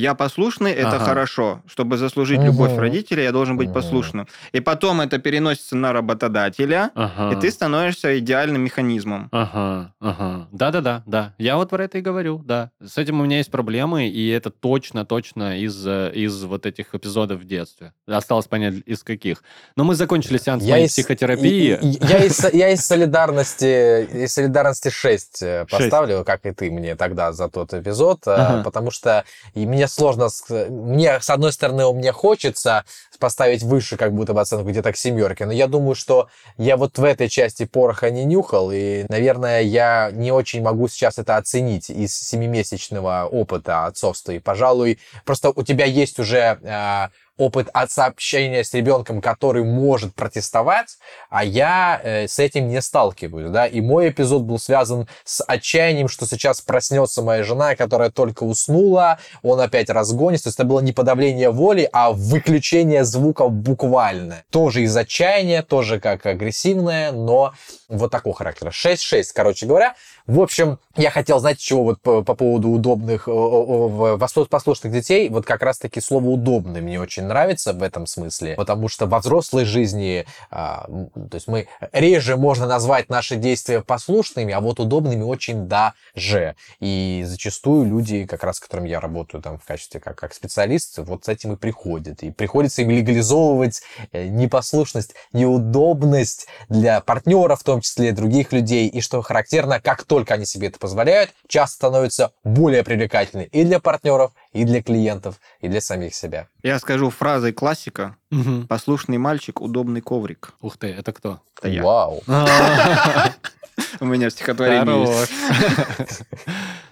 я 0.00 0.14
послушный, 0.14 0.72
это 0.72 0.96
Ага. 0.96 1.04
хорошо. 1.04 1.62
Чтобы 1.66 1.96
заслужить 1.96 2.38
Мгм. 2.38 2.46
любовь 2.46 2.76
родителей, 2.76 3.24
я 3.24 3.32
должен 3.32 3.56
быть 3.56 3.68
Мгм. 3.68 3.74
послушным. 3.74 4.28
И 4.52 4.60
потом 4.60 5.00
это 5.00 5.18
переносится 5.18 5.76
на 5.76 5.92
работодателя, 5.92 6.90
Ага. 6.94 7.32
и 7.36 7.40
ты 7.40 7.50
становишься 7.50 8.18
идеальным 8.18 8.62
механизмом. 8.62 9.28
Ага, 9.32 9.94
ага. 10.00 10.48
Да-да-да, 10.52 11.02
да. 11.06 11.34
Я 11.38 11.56
вот 11.56 11.70
про 11.70 11.84
это 11.84 11.98
и 11.98 12.00
говорю, 12.02 12.38
да. 12.44 12.70
С 12.84 12.98
этим 12.98 13.20
у 13.20 13.24
меня 13.24 13.38
есть 13.38 13.50
проблемы, 13.50 14.08
и 14.08 14.28
это 14.28 14.50
точно-точно 14.50 15.58
из, 15.58 15.86
э, 15.86 16.10
из 16.14 16.42
вот 16.44 16.66
этих 16.66 16.94
эпизодов 16.94 17.40
в 17.40 17.44
детстве. 17.46 17.92
Осталось 18.06 18.46
понять, 18.46 18.74
из 18.84 19.02
каких. 19.02 19.42
Но 19.76 19.84
мы 19.84 19.94
закончили 19.94 20.38
сеанс 20.38 20.62
моей 20.62 20.86
из- 20.86 20.92
психотерапии. 20.92 21.78
и- 21.80 21.96
и- 21.96 21.98
Я 22.06 22.24
из, 22.24 22.52
я 22.52 22.70
из 22.70 22.84
солидарности, 22.86 24.24
из 24.24 24.32
солидарности 24.34 24.90
6 24.90 25.42
э, 25.42 25.64
Шесть. 25.68 25.70
поставлю, 25.82 26.24
как 26.24 26.46
и 26.46 26.52
ты 26.52 26.70
мне 26.70 26.96
тогда 26.96 27.32
за 27.32 27.48
тот 27.48 27.72
эпизод, 27.74 28.26
э, 28.26 28.30
Ага. 28.34 28.62
потому 28.62 28.90
что 28.90 29.24
и 29.54 29.64
мне 29.86 29.88
сложно, 29.88 30.28
мне, 30.68 31.20
с 31.20 31.30
одной 31.30 31.52
стороны, 31.52 31.92
мне 31.92 32.12
хочется 32.12 32.84
поставить 33.18 33.62
выше 33.62 33.96
как 33.96 34.12
будто 34.12 34.34
бы 34.34 34.40
оценку 34.40 34.68
где-то 34.68 34.92
к 34.92 34.96
семерке, 34.96 35.46
но 35.46 35.52
я 35.52 35.68
думаю, 35.68 35.94
что 35.94 36.28
я 36.58 36.76
вот 36.76 36.98
в 36.98 37.04
этой 37.04 37.28
части 37.28 37.64
пороха 37.64 38.10
не 38.10 38.24
нюхал, 38.24 38.70
и, 38.72 39.04
наверное, 39.08 39.62
я 39.62 40.10
не 40.12 40.32
очень 40.32 40.62
могу 40.62 40.88
сейчас 40.88 41.18
это 41.18 41.36
оценить 41.36 41.88
из 41.88 42.16
семимесячного 42.16 43.28
опыта 43.30 43.86
отцовства, 43.86 44.32
и, 44.32 44.38
пожалуй, 44.38 44.98
просто 45.24 45.50
у 45.54 45.62
тебя 45.62 45.84
есть 45.84 46.18
уже 46.18 46.58
э, 46.62 47.08
опыт 47.38 47.68
отца 47.72 48.06
общения 48.06 48.64
с 48.64 48.72
ребенком, 48.74 49.20
который 49.20 49.64
может 49.64 50.14
протестовать, 50.14 50.96
а 51.30 51.44
я 51.44 52.00
э, 52.02 52.28
с 52.28 52.38
этим 52.38 52.68
не 52.68 52.80
сталкиваюсь, 52.80 53.50
да, 53.50 53.66
и 53.66 53.80
мой 53.80 54.08
эпизод 54.08 54.42
был 54.42 54.58
связан 54.58 55.08
с 55.24 55.42
отчаянием, 55.44 56.08
что 56.08 56.26
сейчас 56.26 56.60
проснется 56.60 57.22
моя 57.22 57.42
жена, 57.42 57.76
которая 57.76 58.10
только 58.10 58.44
уснула, 58.44 59.18
он 59.42 59.60
опять 59.60 59.90
разгонится, 59.90 60.44
то 60.44 60.48
есть 60.48 60.58
это 60.58 60.66
было 60.66 60.80
не 60.80 60.92
подавление 60.92 61.50
воли, 61.50 61.88
а 61.92 62.12
выключение 62.12 63.04
звуков 63.04 63.52
буквально. 63.52 64.44
Тоже 64.50 64.82
из 64.82 64.96
отчаяния, 64.96 65.62
тоже 65.62 66.00
как 66.00 66.24
агрессивное, 66.26 67.12
но 67.12 67.52
вот 67.88 68.10
такого 68.10 68.34
характера. 68.34 68.70
6-6, 68.70 69.24
короче 69.34 69.66
говоря. 69.66 69.94
В 70.26 70.40
общем, 70.40 70.78
я 70.96 71.10
хотел, 71.10 71.38
знаете, 71.38 71.60
чего 71.62 71.84
вот 71.84 72.00
по, 72.00 72.22
по 72.22 72.34
поводу 72.34 72.70
удобных, 72.70 73.28
о- 73.28 73.32
о- 73.32 74.14
о- 74.14 74.16
вос- 74.16 74.48
послушных 74.48 74.92
детей, 74.92 75.28
вот 75.28 75.46
как 75.46 75.62
раз-таки 75.62 76.00
слово 76.00 76.26
«удобный» 76.30 76.80
мне 76.80 77.00
очень 77.00 77.22
нравится 77.26 77.72
в 77.72 77.82
этом 77.82 78.06
смысле, 78.06 78.54
потому 78.54 78.88
что 78.88 79.06
во 79.06 79.20
взрослой 79.20 79.64
жизни, 79.64 80.26
а, 80.50 80.86
то 80.86 81.34
есть 81.34 81.48
мы 81.48 81.68
реже 81.92 82.36
можно 82.36 82.66
назвать 82.66 83.08
наши 83.08 83.36
действия 83.36 83.82
послушными, 83.82 84.52
а 84.52 84.60
вот 84.60 84.80
удобными 84.80 85.22
очень 85.22 85.66
даже. 85.66 86.56
И 86.80 87.22
зачастую 87.26 87.86
люди, 87.86 88.24
как 88.26 88.44
раз 88.44 88.56
с 88.56 88.60
которыми 88.60 88.88
я 88.88 89.00
работаю 89.00 89.42
там 89.42 89.58
в 89.58 89.64
качестве 89.64 90.00
как, 90.00 90.16
как 90.16 90.34
специалист, 90.34 90.98
вот 90.98 91.24
с 91.24 91.28
этим 91.28 91.52
и 91.52 91.56
приходят. 91.56 92.22
И 92.22 92.30
приходится 92.30 92.82
им 92.82 92.90
легализовывать 92.90 93.82
э, 94.12 94.26
непослушность, 94.26 95.14
неудобность 95.32 96.46
для 96.68 97.00
партнера, 97.00 97.56
в 97.56 97.62
том 97.62 97.80
числе 97.80 98.12
других 98.12 98.52
людей. 98.52 98.88
И 98.88 99.00
что 99.00 99.22
характерно, 99.22 99.80
как 99.80 100.04
только 100.04 100.34
они 100.34 100.46
себе 100.46 100.68
это 100.68 100.78
позволяют, 100.78 101.30
часто 101.48 101.76
становятся 101.76 102.32
более 102.44 102.82
привлекательны 102.82 103.48
и 103.52 103.64
для 103.64 103.80
партнеров, 103.80 104.32
и 104.56 104.64
для 104.64 104.82
клиентов, 104.82 105.38
и 105.60 105.68
для 105.68 105.80
самих 105.80 106.14
себя. 106.14 106.48
Я 106.62 106.78
скажу 106.78 107.10
фразой 107.10 107.52
классика. 107.52 108.16
Мгм. 108.30 108.66
Послушный 108.66 109.18
мальчик, 109.18 109.60
удобный 109.60 110.00
коврик. 110.00 110.54
Ух 110.62 110.78
ты, 110.78 110.86
это 110.88 111.12
кто? 111.12 111.40
Это 111.58 111.68
я. 111.68 111.82
Вау. 111.82 112.22
У 114.00 114.06
меня 114.06 114.28
в 114.28 114.32
стихотворении 114.32 115.08
есть. 115.08 116.22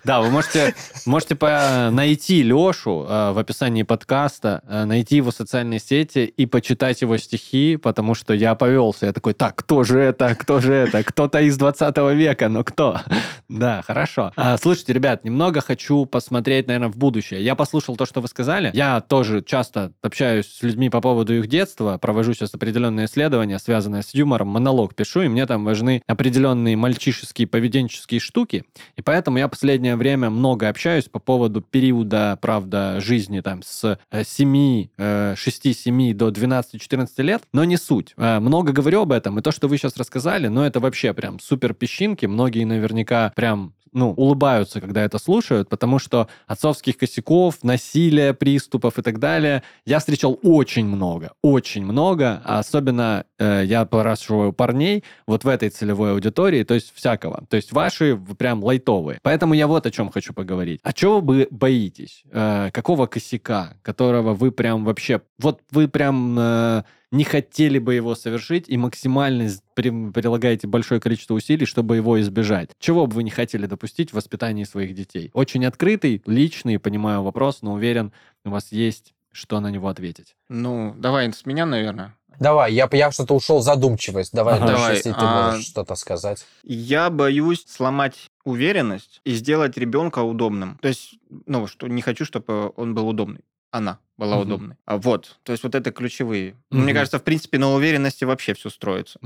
Да, 0.05 0.21
вы 0.21 0.31
можете, 0.31 0.75
можете 1.07 1.35
по- 1.35 1.89
найти 1.91 2.43
Лешу 2.43 3.07
э, 3.09 3.33
в 3.33 3.39
описании 3.39 3.85
подкаста, 3.85 4.63
э, 4.69 4.85
найти 4.85 5.17
его 5.17 5.31
социальные 5.31 5.81
сети 5.81 6.25
и 6.25 6.45
почитать 6.47 7.01
его 7.01 7.17
стихи, 7.17 7.77
потому 7.77 8.15
что 8.15 8.35
я 8.35 8.55
повелся. 8.55 9.07
Я 9.07 9.13
такой, 9.13 9.33
так, 9.33 9.57
кто 9.57 9.83
же 9.83 9.99
это, 9.99 10.35
кто 10.35 10.61
же 10.61 10.75
это? 10.75 11.03
Кто-то 11.03 11.41
из 11.41 11.57
20 11.57 11.97
века, 12.15 12.49
но 12.51 12.65
кто? 12.65 13.01
Да, 13.49 13.83
хорошо. 13.87 14.33
А, 14.37 14.57
Слушайте, 14.59 14.93
ребят, 14.93 15.25
немного 15.25 15.61
хочу 15.61 16.05
посмотреть, 16.07 16.67
наверное, 16.67 16.89
в 16.89 16.97
будущее. 16.97 17.43
Я 17.43 17.55
послушал 17.55 17.97
то, 17.97 18.05
что 18.05 18.21
вы 18.21 18.29
сказали. 18.29 18.71
Я 18.75 19.01
тоже 19.01 19.43
часто 19.43 19.93
общаюсь 20.03 20.47
с 20.47 20.63
людьми 20.63 20.91
по 20.91 21.01
поводу 21.01 21.35
их 21.35 21.47
детства, 21.47 21.99
провожу 21.99 22.35
сейчас 22.35 22.55
определенные 22.55 23.07
исследования, 23.07 23.59
связанные 23.59 24.03
с 24.03 24.15
юмором, 24.15 24.49
монолог 24.49 24.95
пишу, 24.95 25.23
и 25.23 25.29
мне 25.29 25.47
там 25.47 25.65
важны 25.65 26.03
определенные 26.07 26.77
мальчишеские 26.77 27.47
поведенческие 27.47 28.21
штуки. 28.21 28.65
И 28.97 29.03
поэтому 29.03 29.39
я 29.39 29.49
последнее 29.49 29.94
время 29.97 30.31
много 30.31 30.69
общаюсь 30.69 31.05
по 31.05 31.19
поводу 31.19 31.61
периода, 31.61 32.39
правда, 32.41 33.01
жизни 33.01 33.41
там 33.41 33.63
с 33.63 33.99
э, 34.11 34.25
7, 34.25 34.89
э, 34.97 35.35
6-7 35.37 36.15
до 36.15 36.29
12-14 36.29 37.09
лет, 37.23 37.43
но 37.53 37.65
не 37.65 37.77
суть. 37.77 38.15
Э, 38.17 38.41
Много 38.41 38.73
говорю 38.73 39.03
об 39.03 39.13
этом, 39.13 39.39
и 39.39 39.43
то, 39.43 39.53
что 39.53 39.69
вы 39.69 39.79
сейчас 39.79 39.97
рассказали, 39.97 40.49
ну, 40.49 40.63
это 40.63 40.81
вообще 40.81 41.13
прям 41.15 41.39
супер 41.41 41.75
песчинки. 41.75 42.27
Многие 42.27 42.65
наверняка 42.65 43.33
прям 43.35 43.75
ну, 43.95 44.13
улыбаются, 44.13 44.81
когда 44.81 45.05
это 45.05 45.19
слушают, 45.19 45.69
потому 45.69 45.99
что 45.99 46.29
отцовских 46.47 46.99
косяков, 46.99 47.63
насилия, 47.63 48.35
приступов 48.35 48.99
и 48.99 49.03
так 49.03 49.19
далее 49.19 49.63
я 49.87 50.01
встречал 50.01 50.39
очень 50.43 50.87
много, 50.87 51.33
очень 51.43 51.85
много, 51.85 52.43
а 52.45 52.59
особенно 52.59 53.25
э, 53.39 53.63
я 53.65 53.85
спрашиваю 53.85 54.53
парней 54.53 55.05
вот 55.27 55.45
в 55.45 55.49
этой 55.49 55.71
целевой 55.71 56.13
аудитории, 56.13 56.65
то 56.65 56.75
есть 56.75 56.93
всякого, 56.95 57.45
то 57.49 57.57
есть 57.57 57.73
ваши 57.73 58.21
прям 58.39 58.63
лайтовые. 58.63 59.19
Поэтому 59.23 59.55
я 59.55 59.67
вот 59.67 59.87
о 59.87 59.91
чем 59.91 60.11
хочу 60.11 60.35
поговорить. 60.35 60.81
А 60.83 60.93
чего 60.93 61.21
вы 61.21 61.47
боитесь? 61.51 62.25
Э, 62.33 62.71
какого 62.73 63.07
косяка, 63.07 63.75
которого 63.83 64.35
вы 64.35 64.51
прям 64.51 64.85
вообще, 64.85 65.21
вот 65.39 65.61
вы 65.71 65.89
прям 65.89 66.37
э, 66.39 66.83
не 67.15 67.25
хотели 67.25 67.79
бы 67.79 67.95
его 67.95 68.15
совершить 68.15 68.69
и 68.69 68.77
максимально 68.77 69.49
прилагаете 69.75 70.67
большое 70.67 71.01
количество 71.01 71.35
усилий, 71.35 71.65
чтобы 71.65 71.97
его 71.97 72.21
избежать. 72.21 72.71
Чего 72.81 73.07
бы 73.07 73.15
вы 73.15 73.23
не 73.23 73.31
хотели 73.31 73.67
допустить 73.67 74.11
в 74.11 74.15
воспитании 74.15 74.65
своих 74.65 74.95
детей? 74.95 75.31
Очень 75.33 75.65
открытый, 75.65 76.23
личный, 76.27 76.79
понимаю 76.79 77.23
вопрос, 77.23 77.63
но 77.63 77.75
уверен, 77.75 78.13
у 78.45 78.51
вас 78.51 78.73
есть 78.73 79.15
что 79.31 79.59
на 79.59 79.69
него 79.69 79.89
ответить. 79.89 80.37
Ну, 80.49 80.95
давай 80.97 81.33
с 81.33 81.45
меня, 81.45 81.67
наверное. 81.67 82.17
Давай, 82.39 82.73
я, 82.73 82.89
я 82.93 83.11
что-то 83.11 83.35
ушел 83.35 83.59
в 83.59 83.63
задумчивость. 83.63 84.33
Давай, 84.33 84.57
Ага. 84.57 84.67
дальше, 84.67 84.81
Давай, 84.81 84.97
если 84.97 85.11
ты 85.11 85.19
а- 85.19 85.51
можешь 85.51 85.67
что-то 85.67 85.95
сказать. 85.97 86.47
Я 86.63 87.11
боюсь 87.11 87.65
сломать 87.67 88.29
уверенность 88.45 89.21
и 89.25 89.33
сделать 89.35 89.77
ребенка 89.77 90.21
удобным. 90.21 90.79
То 90.83 90.89
есть, 90.89 91.19
ну, 91.47 91.67
что 91.67 91.89
не 91.89 92.03
хочу, 92.03 92.25
чтобы 92.25 92.73
он 92.77 92.95
был 92.95 93.09
удобный. 93.09 93.41
Она 93.75 93.99
была 94.17 94.37
Мгм. 94.37 94.43
удобной. 94.47 94.77
А 94.85 94.99
вот, 94.99 95.37
то 95.43 95.51
есть 95.51 95.65
вот 95.65 95.75
это 95.75 95.91
ключевые. 95.91 96.55
Ну, 96.71 96.83
Мне 96.85 96.95
кажется, 96.95 97.19
в 97.19 97.25
принципе, 97.25 97.59
на 97.59 97.73
уверенности 97.75 98.23
вообще 98.25 98.55
все 98.55 98.71
строится. 98.71 99.19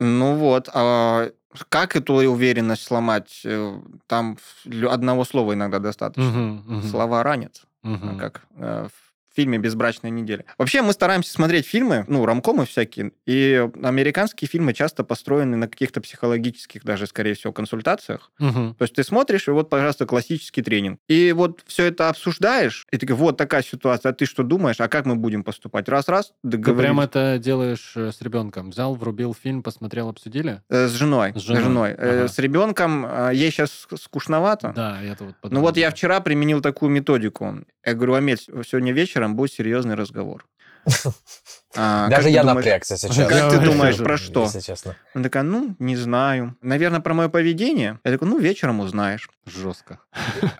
Ну 0.00 0.34
вот, 0.34 0.68
а 0.74 1.30
как 1.70 1.96
эту 1.96 2.12
уверенность 2.14 2.82
сломать? 2.82 3.40
Э, 3.44 3.80
Там 4.06 4.36
одного 4.90 5.24
слова 5.24 5.54
иногда 5.54 5.78
достаточно. 5.78 6.62
Слова 6.90 7.22
ранят, 7.22 7.62
а 7.82 8.14
как 8.18 8.42
э, 8.56 8.88
в 9.34 9.36
фильме 9.36 9.58
«Безбрачная 9.58 10.10
неделя». 10.12 10.44
Вообще 10.58 10.80
мы 10.82 10.92
стараемся 10.92 11.32
смотреть 11.32 11.66
фильмы, 11.66 12.04
ну, 12.06 12.24
рамкомы 12.24 12.66
всякие, 12.66 13.10
и 13.26 13.68
американские 13.82 14.48
фильмы 14.48 14.72
часто 14.74 15.02
построены 15.02 15.56
на 15.56 15.66
каких-то 15.68 16.00
психологических, 16.00 16.84
даже, 16.84 17.06
скорее 17.06 17.34
всего, 17.34 17.52
консультациях. 17.52 18.30
То 18.38 18.76
есть 18.80 18.94
ты 18.94 19.02
смотришь, 19.02 19.48
и 19.48 19.50
вот, 19.50 19.68
пожалуйста, 19.70 20.06
классический 20.06 20.62
тренинг. 20.62 21.00
И 21.08 21.32
вот 21.32 21.62
все 21.66 21.86
это 21.86 22.08
обсуждаешь, 22.08 22.86
и 22.92 22.96
ты 22.96 23.06
говоришь, 23.06 23.20
вот 23.24 23.36
такая 23.36 23.62
ситуация, 23.62 24.10
а 24.10 24.12
ты 24.12 24.24
что 24.26 24.42
думаешь, 24.44 24.80
а 24.80 24.88
как 24.88 25.06
мы 25.06 25.16
будем 25.16 25.42
поступать? 25.42 25.88
Раз-раз, 25.88 26.28
Ты 26.42 26.50
договорились. 26.50 26.84
прям 26.84 27.00
это 27.00 27.38
делаешь 27.38 27.92
э, 27.96 28.12
с 28.12 28.20
ребенком. 28.22 28.70
Взял, 28.70 28.94
врубил 28.94 29.34
фильм, 29.34 29.62
посмотрел, 29.62 30.08
обсудили? 30.08 30.62
Э, 30.68 30.86
С 30.86 30.92
женой. 30.92 31.32
С 31.34 31.38
С 31.40 31.42
женой. 31.42 31.62
женой. 31.62 31.90
Э, 31.98 32.20
Ага. 32.20 32.28
С 32.28 32.38
ребенком 32.38 33.04
э, 33.06 33.30
ей 33.34 33.50
сейчас 33.50 33.86
скучновато. 34.00 34.72
Да, 34.76 35.00
я 35.02 35.12
это 35.12 35.24
вот 35.24 35.50
Ну 35.50 35.60
вот 35.60 35.76
я 35.76 35.90
вчера 35.90 36.20
применил 36.20 36.60
такую 36.60 36.90
методику. 36.90 37.64
Я 37.84 37.94
говорю, 37.94 38.14
Амель, 38.14 38.38
сегодня 38.38 38.92
вечером 38.92 39.23
будет 39.30 39.52
серьезный 39.52 39.94
разговор. 39.94 40.46
А, 41.76 42.08
Даже 42.08 42.30
я 42.30 42.42
думаешь- 42.42 42.56
напрягся 42.58 42.96
сейчас. 42.96 43.28
Как 43.28 43.50
ты 43.50 43.58
думаешь, 43.58 43.96
про 43.96 44.16
что? 44.16 44.44
Если 44.44 44.60
честно. 44.60 44.94
Она 45.12 45.24
такая, 45.24 45.42
ну, 45.42 45.74
не 45.80 45.96
знаю. 45.96 46.56
Наверное, 46.62 47.00
про 47.00 47.14
мое 47.14 47.28
поведение. 47.28 47.98
Я 48.04 48.12
такой, 48.12 48.28
ну, 48.28 48.38
вечером 48.38 48.78
узнаешь. 48.78 49.28
Жестко. 49.44 49.98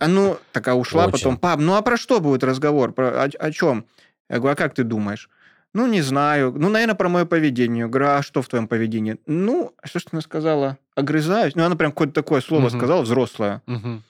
А 0.00 0.08
ну, 0.08 0.38
такая 0.50 0.74
ушла, 0.74 1.04
Очень. 1.04 1.12
потом, 1.12 1.36
пап, 1.36 1.60
ну 1.60 1.76
а 1.76 1.82
про 1.82 1.96
что 1.96 2.18
будет 2.18 2.42
разговор? 2.42 2.92
Про, 2.92 3.24
о, 3.26 3.28
о 3.38 3.52
чем? 3.52 3.86
Я 4.28 4.38
говорю, 4.38 4.54
а 4.54 4.56
как 4.56 4.74
ты 4.74 4.82
думаешь? 4.82 5.30
Ну, 5.72 5.86
не 5.86 6.02
знаю. 6.02 6.52
Ну, 6.56 6.68
наверное, 6.68 6.96
про 6.96 7.08
мое 7.08 7.26
поведение. 7.26 7.82
Я 7.82 7.86
говорю, 7.88 8.08
а 8.08 8.22
что 8.22 8.42
в 8.42 8.48
твоем 8.48 8.66
поведении? 8.66 9.18
Ну, 9.26 9.72
что 9.84 10.00
ж 10.00 10.04
ты 10.04 10.08
она 10.12 10.20
сказала? 10.20 10.78
Огрызаюсь. 10.96 11.54
Ну, 11.54 11.64
она 11.64 11.76
прям 11.76 11.92
какое-то 11.92 12.14
такое 12.14 12.40
слово 12.40 12.70
сказала, 12.70 13.02
взрослое. 13.02 13.62
Мгм. 13.66 14.02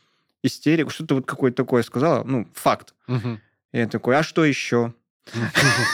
Истерику. 0.42 0.88
Что-то 0.88 1.16
вот 1.16 1.26
какое-то 1.26 1.56
такое 1.58 1.82
сказала. 1.82 2.24
Ну, 2.24 2.46
факт. 2.54 2.94
Я 3.74 3.88
такой, 3.88 4.16
а 4.16 4.22
что 4.22 4.44
еще? 4.44 4.94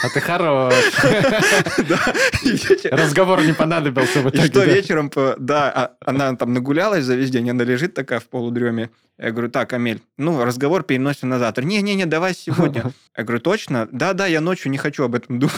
А 0.03 0.09
ты 0.13 0.19
хорош. 0.19 0.73
И 2.43 2.87
Разговор 2.89 3.41
не 3.43 3.53
понадобился 3.53 4.21
в 4.21 4.27
И 4.27 4.29
итоге. 4.29 4.45
что 4.47 4.59
да? 4.59 4.65
вечером, 4.65 5.11
да, 5.39 5.71
а- 5.71 5.91
она 6.05 6.35
там 6.35 6.53
нагулялась 6.53 7.05
за 7.05 7.15
весь 7.15 7.29
день, 7.31 7.49
она 7.49 7.63
лежит 7.63 7.93
такая 7.95 8.19
в 8.19 8.25
полудреме. 8.25 8.89
Я 9.17 9.31
говорю, 9.31 9.49
так, 9.49 9.73
Амель, 9.73 10.01
ну, 10.17 10.43
разговор 10.43 10.83
переносим 10.83 11.29
на 11.29 11.39
завтра. 11.39 11.63
Не-не-не, 11.63 12.05
давай 12.05 12.33
сегодня. 12.35 12.91
Я 13.17 13.23
говорю, 13.23 13.41
точно? 13.41 13.87
Да-да, 13.91 14.25
я 14.27 14.41
ночью 14.41 14.69
не 14.71 14.77
хочу 14.77 15.03
об 15.05 15.15
этом 15.15 15.39
думать. 15.39 15.55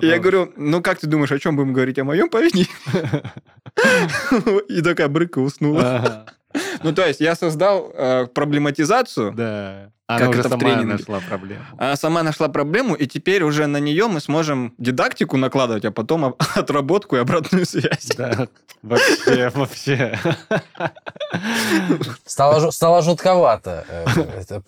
И 0.00 0.06
я 0.06 0.18
говорю, 0.18 0.52
ну, 0.56 0.82
как 0.82 0.98
ты 0.98 1.06
думаешь, 1.06 1.32
о 1.32 1.38
чем 1.38 1.54
будем 1.56 1.72
говорить? 1.72 1.98
О 1.98 2.04
моем 2.04 2.28
поведении? 2.28 2.68
И 4.68 4.82
такая 4.82 5.08
брыка 5.08 5.38
уснула. 5.38 6.26
Ну, 6.82 6.92
то 6.92 7.06
есть 7.06 7.20
я 7.20 7.34
создал 7.34 7.90
э, 7.94 8.26
проблематизацию, 8.26 9.92
Как 10.08 10.20
Она 10.20 10.30
уже 10.30 10.38
это 10.40 10.48
в 10.48 10.52
сама 10.52 10.60
тренинге? 10.60 10.92
нашла 10.92 11.18
проблему. 11.20 11.62
она 11.78 11.96
сама 11.96 12.22
нашла 12.22 12.48
проблему, 12.48 12.94
и 12.94 13.06
теперь 13.08 13.42
уже 13.42 13.66
на 13.66 13.78
нее 13.78 14.06
мы 14.06 14.20
сможем 14.20 14.72
дидактику 14.78 15.36
накладывать, 15.36 15.84
а 15.84 15.90
потом 15.90 16.36
отработку 16.54 17.16
и 17.16 17.18
обратную 17.18 17.66
связь. 17.66 18.06
Да, 18.16 18.46
вообще, 18.82 19.50
вообще. 19.52 20.16
Стало, 22.24 22.60
жу- 22.60 22.70
стало 22.70 23.02
жутковато. 23.02 23.84
Э, 23.88 24.60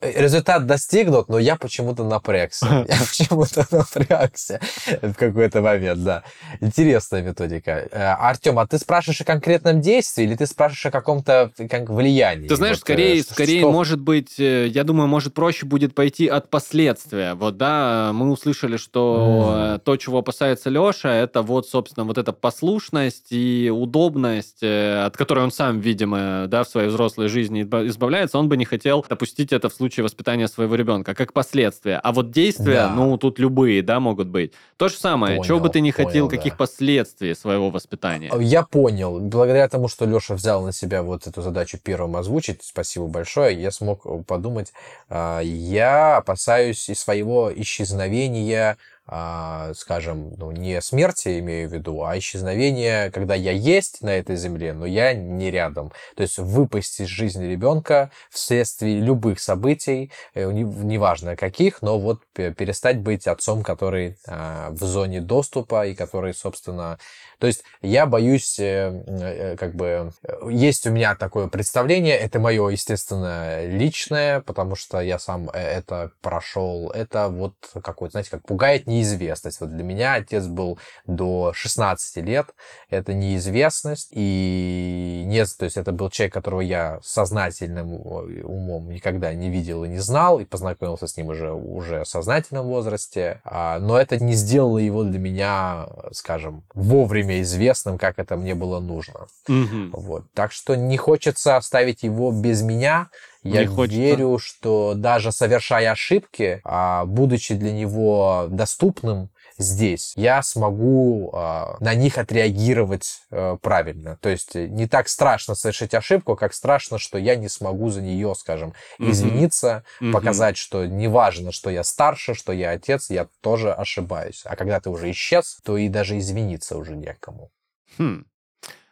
э, 0.00 0.20
Результат 0.20 0.66
достигнут, 0.66 1.28
но 1.28 1.38
я 1.38 1.56
почему-то 1.56 2.04
напрягся. 2.04 2.66
Я 2.88 2.96
почему-то 2.98 3.64
напрягся 3.70 4.60
в 5.02 5.14
какой-то 5.14 5.60
момент, 5.60 6.02
да. 6.02 6.22
Интересная 6.60 7.22
методика. 7.22 7.88
Э, 7.92 8.14
Артем, 8.18 8.58
а 8.58 8.66
ты 8.66 8.78
спрашиваешь 8.78 9.20
о 9.20 9.24
конкретном 9.24 9.80
действии 9.80 10.24
или 10.24 10.34
ты 10.34 10.46
спрашиваешь 10.46 10.86
о 10.86 10.90
каком-то 10.90 11.52
как, 11.70 11.88
влиянии? 11.90 12.48
Ты 12.48 12.56
знаешь, 12.56 12.76
Вот, 12.76 12.80
скорее, 12.80 13.22
скорее, 13.22 13.66
может 13.66 14.00
быть, 14.00 14.31
э, 14.38 14.66
я 14.68 14.84
думаю, 14.84 15.08
может 15.08 15.34
проще 15.34 15.66
будет 15.66 15.94
пойти 15.94 16.26
от 16.26 16.50
последствия. 16.50 17.34
Вот, 17.34 17.56
да, 17.56 18.10
мы 18.14 18.30
услышали, 18.30 18.76
что 18.76 19.74
э, 19.74 19.78
то, 19.84 19.96
чего 19.96 20.18
опасается 20.18 20.70
Леша, 20.70 21.12
это 21.14 21.42
вот, 21.42 21.68
собственно, 21.68 22.04
вот 22.04 22.18
эта 22.18 22.32
послушность 22.32 23.28
и 23.30 23.70
удобность, 23.72 24.62
э, 24.62 25.04
от 25.04 25.16
которой 25.16 25.44
он 25.44 25.52
сам, 25.52 25.80
видимо, 25.80 26.46
да, 26.48 26.64
в 26.64 26.68
своей 26.68 26.88
взрослой 26.88 27.28
жизни 27.28 27.62
изба- 27.62 27.86
избавляется, 27.86 28.38
он 28.38 28.48
бы 28.48 28.56
не 28.56 28.64
хотел 28.64 29.04
допустить 29.08 29.52
это 29.52 29.68
в 29.68 29.74
случае 29.74 30.04
воспитания 30.04 30.48
своего 30.48 30.74
ребенка, 30.74 31.14
как 31.14 31.32
последствия. 31.32 32.00
А 32.02 32.12
вот 32.12 32.30
действия, 32.30 32.86
Да. 32.86 32.94
ну, 32.94 33.16
тут 33.18 33.38
любые, 33.38 33.82
да, 33.82 34.00
могут 34.00 34.28
быть. 34.28 34.52
То 34.76 34.88
же 34.88 34.96
самое. 34.96 35.36
Понял, 35.36 35.48
чего 35.48 35.60
бы 35.60 35.68
ты 35.68 35.80
не 35.80 35.92
хотел, 35.92 36.26
понял, 36.26 36.28
каких 36.28 36.52
да. 36.54 36.56
последствий 36.58 37.34
своего 37.34 37.70
воспитания? 37.70 38.30
Я 38.40 38.62
понял. 38.62 39.20
Благодаря 39.20 39.68
тому, 39.68 39.88
что 39.88 40.04
Леша 40.04 40.34
взял 40.34 40.64
на 40.64 40.72
себя 40.72 41.02
вот 41.02 41.26
эту 41.26 41.42
задачу 41.42 41.78
первым 41.82 42.16
озвучить, 42.16 42.62
спасибо 42.62 43.06
большое, 43.06 43.60
я 43.60 43.70
смог 43.70 44.06
подумать. 44.22 44.72
а, 45.08 45.40
Я 45.40 46.16
опасаюсь 46.18 46.88
и 46.88 46.94
своего 46.94 47.52
исчезновения, 47.54 48.76
а, 49.06 49.72
скажем, 49.74 50.34
ну, 50.38 50.52
не 50.52 50.80
смерти 50.80 51.40
имею 51.40 51.68
в 51.68 51.72
виду, 51.72 52.04
а 52.04 52.16
исчезновения, 52.16 53.10
когда 53.10 53.34
я 53.34 53.50
есть 53.50 54.00
на 54.00 54.10
этой 54.10 54.36
земле, 54.36 54.72
но 54.74 54.86
я 54.86 55.12
не 55.12 55.50
рядом. 55.50 55.92
То 56.16 56.22
есть 56.22 56.38
выпасть 56.38 57.00
из 57.00 57.08
жизни 57.08 57.44
ребенка 57.46 58.10
вследствие 58.30 59.00
любых 59.00 59.40
событий, 59.40 60.12
э, 60.34 60.50
не- 60.52 60.62
неважно 60.62 61.36
каких, 61.36 61.82
но 61.82 61.98
вот 61.98 62.20
пе- 62.32 62.54
перестать 62.54 63.00
быть 63.00 63.26
отцом, 63.26 63.62
который 63.64 64.16
а, 64.28 64.70
в 64.70 64.82
зоне 64.84 65.20
доступа 65.20 65.86
и 65.86 65.94
который, 65.94 66.32
собственно, 66.32 66.98
То 67.42 67.48
есть 67.48 67.64
я 67.82 68.06
боюсь, 68.06 68.60
э, 68.60 69.02
э, 69.04 69.56
как 69.56 69.74
бы, 69.74 70.12
э, 70.22 70.48
есть 70.48 70.86
у 70.86 70.92
меня 70.92 71.16
такое 71.16 71.48
представление, 71.48 72.16
это 72.16 72.38
мое, 72.38 72.68
естественно, 72.68 73.66
личное, 73.66 74.42
потому 74.42 74.76
что 74.76 75.00
я 75.00 75.18
сам 75.18 75.50
это 75.50 76.12
прошел. 76.20 76.90
Это 76.90 77.26
вот 77.26 77.54
какой-то, 77.82 78.12
знаете, 78.12 78.30
как 78.30 78.46
пугает 78.46 78.86
неизвестность. 78.86 79.60
Вот 79.60 79.70
для 79.70 79.82
меня 79.82 80.14
отец 80.14 80.46
был 80.46 80.78
до 81.08 81.52
16 81.52 82.18
лет, 82.18 82.54
это 82.90 83.12
неизвестность, 83.12 84.10
и 84.12 85.24
нет, 85.26 85.48
то 85.58 85.64
есть 85.64 85.76
это 85.76 85.90
был 85.90 86.10
человек, 86.10 86.34
которого 86.34 86.60
я 86.60 87.00
сознательным 87.02 87.92
умом 87.92 88.88
никогда 88.88 89.34
не 89.34 89.50
видел 89.50 89.82
и 89.82 89.88
не 89.88 89.98
знал, 89.98 90.38
и 90.38 90.44
познакомился 90.44 91.08
с 91.08 91.16
ним 91.16 91.26
уже, 91.26 91.50
уже 91.52 92.04
в 92.04 92.08
сознательном 92.08 92.66
возрасте, 92.68 93.40
а, 93.42 93.80
но 93.80 93.98
это 93.98 94.22
не 94.22 94.34
сделало 94.34 94.78
его 94.78 95.02
для 95.02 95.18
меня, 95.18 95.88
скажем, 96.12 96.62
вовремя 96.72 97.31
известным, 97.40 97.98
как 97.98 98.18
это 98.18 98.36
мне 98.36 98.54
было 98.54 98.78
нужно. 98.78 99.26
Мгм. 99.48 99.90
Вот. 99.92 100.24
Так 100.34 100.52
что 100.52 100.76
не 100.76 100.96
хочется 100.96 101.56
оставить 101.56 102.02
его 102.02 102.30
без 102.30 102.62
меня. 102.62 103.08
Я 103.42 103.62
Не 103.62 103.66
хочется. 103.66 103.98
верю, 103.98 104.38
что 104.38 104.92
даже 104.94 105.32
совершая 105.32 105.90
ошибки, 105.90 106.60
а, 106.64 107.04
будучи 107.06 107.54
для 107.54 107.72
него 107.72 108.46
доступным 108.48 109.30
здесь, 109.58 110.12
я 110.16 110.42
смогу 110.42 111.30
а, 111.34 111.76
на 111.80 111.94
них 111.94 112.18
отреагировать 112.18 113.22
э, 113.30 113.56
правильно. 113.60 114.18
То 114.20 114.28
есть 114.28 114.56
э, 114.56 114.66
не 114.66 114.86
так 114.86 115.08
страшно 115.08 115.54
совершить 115.54 115.94
ошибку, 115.94 116.36
как 116.36 116.54
страшно, 116.54 116.98
что 116.98 117.18
я 117.18 117.36
не 117.36 117.48
смогу 117.48 117.90
за 117.90 118.02
нее, 118.02 118.34
скажем, 118.34 118.74
извиниться, 118.98 119.84
Мгм. 120.00 120.12
показать, 120.12 120.56
что 120.56 120.86
неважно, 120.86 121.52
что 121.52 121.70
я 121.70 121.84
старше, 121.84 122.34
что 122.34 122.52
я 122.52 122.70
отец, 122.70 123.10
я 123.10 123.28
тоже 123.40 123.72
ошибаюсь. 123.72 124.42
А 124.44 124.56
когда 124.56 124.80
ты 124.80 124.90
уже 124.90 125.10
исчез, 125.10 125.58
то 125.64 125.76
и 125.76 125.88
даже 125.88 126.18
извиниться 126.18 126.76
уже 126.76 126.96
некому. 126.96 127.50
Хм. 127.98 128.24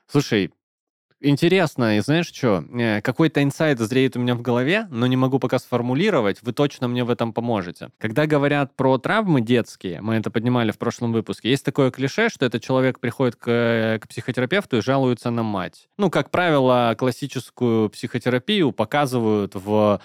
Слушай, 0.06 0.52
интересно, 1.20 1.98
и 1.98 2.00
знаешь 2.00 2.26
что? 2.26 2.64
Какой-то 3.02 3.42
инсайт 3.42 3.78
зреет 3.78 4.16
у 4.16 4.20
меня 4.20 4.34
в 4.34 4.42
голове, 4.42 4.86
но 4.90 5.06
не 5.06 5.16
могу 5.16 5.38
пока 5.38 5.58
сформулировать. 5.58 6.38
Вы 6.42 6.52
точно 6.52 6.88
мне 6.88 7.04
в 7.04 7.10
этом 7.10 7.32
поможете. 7.32 7.90
Когда 7.98 8.26
говорят 8.26 8.74
про 8.76 8.98
травмы 8.98 9.40
детские, 9.40 10.00
мы 10.00 10.16
это 10.16 10.30
поднимали 10.30 10.70
в 10.70 10.78
прошлом 10.78 11.12
выпуске, 11.12 11.50
есть 11.50 11.64
такое 11.64 11.90
клише, 11.90 12.28
что 12.28 12.46
этот 12.46 12.62
человек 12.62 13.00
приходит 13.00 13.36
к, 13.36 13.98
к 14.02 14.08
психотерапевту 14.08 14.78
и 14.78 14.80
жалуется 14.80 15.30
на 15.30 15.42
мать. 15.42 15.88
Ну, 15.98 16.10
как 16.10 16.30
правило, 16.30 16.94
классическую 16.98 17.90
психотерапию 17.90 18.72
показывают 18.72 19.54
в 19.54 20.00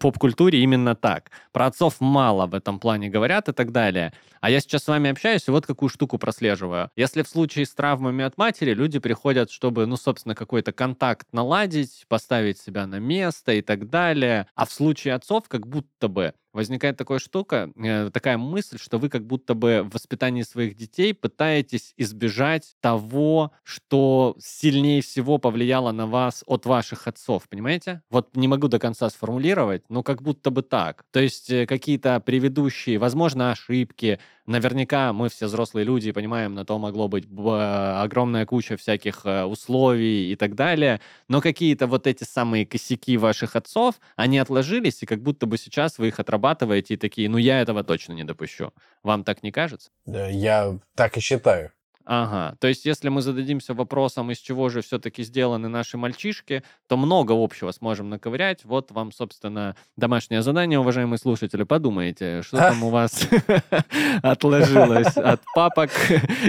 поп-культуре 0.00 0.62
именно 0.62 0.94
так. 0.94 1.30
Про 1.52 1.66
отцов 1.66 1.96
мало 2.00 2.46
в 2.46 2.54
этом 2.54 2.78
плане 2.78 3.08
говорят 3.08 3.48
и 3.48 3.52
так 3.52 3.72
далее. 3.72 4.12
А 4.40 4.50
я 4.50 4.60
сейчас 4.60 4.84
с 4.84 4.88
вами 4.88 5.10
общаюсь 5.10 5.46
и 5.48 5.50
вот 5.50 5.66
какую 5.66 5.90
штуку 5.90 6.16
прослеживаю. 6.16 6.90
Если 6.96 7.22
в 7.22 7.28
случае 7.28 7.66
с 7.66 7.74
травмами 7.74 8.24
от 8.24 8.38
матери 8.38 8.72
люди 8.72 8.98
приходят, 8.98 9.50
чтобы, 9.50 9.84
ну, 9.84 9.96
собственно, 9.96 10.34
какой-то 10.60 10.72
контакт 10.72 11.26
наладить, 11.32 12.04
поставить 12.08 12.58
себя 12.58 12.86
на 12.86 12.98
место 12.98 13.52
и 13.52 13.62
так 13.62 13.88
далее, 13.88 14.46
а 14.54 14.66
в 14.66 14.72
случае 14.72 15.14
отцов 15.14 15.48
как 15.48 15.66
будто 15.66 16.08
бы 16.08 16.34
возникает 16.52 16.96
такая 16.96 17.18
штука, 17.18 17.70
э, 17.76 18.10
такая 18.12 18.38
мысль, 18.38 18.78
что 18.78 18.98
вы 18.98 19.08
как 19.08 19.26
будто 19.26 19.54
бы 19.54 19.82
в 19.84 19.94
воспитании 19.94 20.42
своих 20.42 20.76
детей 20.76 21.14
пытаетесь 21.14 21.94
избежать 21.96 22.74
того, 22.80 23.52
что 23.62 24.36
сильнее 24.40 25.02
всего 25.02 25.38
повлияло 25.38 25.92
на 25.92 26.06
вас 26.06 26.42
от 26.46 26.66
ваших 26.66 27.06
отцов, 27.06 27.48
понимаете? 27.48 28.02
Вот 28.10 28.36
не 28.36 28.48
могу 28.48 28.68
до 28.68 28.78
конца 28.78 29.08
сформулировать, 29.10 29.84
но 29.88 30.02
как 30.02 30.22
будто 30.22 30.50
бы 30.50 30.62
так. 30.62 31.04
То 31.12 31.20
есть 31.20 31.50
э, 31.50 31.66
какие-то 31.66 32.20
предыдущие, 32.20 32.98
возможно, 32.98 33.52
ошибки, 33.52 34.18
наверняка 34.46 35.12
мы 35.12 35.28
все 35.28 35.46
взрослые 35.46 35.84
люди 35.84 36.12
понимаем, 36.12 36.54
на 36.54 36.64
то 36.64 36.78
могло 36.78 37.08
быть 37.08 37.26
б- 37.26 38.00
огромная 38.02 38.46
куча 38.46 38.76
всяких 38.76 39.20
э, 39.24 39.44
условий 39.44 40.32
и 40.32 40.36
так 40.36 40.54
далее, 40.54 41.00
но 41.28 41.40
какие-то 41.40 41.86
вот 41.86 42.06
эти 42.06 42.24
самые 42.24 42.66
косяки 42.66 43.16
ваших 43.16 43.56
отцов, 43.56 44.00
они 44.16 44.38
отложились, 44.38 45.02
и 45.02 45.06
как 45.06 45.22
будто 45.22 45.46
бы 45.46 45.56
сейчас 45.58 45.98
вы 45.98 46.08
их 46.08 46.18
отрабатываете 46.20 46.39
и 46.40 46.96
такие, 46.96 47.28
ну 47.28 47.38
я 47.38 47.60
этого 47.60 47.84
точно 47.84 48.14
не 48.14 48.24
допущу. 48.24 48.72
Вам 49.02 49.24
так 49.24 49.42
не 49.42 49.52
кажется? 49.52 49.90
Да, 50.06 50.28
Я 50.28 50.78
так 50.94 51.16
и 51.16 51.20
считаю. 51.20 51.72
Ага, 52.12 52.56
то 52.58 52.66
есть 52.66 52.86
если 52.86 53.08
мы 53.08 53.22
зададимся 53.22 53.72
вопросом, 53.72 54.32
из 54.32 54.38
чего 54.38 54.68
же 54.68 54.80
все-таки 54.80 55.22
сделаны 55.22 55.68
наши 55.68 55.96
мальчишки, 55.96 56.64
то 56.88 56.96
много 56.96 57.32
общего 57.32 57.70
сможем 57.70 58.08
наковырять. 58.08 58.64
Вот 58.64 58.90
вам, 58.90 59.12
собственно, 59.12 59.76
домашнее 59.96 60.42
задание, 60.42 60.80
уважаемые 60.80 61.18
слушатели. 61.18 61.62
Подумайте, 61.62 62.42
что 62.42 62.56
там 62.56 62.82
у 62.82 62.90
вас 62.90 63.28
отложилось 64.22 65.16
от 65.16 65.40
папок 65.54 65.90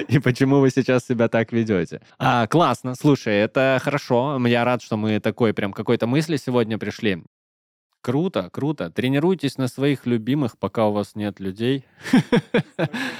и 0.07 0.17
почему 0.17 0.61
вы 0.61 0.71
сейчас 0.71 1.05
себя 1.05 1.27
так 1.27 1.51
ведете. 1.51 2.01
А, 2.17 2.47
классно, 2.47 2.95
слушай, 2.95 3.35
это 3.35 3.79
хорошо. 3.83 4.41
Я 4.47 4.63
рад, 4.63 4.81
что 4.81 4.97
мы 4.97 5.19
такой 5.19 5.53
прям 5.53 5.73
какой-то 5.73 6.07
мысли 6.07 6.37
сегодня 6.37 6.79
пришли. 6.79 7.23
Круто, 8.01 8.49
круто. 8.51 8.89
Тренируйтесь 8.89 9.57
на 9.59 9.67
своих 9.67 10.07
любимых, 10.07 10.57
пока 10.57 10.87
у 10.87 10.91
вас 10.91 11.15
нет 11.15 11.39
людей. 11.39 11.85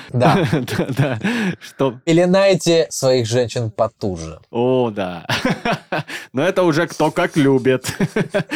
Да. 0.10 0.38
Да, 0.52 0.88
да. 0.98 1.20
Что 1.60 2.00
Пеленайте 2.04 2.88
своих 2.90 3.28
женщин 3.28 3.72
потуже. 3.72 4.40
О, 4.50 4.90
да. 4.92 5.26
Но 6.34 6.42
это 6.42 6.64
уже 6.64 6.88
кто 6.88 7.12
как 7.12 7.38
любит. 7.38 7.96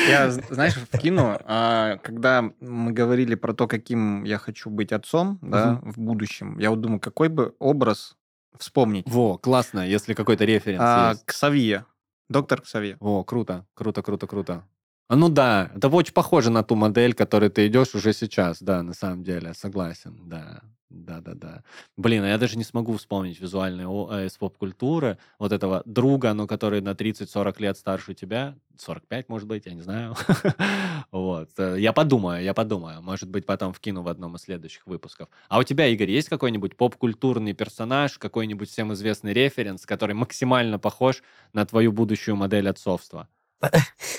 Я, 0.10 0.32
знаешь, 0.32 0.74
вкину, 0.92 1.38
а, 1.46 1.98
когда 1.98 2.44
мы 2.60 2.92
говорили 2.92 3.36
про 3.36 3.54
то, 3.54 3.68
каким 3.68 4.24
я 4.24 4.38
хочу 4.38 4.70
быть 4.70 4.92
отцом, 4.92 5.40
да, 5.42 5.80
в 5.84 5.98
будущем, 6.00 6.60
я 6.60 6.72
вот 6.72 6.82
думаю, 6.82 7.00
какой 7.00 7.30
бы 7.30 7.54
образ 7.60 8.16
вспомнить. 8.58 9.06
Во, 9.08 9.38
классно, 9.38 9.88
если 9.88 10.14
какой-то 10.14 10.44
референс 10.46 10.82
А, 10.84 11.10
есть. 11.12 11.26
Ксавье. 11.26 11.86
Доктор 12.30 12.62
Ксавье. 12.62 12.98
О, 13.00 13.24
круто, 13.24 13.66
круто, 13.76 14.02
круто, 14.02 14.28
круто. 14.28 14.64
Ну 15.10 15.30
да, 15.30 15.72
это 15.76 15.88
очень 15.90 16.14
похоже 16.14 16.50
на 16.50 16.64
ту 16.64 16.76
модель, 16.76 17.14
которой 17.14 17.50
ты 17.50 17.68
идешь 17.68 17.94
уже 17.94 18.12
сейчас, 18.14 18.62
да, 18.62 18.82
на 18.82 18.94
самом 18.94 19.24
деле, 19.24 19.54
согласен, 19.54 20.18
да. 20.28 20.62
Да, 20.90 21.20
да, 21.20 21.34
да. 21.34 21.64
Блин, 21.98 22.24
а 22.24 22.28
я 22.30 22.38
даже 22.38 22.58
не 22.58 22.64
смогу 22.64 22.96
вспомнить 22.96 23.40
визуальные 23.42 23.88
о- 23.88 24.10
э, 24.14 24.28
из 24.28 24.38
поп-культуры 24.38 25.18
вот 25.40 25.52
этого 25.52 25.82
друга, 25.86 26.32
ну, 26.34 26.48
который 26.48 26.80
на 26.80 26.94
30-40 26.96 27.60
лет 27.60 27.76
старше 27.78 28.14
тебя, 28.14 28.56
45, 28.78 29.28
может 29.28 29.48
быть, 29.48 29.66
я 29.66 29.74
не 29.74 29.82
знаю. 29.82 30.16
Вот. 31.12 31.50
Э, 31.58 31.76
Я 31.80 31.92
подумаю, 31.92 32.44
я 32.44 32.54
подумаю. 32.54 33.02
Может 33.02 33.30
быть, 33.30 33.46
потом 33.46 33.74
вкину 33.74 34.04
в 34.04 34.08
одном 34.08 34.36
из 34.36 34.42
следующих 34.44 34.86
выпусков. 34.88 35.28
А 35.50 35.58
у 35.60 35.64
тебя, 35.64 35.88
Игорь, 35.88 36.12
есть 36.12 36.30
какой-нибудь 36.30 36.78
поп-культурный 36.78 37.54
персонаж, 37.54 38.18
какой-нибудь 38.18 38.70
всем 38.70 38.94
известный 38.94 39.34
референс, 39.34 39.86
который 39.86 40.14
максимально 40.16 40.80
похож 40.80 41.24
на 41.52 41.66
твою 41.66 41.92
будущую 41.92 42.36
модель 42.38 42.70
отцовства? 42.70 43.28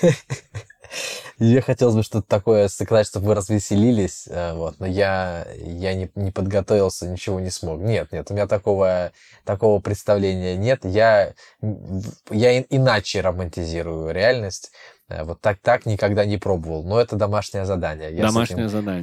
Мне 1.39 1.61
хотелось 1.61 1.95
бы 1.95 2.03
что-то 2.03 2.27
такое 2.27 2.67
сказать, 2.67 3.07
чтобы 3.07 3.27
вы 3.27 3.35
развеселились, 3.35 4.27
э, 4.27 4.53
вот, 4.53 4.79
но 4.79 4.85
я, 4.87 5.47
я 5.57 5.93
не, 5.93 6.09
не 6.15 6.31
подготовился, 6.31 7.07
ничего 7.07 7.39
не 7.39 7.49
смог. 7.49 7.79
Нет, 7.79 8.11
нет, 8.11 8.29
у 8.31 8.33
меня 8.33 8.47
такого, 8.47 9.11
такого 9.45 9.79
представления 9.79 10.55
нет. 10.55 10.83
Я, 10.83 11.33
я 12.31 12.59
иначе 12.61 13.21
романтизирую 13.21 14.13
реальность. 14.13 14.71
Э, 15.09 15.23
Вот 15.23 15.41
так, 15.41 15.59
так 15.61 15.85
никогда 15.85 16.25
не 16.25 16.37
пробовал. 16.37 16.83
Но 16.83 16.99
это 16.99 17.15
домашнее 17.15 17.65
задание. 17.65 18.13
Я 18.13 18.23
Домашнее 18.23 18.69
задание. 18.69 19.01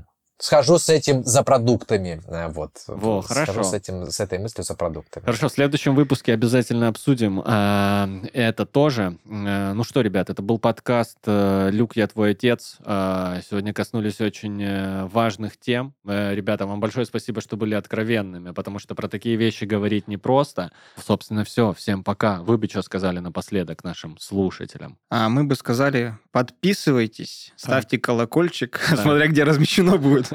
да. 0.00 0.09
Схожу 0.40 0.78
с 0.78 0.88
этим 0.88 1.22
за 1.22 1.42
продуктами. 1.42 2.22
э, 2.26 2.48
Вот. 2.48 2.70
Во, 2.86 3.20
Схожу 3.22 3.52
хорошо. 3.52 3.62
с, 3.62 3.74
этим, 3.74 4.10
с 4.10 4.20
этой 4.20 4.38
мыслью 4.38 4.64
за 4.64 4.74
продуктами. 4.74 5.22
Хорошо, 5.24 5.48
в 5.48 5.52
следующем 5.52 5.94
выпуске 5.94 6.32
обязательно 6.32 6.88
обсудим 6.88 7.42
а, 7.44 8.08
это 8.32 8.64
тоже. 8.64 9.18
Э, 9.26 9.72
Ну 9.74 9.84
что, 9.84 10.00
ребят, 10.00 10.30
это 10.30 10.40
был 10.40 10.58
подкаст 10.58 11.18
э, 11.26 11.68
«Люк, 11.72 11.94
я 11.94 12.06
твой 12.06 12.30
отец». 12.30 12.78
А, 12.84 13.40
Сегодня 13.50 13.74
коснулись 13.74 14.18
очень 14.22 14.62
э, 14.62 15.04
важных 15.12 15.58
тем. 15.58 15.92
Э, 16.06 16.34
Ребята, 16.34 16.66
вам 16.66 16.80
большое 16.80 17.04
спасибо, 17.04 17.42
что 17.42 17.58
были 17.58 17.74
откровенными, 17.74 18.52
потому 18.52 18.78
что 18.78 18.94
про 18.94 19.08
такие 19.08 19.36
вещи 19.36 19.64
говорить 19.64 20.08
непросто. 20.08 20.70
Собственно, 21.06 21.44
все. 21.44 21.74
Всем 21.74 22.02
пока. 22.02 22.40
Вы 22.40 22.56
бы 22.56 22.66
что 22.66 22.80
сказали 22.80 23.18
напоследок 23.18 23.84
нашим 23.84 24.16
слушателям? 24.18 24.96
А 25.10 25.28
мы 25.28 25.44
бы 25.44 25.54
сказали, 25.54 26.16
подписывайтесь, 26.32 27.52
ставьте 27.56 27.98
колокольчик, 27.98 28.80
Да. 28.90 28.96
смотря 28.96 29.26
где 29.26 29.44
размещено 29.44 29.98
будет. 29.98 30.29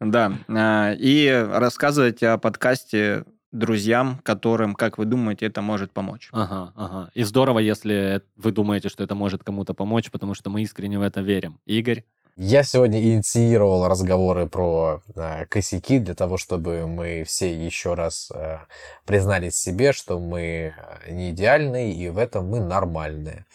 Да. 0.00 0.32
а, 0.48 0.92
И 0.98 1.30
рассказывайте 1.30 2.28
о 2.28 2.38
подкасте 2.38 3.24
друзьям, 3.52 4.20
которым, 4.22 4.74
как 4.74 4.98
вы 4.98 5.04
думаете, 5.04 5.46
это 5.46 5.62
может 5.62 5.92
помочь. 5.92 6.28
Ага, 6.32 6.72
ага. 6.74 7.10
И 7.14 7.22
здорово, 7.22 7.60
если 7.60 8.22
вы 8.36 8.50
думаете, 8.52 8.88
что 8.88 9.04
это 9.04 9.14
может 9.14 9.44
кому-то 9.44 9.74
помочь, 9.74 10.10
потому 10.10 10.34
что 10.34 10.50
мы 10.50 10.62
искренне 10.62 10.98
в 10.98 11.02
это 11.02 11.20
верим. 11.20 11.60
Игорь? 11.64 12.04
Я 12.36 12.64
сегодня 12.64 13.00
инициировал 13.00 13.86
разговоры 13.86 14.48
про 14.48 15.00
э, 15.14 15.46
косяки 15.46 16.00
для 16.00 16.16
того, 16.16 16.36
чтобы 16.36 16.84
мы 16.88 17.22
все 17.24 17.54
еще 17.54 17.94
раз 17.94 18.32
э, 18.34 18.58
признались 19.06 19.54
себе, 19.54 19.92
что 19.92 20.18
мы 20.18 20.74
не 21.08 21.30
идеальны, 21.30 21.92
и 21.92 22.08
в 22.08 22.18
этом 22.18 22.48
мы 22.48 22.58
нормальные. 22.58 23.46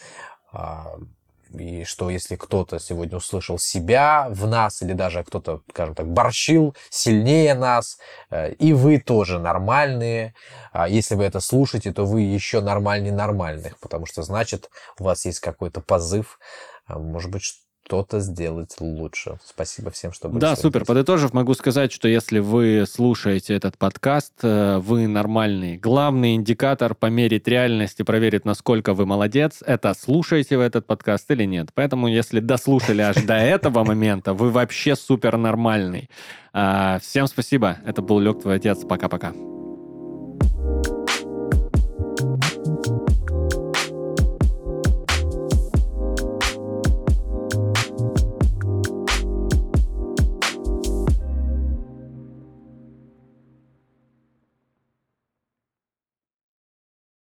И 1.57 1.83
что 1.83 2.09
если 2.09 2.35
кто-то 2.35 2.79
сегодня 2.79 3.17
услышал 3.17 3.57
себя 3.57 4.27
в 4.29 4.47
нас, 4.47 4.81
или 4.81 4.93
даже 4.93 5.23
кто-то, 5.23 5.61
скажем 5.69 5.95
так, 5.95 6.07
борщил 6.07 6.75
сильнее 6.89 7.55
нас, 7.55 7.97
э, 8.29 8.53
и 8.53 8.73
вы 8.73 8.99
тоже 8.99 9.39
нормальные, 9.39 10.35
а 10.71 10.87
если 10.87 11.15
вы 11.15 11.23
это 11.23 11.39
слушаете, 11.39 11.91
то 11.91 12.05
вы 12.05 12.21
еще 12.21 12.61
нормальнее 12.61 13.13
нормальных, 13.13 13.79
потому 13.79 14.05
что 14.05 14.21
значит 14.21 14.69
у 14.99 15.03
вас 15.05 15.25
есть 15.25 15.39
какой-то 15.39 15.81
позыв, 15.81 16.39
а, 16.85 16.99
может 16.99 17.31
быть, 17.31 17.43
что-то 17.89 18.19
сделать 18.19 18.75
лучше. 18.79 19.39
Спасибо 19.43 19.89
всем, 19.89 20.13
что 20.13 20.29
были 20.29 20.39
Да, 20.39 20.55
супер. 20.55 20.81
здесь. 20.81 20.87
Подытожив, 20.87 21.33
могу 21.33 21.55
сказать, 21.55 21.91
что 21.91 22.07
если 22.07 22.37
вы 22.37 22.85
слушаете 22.87 23.55
этот 23.55 23.79
подкаст, 23.79 24.33
э, 24.43 24.77
вы 24.77 25.07
нормальный. 25.07 25.75
Главный 25.77 26.35
индикатор 26.35 26.93
померить 26.93 27.47
реальность 27.47 27.99
и 27.99 28.03
проверить, 28.03 28.45
насколько 28.45 28.93
вы 28.93 29.07
молодец, 29.07 29.63
это 29.65 29.95
слушаете 29.95 30.57
вы 30.57 30.65
этот 30.65 30.85
подкаст 30.85 31.31
или 31.31 31.45
нет. 31.45 31.69
Поэтому, 31.73 32.07
если 32.07 32.39
дослушали 32.39 33.01
аж 33.01 33.15
до 33.23 33.33
этого 33.37 33.83
момента, 33.83 34.35
вы 34.35 34.51
вообще 34.51 34.95
супер 34.95 35.37
нормальный. 35.37 36.11
А, 36.53 36.99
Всем 36.99 37.25
спасибо. 37.25 37.77
Это 37.87 38.03
был 38.03 38.19
Лег, 38.19 38.41
твой 38.41 38.57
отец. 38.57 38.85
Пока-пока. 38.87 39.33